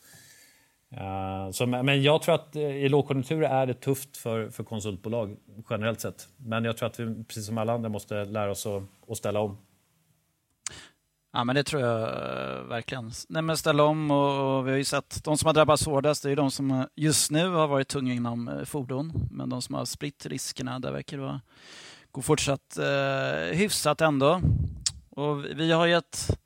Uh, 0.92 1.50
så, 1.50 1.66
men 1.66 2.03
jag 2.03 2.22
tror 2.22 2.35
att 2.35 2.57
eh, 2.57 2.62
i 2.62 2.88
lågkonjunkturer 2.88 3.48
är 3.48 3.66
det 3.66 3.74
tufft 3.74 4.16
för, 4.16 4.50
för 4.50 4.64
konsultbolag 4.64 5.37
generellt 5.70 6.00
sett. 6.00 6.29
Men 6.37 6.64
jag 6.64 6.77
tror 6.77 6.87
att 6.87 7.00
vi 7.00 7.24
precis 7.24 7.46
som 7.46 7.59
alla 7.59 7.72
andra 7.72 7.88
måste 7.88 8.24
lära 8.24 8.50
oss 8.50 8.66
att, 8.66 8.83
att 9.09 9.16
ställa 9.16 9.40
om. 9.40 9.59
Ja, 11.37 11.44
men 11.44 11.55
det 11.55 11.64
tror 11.64 11.83
jag 11.83 12.03
eh, 12.03 12.62
verkligen. 12.62 13.11
Nej, 13.29 13.42
men 13.42 13.57
ställa 13.57 13.83
om 13.83 14.11
och, 14.11 14.59
och, 14.59 14.66
vi 14.66 14.70
har 14.70 14.79
ju 14.79 14.85
sett 14.85 15.25
de 15.25 15.38
som 15.38 15.47
har 15.47 15.55
drabbats 15.55 15.87
hårdast 15.87 16.23
det 16.23 16.31
är 16.31 16.37
de 16.37 16.51
som 16.51 16.70
eh, 16.70 16.85
just 16.94 17.31
nu 17.31 17.49
har 17.49 17.66
varit 17.66 17.88
tunga 17.88 18.14
inom 18.14 18.49
eh, 18.49 18.64
fordon. 18.64 19.29
Men 19.31 19.49
de 19.49 19.62
som 19.62 19.75
har 19.75 19.85
spritt 19.85 20.27
riskerna, 20.27 20.79
där 20.79 20.92
verkar 20.92 21.16
det 21.16 21.23
vara, 21.23 21.40
gå 22.11 22.23
fortsatt 22.23 22.79
eh, 22.79 23.57
hyfsat 23.57 24.01
ändå. 24.01 24.40
Och 25.11 25.44
vi 25.44 25.73
har 25.73 25.87
ju 25.87 25.94
ett 25.94 26.38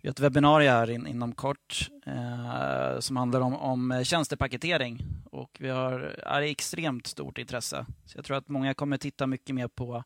vi 0.00 0.08
har 0.08 0.12
ett 0.12 0.20
webbinarium 0.20 0.72
här 0.74 0.90
in, 0.90 1.06
inom 1.06 1.32
kort 1.32 1.90
eh, 2.06 2.98
som 3.00 3.16
handlar 3.16 3.40
om, 3.40 3.56
om 3.56 4.04
tjänstepaketering 4.04 5.02
och 5.30 5.56
vi 5.60 5.68
har 5.68 6.00
är 6.26 6.42
extremt 6.42 7.06
stort 7.06 7.38
intresse. 7.38 7.86
Så 8.04 8.18
jag 8.18 8.24
tror 8.24 8.36
att 8.36 8.48
många 8.48 8.74
kommer 8.74 8.96
titta 8.96 9.26
mycket 9.26 9.54
mer 9.54 9.68
på 9.68 10.04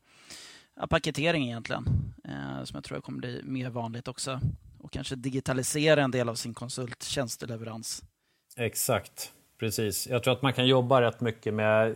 ja, 0.79 0.87
paketering 0.87 1.45
egentligen, 1.45 2.13
eh, 2.23 2.63
som 2.63 2.75
jag 2.75 2.83
tror 2.83 3.01
kommer 3.01 3.19
bli 3.19 3.41
mer 3.43 3.69
vanligt 3.69 4.07
också 4.07 4.39
och 4.79 4.91
kanske 4.91 5.15
digitalisera 5.15 6.01
en 6.01 6.11
del 6.11 6.29
av 6.29 6.35
sin 6.35 6.53
konsulttjänsteleverans. 6.53 8.03
Exakt, 8.57 9.33
precis. 9.59 10.07
Jag 10.07 10.23
tror 10.23 10.33
att 10.33 10.41
man 10.41 10.53
kan 10.53 10.67
jobba 10.67 11.01
rätt 11.01 11.21
mycket 11.21 11.53
med 11.53 11.89
eh, 11.89 11.95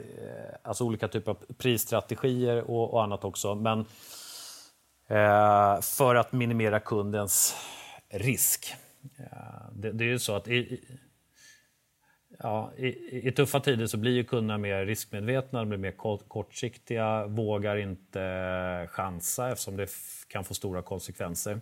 alltså 0.63 0.83
olika 0.83 1.07
typer 1.07 1.31
av 1.31 1.37
prisstrategier 1.57 2.71
och, 2.71 2.93
och 2.93 3.03
annat 3.03 3.23
också, 3.23 3.55
men 3.55 3.79
eh, 5.07 5.81
för 5.81 6.15
att 6.15 6.31
minimera 6.31 6.79
kundens 6.79 7.55
risk. 8.09 8.73
Eh, 9.17 9.71
det, 9.73 9.91
det 9.91 10.03
är 10.03 10.09
ju 10.09 10.19
så 10.19 10.35
att 10.35 10.47
i, 10.47 10.81
ja, 12.43 12.71
i, 12.77 12.87
i, 13.27 13.31
tuffa 13.31 13.59
tider 13.59 13.87
så 13.87 13.97
blir 13.97 14.11
ju 14.11 14.23
kunderna 14.23 14.57
mer 14.57 14.85
riskmedvetna, 14.85 15.59
de 15.59 15.69
blir 15.69 15.79
mer 15.79 15.91
kortsiktiga, 16.27 17.27
vågar 17.27 17.75
inte 17.75 18.87
chansa 18.91 19.51
eftersom 19.51 19.77
det 19.77 19.89
kan 20.27 20.43
få 20.43 20.53
stora 20.53 20.81
konsekvenser. 20.81 21.59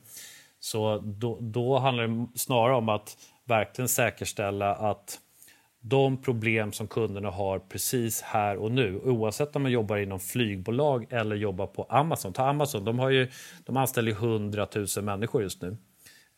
Så 0.59 0.97
då, 0.97 1.37
då 1.41 1.77
handlar 1.77 2.07
det 2.07 2.27
snarare 2.35 2.75
om 2.75 2.89
att 2.89 3.17
verkligen 3.45 3.89
säkerställa 3.89 4.75
att 4.75 5.19
de 5.81 6.21
problem 6.21 6.71
som 6.71 6.87
kunderna 6.87 7.29
har 7.29 7.59
precis 7.59 8.21
här 8.21 8.57
och 8.57 8.71
nu, 8.71 8.99
oavsett 8.99 9.55
om 9.55 9.61
man 9.61 9.71
jobbar 9.71 9.97
inom 9.97 10.19
flygbolag 10.19 11.07
eller 11.09 11.35
jobbar 11.35 11.67
på 11.67 11.83
Amazon. 11.83 12.33
Ta 12.33 12.47
Amazon, 12.47 12.85
de, 12.85 12.99
har 12.99 13.09
ju, 13.09 13.27
de 13.65 13.77
anställer 13.77 14.11
100 14.11 14.67
000 14.75 15.05
människor 15.05 15.41
just 15.41 15.61
nu. 15.61 15.77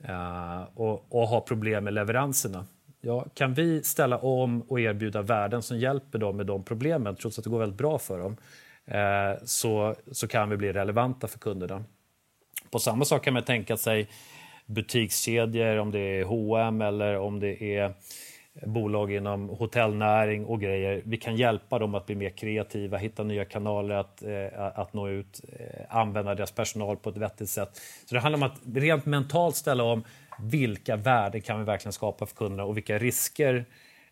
Eh, 0.03 0.61
och, 0.73 1.21
och 1.21 1.27
har 1.27 1.41
problem 1.41 1.83
med 1.83 1.93
leveranserna. 1.93 2.65
Ja, 3.01 3.25
kan 3.33 3.53
vi 3.53 3.83
ställa 3.83 4.17
om 4.17 4.61
och 4.61 4.79
erbjuda 4.79 5.21
värden 5.21 5.61
som 5.61 5.77
hjälper 5.77 6.19
dem 6.19 6.37
med 6.37 6.45
de 6.45 6.63
problemen, 6.63 7.15
trots 7.15 7.37
att 7.37 7.43
det 7.43 7.49
går 7.49 7.59
väldigt 7.59 7.77
bra 7.77 7.99
för 7.99 8.19
dem, 8.19 8.37
eh, 8.85 9.43
så, 9.43 9.95
så 10.11 10.27
kan 10.27 10.49
vi 10.49 10.57
bli 10.57 10.73
relevanta 10.73 11.27
för 11.27 11.39
kunderna. 11.39 11.83
På 12.71 12.79
samma 12.79 13.05
sak 13.05 13.23
kan 13.23 13.33
man 13.33 13.43
tänka 13.43 13.77
sig 13.77 14.07
butikskedjor, 14.65 15.77
om 15.77 15.91
det 15.91 15.99
är 15.99 16.23
H&M 16.23 16.81
eller 16.81 17.17
om 17.17 17.39
det 17.39 17.63
är 17.77 17.93
bolag 18.65 19.11
inom 19.11 19.49
hotellnäring 19.49 20.45
och 20.45 20.61
grejer. 20.61 21.01
Vi 21.05 21.17
kan 21.17 21.35
hjälpa 21.35 21.79
dem 21.79 21.95
att 21.95 22.05
bli 22.05 22.15
mer 22.15 22.29
kreativa, 22.29 22.97
hitta 22.97 23.23
nya 23.23 23.45
kanaler 23.45 23.95
att, 23.95 24.23
eh, 24.23 24.79
att 24.79 24.93
nå 24.93 25.09
ut, 25.09 25.41
eh, 25.59 25.97
använda 25.97 26.35
deras 26.35 26.51
personal 26.51 26.97
på 26.97 27.09
ett 27.09 27.17
vettigt 27.17 27.49
sätt. 27.49 27.81
Så 28.05 28.15
det 28.15 28.21
handlar 28.21 28.37
om 28.37 28.43
att 28.43 28.75
rent 28.75 29.05
mentalt 29.05 29.55
ställa 29.55 29.83
om 29.83 30.03
vilka 30.39 30.95
värden 30.95 31.41
kan 31.41 31.59
vi 31.59 31.65
verkligen 31.65 31.93
skapa 31.93 32.25
för 32.25 32.35
kunderna 32.35 32.63
och 32.63 32.77
vilka 32.77 32.97
risker 32.97 33.65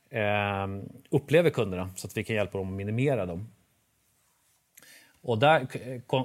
eh, 0.10 0.68
upplever 1.10 1.50
kunderna 1.50 1.90
så 1.96 2.08
att 2.08 2.18
vi 2.18 2.24
kan 2.24 2.36
hjälpa 2.36 2.58
dem 2.58 2.68
att 2.68 2.74
minimera 2.74 3.26
dem. 3.26 3.48
Och 5.22 5.38
där, 5.38 5.68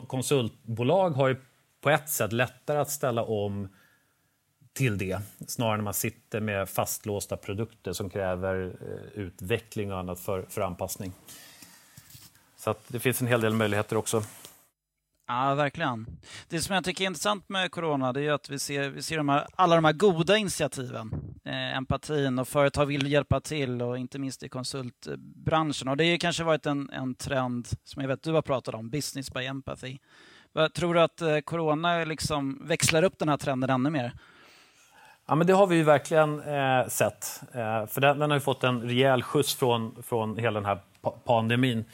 konsultbolag 0.06 1.10
har 1.10 1.28
ju 1.28 1.36
på 1.80 1.90
ett 1.90 2.08
sätt 2.08 2.32
lättare 2.32 2.78
att 2.78 2.90
ställa 2.90 3.24
om 3.24 3.68
till 4.72 4.98
det 4.98 5.18
snarare 5.46 5.76
när 5.76 5.84
man 5.84 5.94
sitter 5.94 6.40
med 6.40 6.68
fastlåsta 6.68 7.36
produkter 7.36 7.92
som 7.92 8.10
kräver 8.10 8.76
eh, 8.80 9.20
utveckling 9.20 9.92
och 9.92 9.98
annat 9.98 10.20
för, 10.20 10.46
för 10.48 10.60
anpassning. 10.60 11.12
Så 12.56 12.70
att 12.70 12.84
det 12.88 13.00
finns 13.00 13.20
en 13.20 13.26
hel 13.26 13.40
del 13.40 13.52
möjligheter 13.52 13.96
också. 13.96 14.22
Ja, 15.26 15.54
verkligen. 15.54 16.06
Det 16.48 16.60
som 16.60 16.74
jag 16.74 16.84
tycker 16.84 17.04
är 17.04 17.06
intressant 17.06 17.48
med 17.48 17.70
corona 17.70 18.12
det 18.12 18.22
är 18.22 18.32
att 18.32 18.50
vi 18.50 18.58
ser, 18.58 18.88
vi 18.88 19.02
ser 19.02 19.16
de 19.16 19.28
här, 19.28 19.46
alla 19.56 19.74
de 19.74 19.84
här 19.84 19.92
goda 19.92 20.36
initiativen. 20.36 21.12
Eh, 21.44 21.76
empatin 21.76 22.38
och 22.38 22.48
företag 22.48 22.86
vill 22.86 23.12
hjälpa 23.12 23.40
till 23.40 23.82
och 23.82 23.98
inte 23.98 24.18
minst 24.18 24.42
i 24.42 24.48
konsultbranschen. 24.48 25.88
Och 25.88 25.96
det 25.96 26.10
har 26.10 26.18
kanske 26.18 26.44
varit 26.44 26.66
en, 26.66 26.90
en 26.90 27.14
trend 27.14 27.68
som 27.84 28.02
jag 28.02 28.08
vet 28.08 28.22
du 28.22 28.32
har 28.32 28.42
pratat 28.42 28.74
om, 28.74 28.90
business 28.90 29.30
by 29.30 29.46
empathy. 29.46 29.98
Tror 30.74 30.94
du 30.94 31.00
att 31.00 31.20
eh, 31.20 31.38
corona 31.38 32.04
liksom 32.04 32.66
växlar 32.66 33.02
upp 33.02 33.18
den 33.18 33.28
här 33.28 33.36
trenden 33.36 33.70
ännu 33.70 33.90
mer? 33.90 34.12
Ja, 35.26 35.34
men 35.34 35.46
det 35.46 35.52
har 35.52 35.66
vi 35.66 35.76
ju 35.76 35.82
verkligen 35.82 36.40
eh, 36.40 36.88
sett. 36.88 37.40
Eh, 37.52 37.86
för 37.86 38.00
den, 38.00 38.18
den, 38.18 38.30
har 38.30 38.36
ju 38.36 38.40
fått 38.40 38.64
en 38.64 38.82
rejäl 38.82 39.22
skjuts 39.22 39.54
från, 39.54 40.02
från 40.02 40.38
hela 40.38 40.60
den 40.60 40.66
här 40.66 40.78
pandemin. 41.24 41.84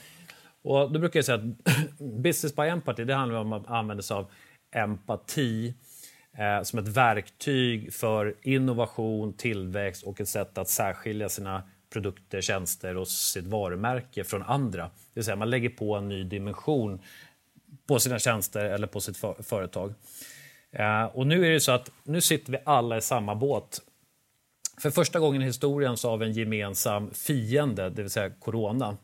Och 0.63 0.91
då 0.91 0.99
brukar 0.99 1.17
jag 1.17 1.25
säga 1.25 1.37
att 1.37 1.99
business 1.99 2.55
by 2.55 2.61
empathy 2.61 3.03
det 3.03 3.15
handlar 3.15 3.39
om 3.39 3.53
att 3.53 3.67
använda 3.67 4.03
sig 4.03 4.15
av 4.15 4.31
empati 4.75 5.73
eh, 6.37 6.63
som 6.63 6.79
ett 6.79 6.87
verktyg 6.87 7.93
för 7.93 8.35
innovation, 8.41 9.33
tillväxt 9.33 10.03
och 10.03 10.21
ett 10.21 10.29
sätt 10.29 10.57
att 10.57 10.69
särskilja 10.69 11.29
sina 11.29 11.63
produkter, 11.93 12.41
tjänster 12.41 12.97
och 12.97 13.07
sitt 13.07 13.45
varumärke 13.45 14.23
från 14.23 14.43
andra. 14.43 14.83
Det 14.83 14.91
vill 15.13 15.23
säga 15.23 15.35
man 15.35 15.49
lägger 15.49 15.69
på 15.69 15.95
en 15.95 16.09
ny 16.09 16.23
dimension 16.23 17.01
på 17.87 17.99
sina 17.99 18.19
tjänster 18.19 18.65
eller 18.65 18.87
på 18.87 19.01
sitt 19.01 19.17
för 19.17 19.43
företag. 19.43 19.93
Eh, 20.71 21.03
och 21.03 21.27
nu 21.27 21.45
är 21.45 21.51
det 21.51 21.59
så 21.59 21.71
att 21.71 21.91
nu 22.03 22.21
sitter 22.21 22.51
vi 22.51 22.57
alla 22.65 22.97
i 22.97 23.01
samma 23.01 23.35
båt. 23.35 23.81
För 24.81 24.91
första 24.91 25.19
gången 25.19 25.41
i 25.41 25.45
historien 25.45 25.97
så 25.97 26.09
har 26.09 26.17
vi 26.17 26.25
en 26.25 26.33
gemensam 26.33 27.11
fiende, 27.13 27.89
det 27.89 28.01
vill 28.01 28.11
säga 28.11 28.29
corona. 28.29 28.97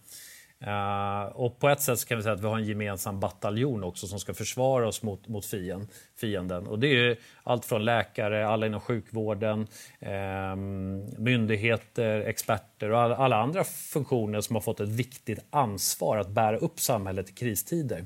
Eh, 0.60 1.22
och 1.36 1.60
på 1.60 1.70
ett 1.70 1.82
sätt 1.82 2.06
kan 2.06 2.17
vi 2.17 2.24
säga 2.24 2.36
att 2.36 2.41
vi 2.41 2.48
har 2.48 2.58
en 2.58 2.65
gemensam 2.65 3.20
bataljon 3.20 3.84
också 3.84 4.08
som 4.08 4.20
ska 4.20 4.34
försvara 4.34 4.88
oss 4.88 5.04
mot, 5.04 5.28
mot 5.28 5.46
fienden, 5.46 5.88
fienden. 6.20 6.67
Och 6.67 6.80
det 6.80 6.88
är 6.88 7.17
allt 7.43 7.65
från 7.65 7.86
läkare, 7.86 8.48
alla 8.48 8.65
inom 8.65 8.80
sjukvården, 8.80 9.67
eh, 10.00 10.56
myndigheter, 11.17 12.20
experter 12.20 12.91
och 12.91 13.00
alla, 13.00 13.15
alla, 13.15 13.36
andra 13.36 13.63
funktioner 13.63 14.41
som 14.41 14.56
har 14.56 14.62
fått 14.62 14.80
ett 14.80 14.89
viktigt 14.89 15.39
ansvar 15.50 16.17
att 16.17 16.30
bära 16.30 16.58
upp 16.58 16.80
samhället 16.80 17.30
i 17.30 17.34
kristider. 17.34 18.06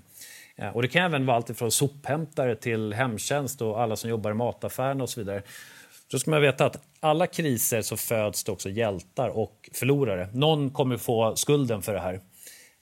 Eh, 0.56 0.70
och 0.70 0.82
det 0.82 0.88
kan 0.88 1.06
även 1.06 1.26
vara 1.26 1.38
allt 1.38 1.58
från 1.58 1.72
sophämtare 1.72 2.56
till 2.56 2.94
hemtjänst 2.94 3.62
och 3.62 3.82
alla 3.82 3.96
som 3.96 4.10
jobbar 4.10 4.32
i 4.32 4.34
mataffärerna 4.34 5.04
och 5.04 5.10
så 5.10 5.20
vidare. 5.20 5.44
Då 6.12 6.20
ska 6.20 6.32
man 6.32 6.42
veta 6.42 6.66
att 6.66 6.78
alla 7.00 7.28
kriser 7.28 7.82
så 7.82 7.98
föds 7.98 8.44
det 8.44 8.52
också 8.52 8.70
hjältar 8.70 9.30
och 9.30 9.70
förlorare. 9.74 10.30
Någon 10.34 10.70
kommer 10.70 10.98
få 10.98 11.36
skulden 11.36 11.82
för 11.82 11.94
det 11.94 12.00
här. 12.00 12.22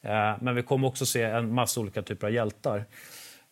Eh, 0.02 0.34
men 0.42 0.56
vi 0.56 0.64
kommer 0.64 0.88
också 0.88 1.06
se 1.06 1.24
en 1.24 1.54
massa 1.54 1.80
olika 1.80 2.02
typer 2.02 2.28
av 2.28 2.34
hjältar. 2.34 2.86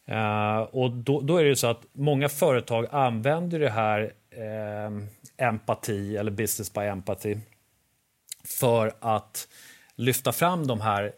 Eh, 0.07 0.59
och 0.59 0.91
då, 0.91 1.21
då 1.21 1.37
är 1.37 1.43
det 1.43 1.55
så 1.55 1.67
att 1.67 1.81
många 1.91 2.29
företag 2.29 2.87
använder 2.91 3.59
det 3.59 3.69
här 3.69 4.13
eh, 4.29 5.47
empati 5.47 6.17
eller 6.17 6.31
business 6.31 6.73
by 6.73 6.81
empathy 6.81 7.37
för 8.45 8.93
att 8.99 9.47
lyfta 9.95 10.31
fram 10.31 10.67
de 10.67 10.81
här 10.81 11.11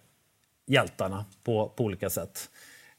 hjältarna 0.67 1.25
på, 1.43 1.69
på 1.69 1.83
olika 1.83 2.09
sätt. 2.09 2.49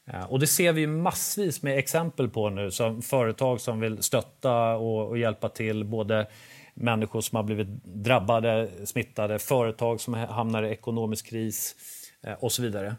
Eh, 0.07 0.24
och 0.24 0.41
det 0.41 0.47
ser 0.47 0.72
vi 0.72 0.87
massvis 0.87 1.62
med 1.62 1.78
exempel 1.78 2.28
på 2.28 2.51
nu, 2.51 2.70
som 2.70 3.03
företag 3.03 3.61
som 3.61 3.81
vill 3.81 4.03
stötta 4.03 4.76
och, 4.76 5.09
och 5.09 5.18
hjälpa 5.18 5.49
till, 5.49 5.85
både 5.85 6.26
människor 6.74 7.20
som 7.20 7.37
har 7.37 7.43
blivit 7.43 7.85
drabbade, 7.85 8.68
smittade, 8.85 9.39
företag 9.39 10.01
som 10.01 10.14
hamnar 10.14 10.62
i 10.62 10.70
ekonomisk 10.70 11.26
kris 11.26 11.76
eh, 11.76 11.99
Eh, 12.22 12.32
och 12.32 12.52
så 12.52 12.62
vidare. 12.62 12.96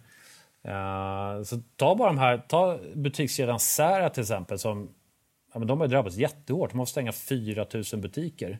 Eh, 0.63 1.43
så 1.43 1.61
ta 1.75 1.95
bara 1.95 2.09
de 2.09 2.17
här, 2.17 2.37
ta 2.37 2.79
butikskedjan 2.95 3.59
Sära 3.59 4.09
till 4.09 4.21
exempel. 4.21 4.59
Som, 4.59 4.89
ja, 5.53 5.59
men 5.59 5.67
de 5.67 5.81
har 5.81 5.87
drabbats 5.87 6.15
jättehårt. 6.15 6.71
De 6.71 6.77
måste 6.77 6.91
stänga 6.91 7.11
4 7.11 7.65
000 7.93 8.01
butiker. 8.01 8.59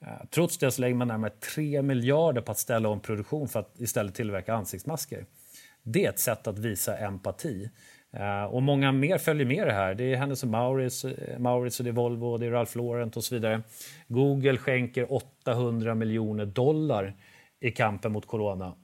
Eh, 0.00 0.26
trots 0.30 0.58
det 0.58 0.70
så 0.70 0.80
lägger 0.80 0.94
man 0.94 1.08
närmare 1.08 1.30
3 1.54 1.82
miljarder 1.82 2.40
på 2.40 2.52
att 2.52 2.58
ställa 2.58 2.88
om 2.88 3.00
produktion 3.00 3.48
för 3.48 3.60
att 3.60 3.80
istället 3.80 4.14
tillverka 4.14 4.54
ansiktsmasker. 4.54 5.26
Det 5.82 6.04
är 6.04 6.10
ett 6.10 6.18
sätt 6.18 6.46
att 6.46 6.58
visa 6.58 6.96
empati. 6.96 7.70
Och 8.50 8.62
många 8.62 8.92
mer 8.92 9.18
följer 9.18 9.46
med 9.46 9.66
det 9.66 9.72
här. 9.72 9.94
Det 9.94 10.12
är 10.12 10.16
Hennes 10.16 10.44
Mauritz, 10.44 11.04
Mauritz 11.38 11.80
och 11.80 11.84
det 11.84 11.90
är 11.90 11.92
Volvo 11.92 12.26
och 12.26 12.40
det 12.40 12.46
är 12.46 12.50
Ralph 12.50 12.76
Lauren 12.76 13.10
och 13.16 13.24
så 13.24 13.34
vidare. 13.34 13.62
Google 14.08 14.56
skänker 14.56 15.12
800 15.12 15.94
miljoner 15.94 16.46
dollar 16.46 17.14
i 17.60 17.70
kampen 17.70 18.12
mot 18.12 18.26
corona. 18.26 18.74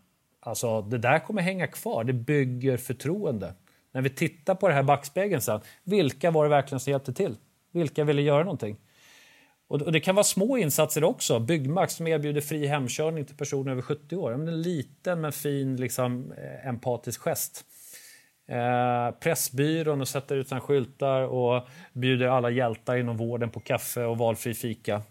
Alltså, 0.41 0.83
det 0.83 0.99
där 0.99 1.19
kommer 1.19 1.43
hänga 1.43 1.67
kvar. 1.67 2.05
Det 2.05 2.13
bygger 2.13 2.77
förtroende. 2.77 3.55
När 3.93 4.03
vi 4.03 4.11
tittar 4.11 4.55
på 4.55 4.69
det 4.69 4.75
här 4.75 4.83
backspegeln 4.83 5.43
sen, 5.43 5.61
vilka 5.85 6.31
var 6.31 6.45
det 6.45 6.51
verkligen 6.51 6.81
som 6.81 6.91
hjälpte 6.91 7.13
till? 7.13 7.37
Vilka 7.73 8.05
ville 8.05 8.23
göra 8.23 8.45
någonting? 8.45 8.77
Och 9.69 9.93
det 9.93 10.01
kan 10.01 10.15
vara 10.15 10.25
små 10.25 10.59
insatser 10.59 11.05
också. 11.05 11.39
Byggmax 11.39 11.95
som 11.95 12.07
erbjuder 12.07 12.41
fri 12.41 12.67
hemkörning 12.67 13.25
till 13.25 13.37
personer 13.37 13.73
över 13.73 13.83
70 13.83 14.17
år. 14.17 14.33
En 14.33 14.63
liten 14.63 15.21
men 15.21 15.33
fin 15.33 15.77
liksom, 15.77 16.33
eh, 16.33 16.69
empatisk 16.69 17.21
gest. 17.21 17.65
Eh, 18.49 19.11
Pressbyrån 19.21 20.01
och 20.01 20.09
sätter 20.09 20.37
ut 20.37 20.49
sina 20.49 20.61
skyltar 20.61 21.23
och 21.23 21.69
bjuder 21.93 22.27
alla 22.27 22.51
hjältar 22.51 22.97
inom 22.97 23.17
vården 23.17 23.51
på 23.51 23.61
kaffe 23.61 24.05
och 24.05 24.19
valfri 24.19 24.55
fika. 24.55 25.03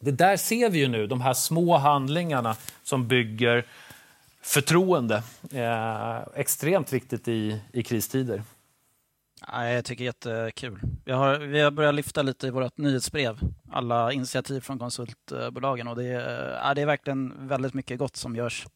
Det 0.00 0.10
där 0.10 0.36
ser 0.36 0.70
vi 0.70 0.78
ju 0.78 0.88
nu, 0.88 1.06
de 1.06 1.20
här 1.20 1.34
små 1.34 1.76
handlingarna 1.76 2.56
som 2.82 3.08
bygger 3.08 3.66
förtroende. 4.44 5.22
Eh, 5.50 6.18
extremt 6.34 6.92
viktigt 6.92 7.28
i, 7.28 7.60
i 7.72 7.82
kristider. 7.82 8.42
Ja, 9.46 9.68
jag 9.68 9.84
tycker 9.84 10.04
jättekul. 10.04 10.80
Vi 11.04 11.12
har, 11.12 11.38
vi 11.38 11.60
har 11.60 11.70
börjat 11.70 11.94
lyfta 11.94 12.22
lite 12.22 12.46
i 12.46 12.50
vårt 12.50 12.78
nyhetsbrev, 12.78 13.38
alla 13.72 14.12
initiativ 14.12 14.60
från 14.60 14.78
konsultbolagen 14.78 15.88
och 15.88 15.96
det 15.96 16.04
är, 16.04 16.58
ja, 16.62 16.74
det 16.74 16.82
är 16.82 16.86
verkligen 16.86 17.48
väldigt 17.48 17.74
mycket 17.74 17.98
gott 17.98 18.16
som 18.16 18.36
görs 18.36 18.66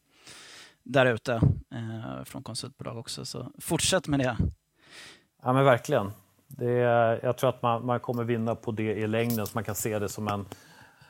där 0.83 1.07
ute 1.07 1.35
eh, 1.75 2.25
från 2.25 2.43
konsultbolag 2.43 2.99
också. 2.99 3.25
Så 3.25 3.53
fortsätt 3.59 4.09
med 4.09 4.21
det. 4.21 4.37
Ja 5.43 5.53
men 5.53 5.64
verkligen. 5.64 6.12
Det 6.47 6.73
jag 7.23 7.37
tror 7.37 7.51
att 7.51 7.62
man, 7.62 7.87
man 7.87 8.01
kommer 8.01 8.25
vinna 8.25 8.55
på 8.55 8.73
det 8.73 8.95
i 8.95 9.07
längden 9.07 9.47
så 9.47 9.51
man 9.55 9.64
kan 9.64 9.75
se 9.75 9.99
det 9.99 10.09
som 10.09 10.29
en 10.29 10.47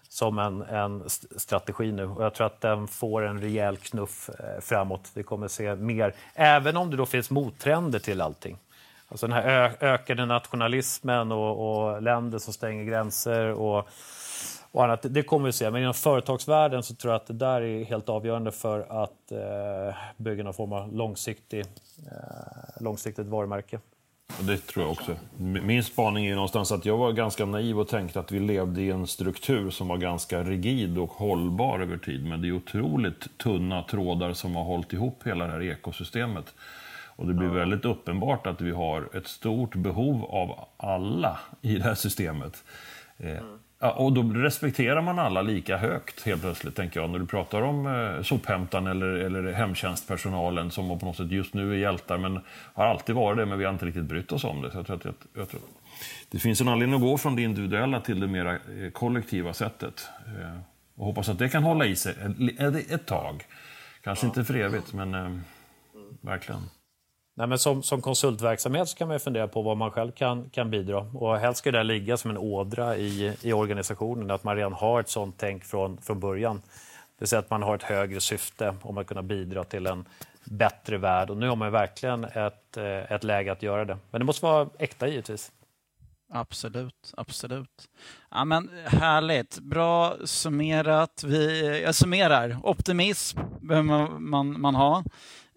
som 0.09 0.39
en, 0.39 0.63
en 0.63 1.05
strategi 1.37 1.93
nu. 1.93 2.05
Och 2.05 2.25
jag 2.25 2.35
tror 2.35 2.47
att 2.47 2.61
den 2.61 2.89
får 2.89 3.23
en 3.23 3.41
rejäl 3.41 3.77
knuff 3.77 4.31
eh, 4.39 4.61
framåt. 4.61 5.11
Vi 5.15 5.23
kommer 5.23 5.49
se 5.49 5.75
mer, 5.75 6.15
även 6.35 6.77
om 6.77 6.91
det 6.91 6.97
då 6.97 7.07
finns 7.07 7.31
mottrender 7.31 7.99
till 7.99 8.21
allting. 8.21 8.59
Alltså 9.09 9.27
den 9.27 9.37
här 9.37 9.77
ökade 9.81 10.27
nationalismen 10.27 11.33
och, 11.33 11.85
och 11.85 12.03
länder 12.03 12.39
som 12.39 12.53
stänger 12.53 12.85
gränser 12.85 13.53
och, 13.53 13.89
och 14.73 14.85
annat. 14.85 15.01
Det 15.03 15.23
kommer 15.23 15.47
vi 15.47 15.53
se. 15.53 15.71
Men 15.71 15.83
inom 15.83 15.95
företagsvärlden 15.95 16.83
så 16.83 16.95
tror 16.95 17.13
jag 17.13 17.21
att 17.21 17.27
det 17.27 17.35
där 17.35 17.63
är 17.63 17.85
helt 17.85 18.09
avgörande 18.09 18.53
för 18.53 19.03
att 19.03 19.33
eh, 19.33 19.97
bygga 20.17 20.45
någon 20.45 20.55
form 20.55 20.73
av 20.73 20.93
långsiktig, 20.93 21.61
eh, 21.61 22.81
långsiktigt 22.81 23.27
varumärke. 23.27 23.81
Det 24.41 24.57
tror 24.57 24.85
jag 24.85 24.93
också. 24.93 25.17
Min 25.39 25.85
spaning 25.85 26.27
är 26.27 26.35
någonstans 26.35 26.73
att 26.73 26.85
jag 26.85 26.97
var 26.97 27.13
ganska 27.13 27.45
naiv 27.45 27.81
och 27.81 27.89
tänkte 27.89 28.21
att 28.21 28.33
vi 28.33 28.41
levde 28.41 28.83
i 28.83 28.91
en 28.91 29.07
struktur 29.07 29.71
som 29.71 29.89
var 29.89 29.97
ganska 29.97 30.43
rigid 30.43 30.99
och 30.99 31.11
hållbar 31.11 31.81
över 31.81 31.99
tid. 31.99 32.25
Men 32.25 32.43
det 32.43 32.49
är 32.49 32.53
otroligt 32.53 33.39
tunna 33.39 33.83
trådar 33.83 34.33
som 34.33 34.57
har 34.57 34.65
hållit 34.65 34.93
ihop 34.93 35.27
hela 35.27 35.47
det 35.47 35.53
här 35.53 35.63
ekosystemet. 35.63 36.55
Och 37.17 37.27
det 37.27 37.35
blir 37.35 37.49
väldigt 37.49 37.85
uppenbart 37.85 38.47
att 38.47 38.61
vi 38.61 38.71
har 38.71 39.17
ett 39.17 39.29
stort 39.29 39.75
behov 39.75 40.25
av 40.25 40.69
alla 40.77 41.39
i 41.61 41.75
det 41.75 41.83
här 41.83 41.95
systemet. 41.95 42.65
Mm. 43.19 43.59
Ja, 43.81 43.91
och 43.91 44.13
då 44.13 44.23
respekterar 44.23 45.03
man 45.03 45.19
alla 45.19 45.43
lika 45.43 45.77
högt 45.77 46.23
helt 46.23 46.43
plötsligt, 46.43 46.77
tänker 46.77 47.01
jag. 47.01 47.11
När 47.11 47.19
du 47.19 47.27
pratar 47.27 47.63
om 47.63 47.87
eh, 47.87 48.23
sophämtaren 48.23 48.87
eller, 48.87 49.07
eller 49.07 49.53
hemtjänstpersonalen 49.53 50.71
som 50.71 50.99
på 50.99 51.07
något 51.07 51.17
sätt 51.17 51.31
just 51.31 51.55
nu 51.55 51.73
är 51.73 51.77
hjältar, 51.77 52.19
men 52.19 52.41
har 52.75 52.87
alltid 52.87 53.15
varit 53.15 53.39
det, 53.39 53.47
men 53.47 53.59
vi 53.59 53.65
har 53.65 53.73
inte 53.73 53.87
riktigt 53.87 54.05
brytt 54.05 54.33
oss 54.33 54.45
om 54.45 54.63
det. 54.63 54.71
Så 54.71 54.79
jag 54.79 54.87
tror 54.87 54.97
att, 54.97 55.05
jag, 55.05 55.15
jag 55.35 55.49
tror. 55.49 55.61
Det 56.31 56.39
finns 56.39 56.61
en 56.61 56.69
anledning 56.69 56.97
att 56.97 57.03
gå 57.03 57.19
från 57.19 57.37
det 57.37 57.43
individuella 57.43 58.01
till 58.01 58.21
det 58.21 58.27
mera 58.27 58.53
eh, 58.53 58.91
kollektiva 58.93 59.53
sättet. 59.53 60.09
Eh, 60.27 60.59
och 60.95 61.07
hoppas 61.07 61.29
att 61.29 61.39
det 61.39 61.49
kan 61.49 61.63
hålla 61.63 61.87
i 61.87 61.97
sig 61.97 62.15
ett, 62.59 62.91
ett 62.91 63.07
tag. 63.07 63.45
Kanske 64.03 64.27
ja. 64.27 64.29
inte 64.29 64.45
för 64.45 64.55
evigt, 64.55 64.93
men 64.93 65.15
eh, 65.15 65.39
verkligen. 66.21 66.63
Nej, 67.39 67.47
men 67.47 67.59
som, 67.59 67.83
som 67.83 68.03
konsultverksamhet 68.03 68.89
så 68.89 68.97
kan 68.97 69.09
man 69.09 69.21
fundera 69.21 69.49
på 69.49 69.63
vad 69.63 69.77
man 69.77 69.91
själv 69.91 70.11
kan, 70.11 70.51
kan 70.51 70.71
bidra. 70.71 70.99
Och 70.99 71.39
helst 71.39 71.59
ska 71.59 71.71
det 71.71 71.83
ligga 71.83 72.17
som 72.17 72.31
en 72.31 72.39
ådra 72.39 72.97
i, 72.97 73.37
i 73.43 73.53
organisationen, 73.53 74.31
att 74.31 74.45
man 74.45 74.57
redan 74.57 74.73
har 74.73 75.01
ett 75.01 75.09
sånt 75.09 75.35
tänk 75.39 75.65
från, 75.65 75.99
från 75.99 76.21
början. 76.21 76.57
Det 76.57 77.19
vill 77.19 77.29
säga 77.29 77.41
att 77.41 77.51
man 77.51 77.63
har 77.63 77.75
ett 77.75 77.83
högre 77.83 78.21
syfte 78.21 78.75
om 78.83 78.99
att 78.99 79.07
kunna 79.07 79.23
bidra 79.23 79.65
till 79.65 79.87
en 79.87 80.05
bättre 80.45 80.99
värld. 80.99 81.31
Och 81.31 81.37
nu 81.37 81.49
har 81.49 81.57
man 81.57 81.73
verkligen 81.73 82.25
ett, 82.25 82.77
eh, 82.77 83.13
ett 83.13 83.25
läge 83.25 83.53
att 83.53 83.63
göra 83.63 83.85
det. 83.85 83.99
Men 84.11 84.21
det 84.21 84.25
måste 84.25 84.45
vara 84.45 84.69
äkta 84.79 85.09
givetvis. 85.09 85.53
Absolut, 86.33 87.15
absolut. 87.17 87.89
Ja, 88.31 88.45
men 88.45 88.71
härligt, 88.87 89.59
bra 89.59 90.17
summerat. 90.25 91.23
Vi, 91.27 91.83
jag 91.83 91.95
summerar, 91.95 92.59
optimism 92.63 93.39
behöver 93.61 93.89
man, 93.89 94.29
man, 94.29 94.61
man 94.61 94.75
ha. 94.75 95.05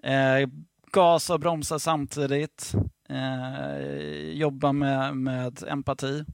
Eh, 0.04 0.48
gasa 0.92 1.34
och 1.34 1.40
bromsa 1.40 1.80
samtidigt. 1.80 2.74
Eh, 3.10 3.80
jobba 4.34 4.72
med, 4.72 5.18
med 5.18 5.64
empati. 5.68 6.26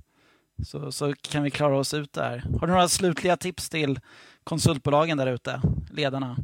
Så, 0.66 0.92
så 0.92 1.14
kan 1.14 1.44
vi 1.44 1.52
klara 1.52 1.78
oss 1.78 1.94
ut 1.94 2.14
där. 2.14 2.44
Har 2.60 2.68
du 2.68 2.74
några 2.74 2.88
slutliga 2.88 3.38
tips 3.38 3.70
till 3.70 4.00
konsultbolagen 4.44 5.18
där 5.18 5.28
ute, 5.28 5.62
ledarna? 5.92 6.38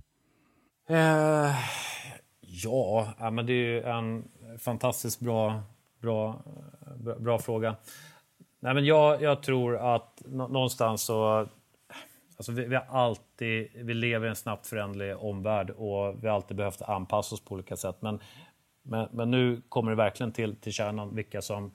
Eh, 0.89 1.55
ja, 2.41 3.30
men 3.32 3.45
det 3.45 3.53
är 3.53 3.88
en 3.88 4.24
fantastiskt 4.59 5.20
bra, 5.20 5.61
bra, 6.01 6.43
bra, 6.95 7.16
bra 7.20 7.39
fråga. 7.39 7.76
Nej, 8.59 8.74
men 8.74 8.86
jag, 8.86 9.22
jag 9.22 9.43
tror 9.43 9.95
att 9.95 10.22
någonstans 10.26 11.03
så 11.03 11.47
Alltså 12.38 12.51
vi, 12.51 12.65
vi, 12.65 12.75
har 12.75 12.86
alltid, 12.86 13.69
vi 13.75 13.93
lever 13.93 14.25
i 14.27 14.29
en 14.29 14.36
snabbt 14.36 14.67
föränderlig 14.67 15.17
omvärld 15.17 15.69
och 15.69 16.23
vi 16.23 16.27
har 16.27 16.36
alltid 16.36 16.57
behövt 16.57 16.81
anpassa 16.81 17.36
oss 17.36 17.45
på 17.45 17.53
olika 17.53 17.77
sätt. 17.77 17.97
Men, 17.99 18.19
men, 18.84 19.07
men, 19.11 19.31
nu 19.31 19.61
kommer 19.69 19.91
det 19.91 19.97
verkligen 19.97 20.31
till, 20.31 20.55
till 20.55 20.73
kärnan 20.73 21.15
vilka 21.15 21.41
som, 21.41 21.71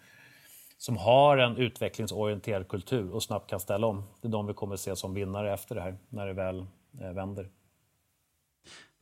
som 0.78 0.96
har 0.96 1.38
en 1.38 1.56
utvecklingsorienterad 1.56 2.68
kultur 2.68 3.10
och 3.10 3.22
snabbt 3.22 3.50
kan 3.50 3.60
ställa 3.60 3.86
om. 3.86 4.04
Det 4.20 4.28
är 4.28 4.32
de 4.32 4.46
vi 4.46 4.54
kommer 4.54 4.76
se 4.76 4.96
som 4.96 5.14
vinnare 5.14 5.54
efter 5.54 5.74
det 5.74 5.80
här, 5.80 5.96
när 6.08 6.26
det 6.26 6.32
väl 6.32 6.66
eh, 7.00 7.12
vänder. 7.12 7.48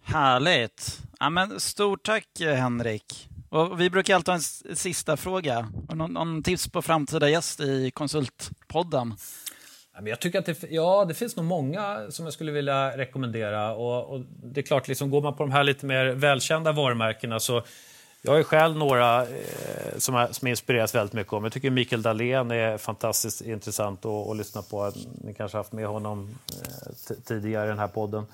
Härligt! 0.03 1.03
Ja, 1.19 1.31
men 1.31 1.61
stort 1.61 2.03
tack 2.03 2.41
eh, 2.41 2.55
Henrik. 2.55 3.29
Och 3.49 3.81
vi 3.81 3.91
brukar 3.91 4.15
alltid 4.15 4.29
ha 4.29 4.35
en 4.35 4.77
sista 4.77 5.17
fråga. 5.17 5.69
Någon, 5.89 6.13
någon 6.13 6.43
tips 6.43 6.69
på 6.69 6.83
framtida 6.83 7.29
gäst 7.29 7.61
i 7.61 7.91
Konsultpodden? 7.91 9.15
Jag 10.05 10.21
tycker 10.21 10.39
att 10.39 10.47
det, 10.47 10.63
ja, 10.71 11.05
det 11.05 11.15
finns 11.15 11.37
nog 11.37 11.45
många 11.45 12.07
som 12.11 12.25
jag 12.27 12.33
skulle 12.33 12.53
vilja 12.53 12.97
rekommendera. 12.97 13.75
Och, 13.75 14.15
och 14.15 14.21
det 14.43 14.61
är 14.61 14.63
klart, 14.63 14.89
liksom, 14.89 15.11
går 15.11 15.23
man 15.23 15.37
på 15.37 15.43
de 15.43 15.53
här 15.53 15.65
lite 15.65 15.87
mer 15.87 16.07
välkända 16.07 16.73
varumärkena 16.73 17.41
så 17.41 17.63
jag 18.23 18.33
har 18.33 18.39
ju 18.39 18.45
själv 18.45 18.77
några 18.77 19.23
eh, 19.23 19.99
som, 19.99 20.15
är, 20.15 20.33
som 20.33 20.49
inspireras 20.49 20.95
väldigt 20.95 21.13
mycket 21.13 21.33
om. 21.33 21.45
Jag 21.45 21.53
tycker 21.53 21.71
Mikael 21.71 22.03
Dahlén 22.03 22.51
är 22.51 22.79
fantastiskt 22.79 23.41
intressant 23.41 24.05
att, 24.05 24.29
att 24.29 24.37
lyssna 24.37 24.63
på. 24.63 24.93
Ni 25.25 25.35
kanske 25.35 25.57
har 25.57 25.65
haft 25.65 25.73
med 25.73 25.87
honom 25.87 26.39
eh, 26.49 27.17
tidigare 27.25 27.65
i 27.65 27.69
den 27.69 27.79
här 27.79 27.89
podden. 27.89 28.27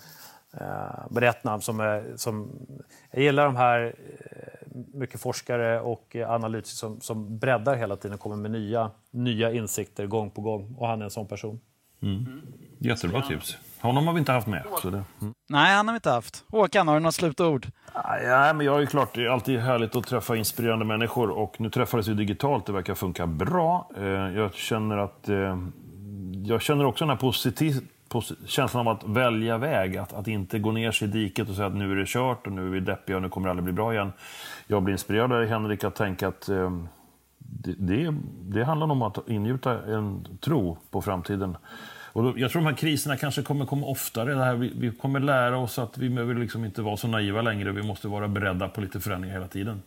Eh, 0.52 1.06
men 1.10 1.20
det 1.20 1.26
är 1.26 1.30
ett 1.30 1.44
namn 1.44 1.62
som, 1.62 1.80
är, 1.80 2.04
som... 2.16 2.50
Jag 3.10 3.22
gillar 3.22 3.44
de 3.44 3.56
här 3.56 3.94
eh, 4.30 4.61
mycket 4.94 5.20
forskare 5.20 5.80
och 5.80 6.16
analytiker 6.26 6.76
som, 6.76 7.00
som 7.00 7.38
breddar 7.38 7.76
hela 7.76 7.96
tiden 7.96 8.14
och 8.14 8.20
kommer 8.20 8.36
med 8.36 8.50
nya, 8.50 8.90
nya 9.10 9.52
insikter 9.52 10.06
gång 10.06 10.30
på 10.30 10.40
gång. 10.40 10.74
Och 10.78 10.88
han 10.88 11.00
är 11.00 11.04
en 11.04 11.10
sån 11.10 11.26
person. 11.26 11.60
Mm. 12.02 12.42
Jättebra 12.78 13.22
tips. 13.22 13.56
Honom 13.80 14.06
har 14.06 14.14
vi 14.14 14.18
inte 14.18 14.32
haft 14.32 14.46
med. 14.46 14.64
Så 14.82 14.90
det, 14.90 15.04
mm. 15.20 15.34
Nej, 15.48 15.74
han 15.74 15.88
har 15.88 15.92
vi 15.92 15.96
inte 15.96 16.10
haft. 16.10 16.44
Håkan, 16.48 16.88
har 16.88 16.94
du 16.94 17.00
några 17.00 17.12
slutord? 17.12 17.66
Ja, 18.24 18.52
men 18.52 18.66
jag 18.66 18.82
är 18.82 18.86
klart, 18.86 19.14
det 19.14 19.24
är 19.24 19.28
alltid 19.28 19.60
härligt 19.60 19.96
att 19.96 20.06
träffa 20.06 20.36
inspirerande 20.36 20.84
människor 20.84 21.30
och 21.30 21.60
nu 21.60 21.70
träffades 21.70 22.08
vi 22.08 22.14
digitalt. 22.14 22.66
Det 22.66 22.72
verkar 22.72 22.94
funka 22.94 23.26
bra. 23.26 23.90
Eh, 23.96 24.04
jag 24.04 24.54
känner 24.54 24.98
att 24.98 25.28
jag 26.44 26.62
känner 26.62 26.84
också 26.84 27.04
den 27.04 27.10
här 27.10 27.16
positiv 27.16 27.80
känslan 28.46 28.88
av 28.88 28.96
att 28.96 29.04
välja 29.04 29.58
väg, 29.58 29.96
att, 29.96 30.12
att 30.12 30.28
inte 30.28 30.58
gå 30.58 30.72
ner 30.72 30.90
sig 30.90 31.08
i 31.08 31.10
diket 31.10 31.48
och 31.48 31.54
säga 31.54 31.66
att 31.66 31.74
nu 31.74 31.92
är 31.92 31.96
det 31.96 32.06
kört 32.06 32.46
och 32.46 32.52
nu 32.52 32.66
är 32.66 32.70
vi 32.70 32.80
deppiga 32.80 33.16
och 33.16 33.22
nu 33.22 33.28
kommer 33.28 33.46
det 33.46 33.50
aldrig 33.50 33.64
bli 33.64 33.72
bra 33.72 33.92
igen. 33.92 34.12
Jag 34.66 34.82
blir 34.82 34.92
inspirerad 34.92 35.32
av 35.32 35.44
Henrik 35.44 35.84
att 35.84 35.94
tänka 35.94 36.28
att 36.28 36.48
eh, 36.48 36.70
det, 37.38 37.74
det, 37.78 38.14
det 38.42 38.64
handlar 38.64 38.90
om 38.90 39.02
att 39.02 39.28
ingjuta 39.28 39.82
en 39.84 40.38
tro 40.40 40.78
på 40.90 41.02
framtiden. 41.02 41.56
Och 42.12 42.22
då, 42.22 42.38
jag 42.38 42.50
tror 42.50 42.62
de 42.62 42.68
här 42.68 42.76
kriserna 42.76 43.16
kanske 43.16 43.42
kommer 43.42 43.66
komma 43.66 43.86
oftare. 43.86 44.34
Det 44.34 44.44
här, 44.44 44.54
vi, 44.54 44.72
vi 44.76 44.90
kommer 44.90 45.20
lära 45.20 45.58
oss 45.58 45.78
att 45.78 45.98
vi 45.98 46.10
behöver 46.10 46.34
liksom 46.34 46.64
inte 46.64 46.82
vara 46.82 46.96
så 46.96 47.08
naiva 47.08 47.42
längre. 47.42 47.72
Vi 47.72 47.82
måste 47.82 48.08
vara 48.08 48.28
beredda 48.28 48.68
på 48.68 48.80
lite 48.80 49.00
förändringar 49.00 49.34
hela 49.34 49.48
tiden. 49.48 49.82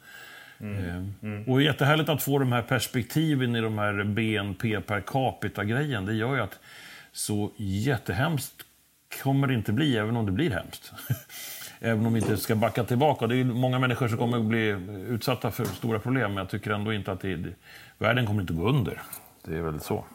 Mm. 0.59 0.85
Eh, 0.85 0.95
mm. 1.21 1.43
Och 1.47 1.61
jättehärligt 1.61 2.09
att 2.09 2.23
få 2.23 2.39
de 2.39 2.51
här 2.51 2.61
perspektiven 2.61 3.55
i 3.55 3.61
de 3.61 3.77
här 3.77 4.03
BNP 4.03 4.81
per 4.81 5.01
capita-grejen. 5.01 6.05
Det 6.05 6.13
gör 6.13 6.35
ju 6.35 6.41
att 6.41 6.59
så 7.11 7.51
jättehemskt 7.57 8.65
kommer 9.23 9.47
det 9.47 9.53
inte 9.53 9.71
bli, 9.71 9.97
även 9.97 10.17
om 10.17 10.25
det 10.25 10.31
blir 10.31 10.51
hemskt. 10.51 10.93
även 11.85 12.05
om 12.05 12.13
vi 12.13 12.19
inte 12.19 12.37
ska 12.37 12.55
backa 12.55 12.83
tillbaka. 12.83 13.27
Det 13.27 13.35
är 13.35 13.43
många 13.43 13.79
människor 13.79 14.07
som 14.07 14.17
kommer 14.17 14.37
att 14.37 14.45
bli 14.45 14.67
utsatta 15.09 15.51
för 15.51 15.65
stora 15.65 15.99
problem, 15.99 16.33
men 16.33 16.37
jag 16.37 16.49
tycker 16.49 16.71
ändå 16.71 16.93
inte 16.93 17.11
att 17.11 17.21
det, 17.21 17.45
världen 17.97 18.25
kommer 18.25 18.41
inte 18.41 18.53
att 18.53 18.59
gå 18.59 18.69
under. 18.69 19.01
Det 19.45 19.57
är 19.57 19.61
väl 19.61 19.79
så. 19.79 20.05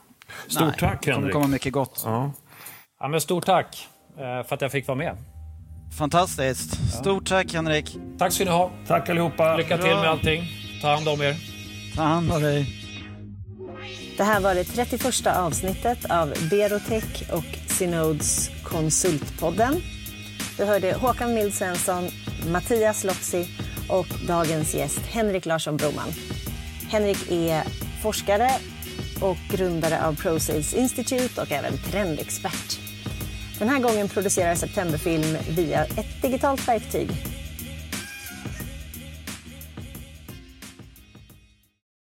Stort 0.49 0.63
Nej, 0.63 0.73
tack, 0.79 1.07
Henrik. 1.07 1.07
Det 1.07 1.13
kommer 1.13 1.33
komma 1.33 1.47
mycket 1.47 1.73
gott. 1.73 2.03
Ja. 2.05 2.33
ja. 3.01 3.09
men 3.09 3.21
stort 3.21 3.47
tack 3.47 3.89
eh, 4.17 4.23
för 4.23 4.55
att 4.55 4.61
jag 4.61 4.73
fick 4.73 4.89
vara 4.89 4.99
med. 4.99 5.17
Fantastiskt. 5.99 6.93
Stort 7.01 7.29
tack, 7.29 7.55
Henrik. 7.55 7.99
Tack 8.19 8.33
ska 8.33 8.45
ni 8.45 8.51
ha. 8.51 8.71
Tack 8.87 9.09
allihopa. 9.09 9.57
Lycka 9.57 9.79
till 9.79 9.95
med 9.95 10.09
allting. 10.09 10.45
Ta 10.83 10.89
hand 10.89 11.09
om 11.09 11.23
er. 11.23 11.37
Ta 11.97 12.03
hand 12.03 12.33
om 12.33 12.43
dig. 12.43 12.77
Det 14.17 14.25
här 14.25 14.41
var 14.41 14.55
det 14.55 14.65
31 14.65 15.27
avsnittet 15.27 16.11
av 16.11 16.35
Berotech 16.51 17.33
och 17.33 17.71
Synods 17.71 18.51
Konsultpodden. 18.65 19.81
Du 20.61 20.67
hörde 20.67 20.93
Håkan 20.95 21.35
Mild 21.35 21.55
Svensson, 21.55 22.09
Mattias 22.49 23.05
Lotsi 23.05 23.47
och 23.89 24.07
dagens 24.29 24.75
gäst 24.75 24.99
Henrik 24.99 25.47
Larsson 25.47 25.77
Broman. 25.77 26.09
Henrik 26.91 27.31
är 27.31 27.63
forskare 28.03 28.51
och 29.21 29.37
grundare 29.51 30.07
av 30.07 30.17
ProSales 30.17 30.75
Institute 30.75 31.41
och 31.41 31.53
även 31.53 31.73
trendexpert. 31.79 32.79
Den 33.59 33.69
här 33.69 33.79
gången 33.79 34.09
producerar 34.09 34.55
Septemberfilm 34.55 35.37
via 35.51 35.85
ett 35.85 36.23
digitalt 36.23 36.69
verktyg 36.69 37.09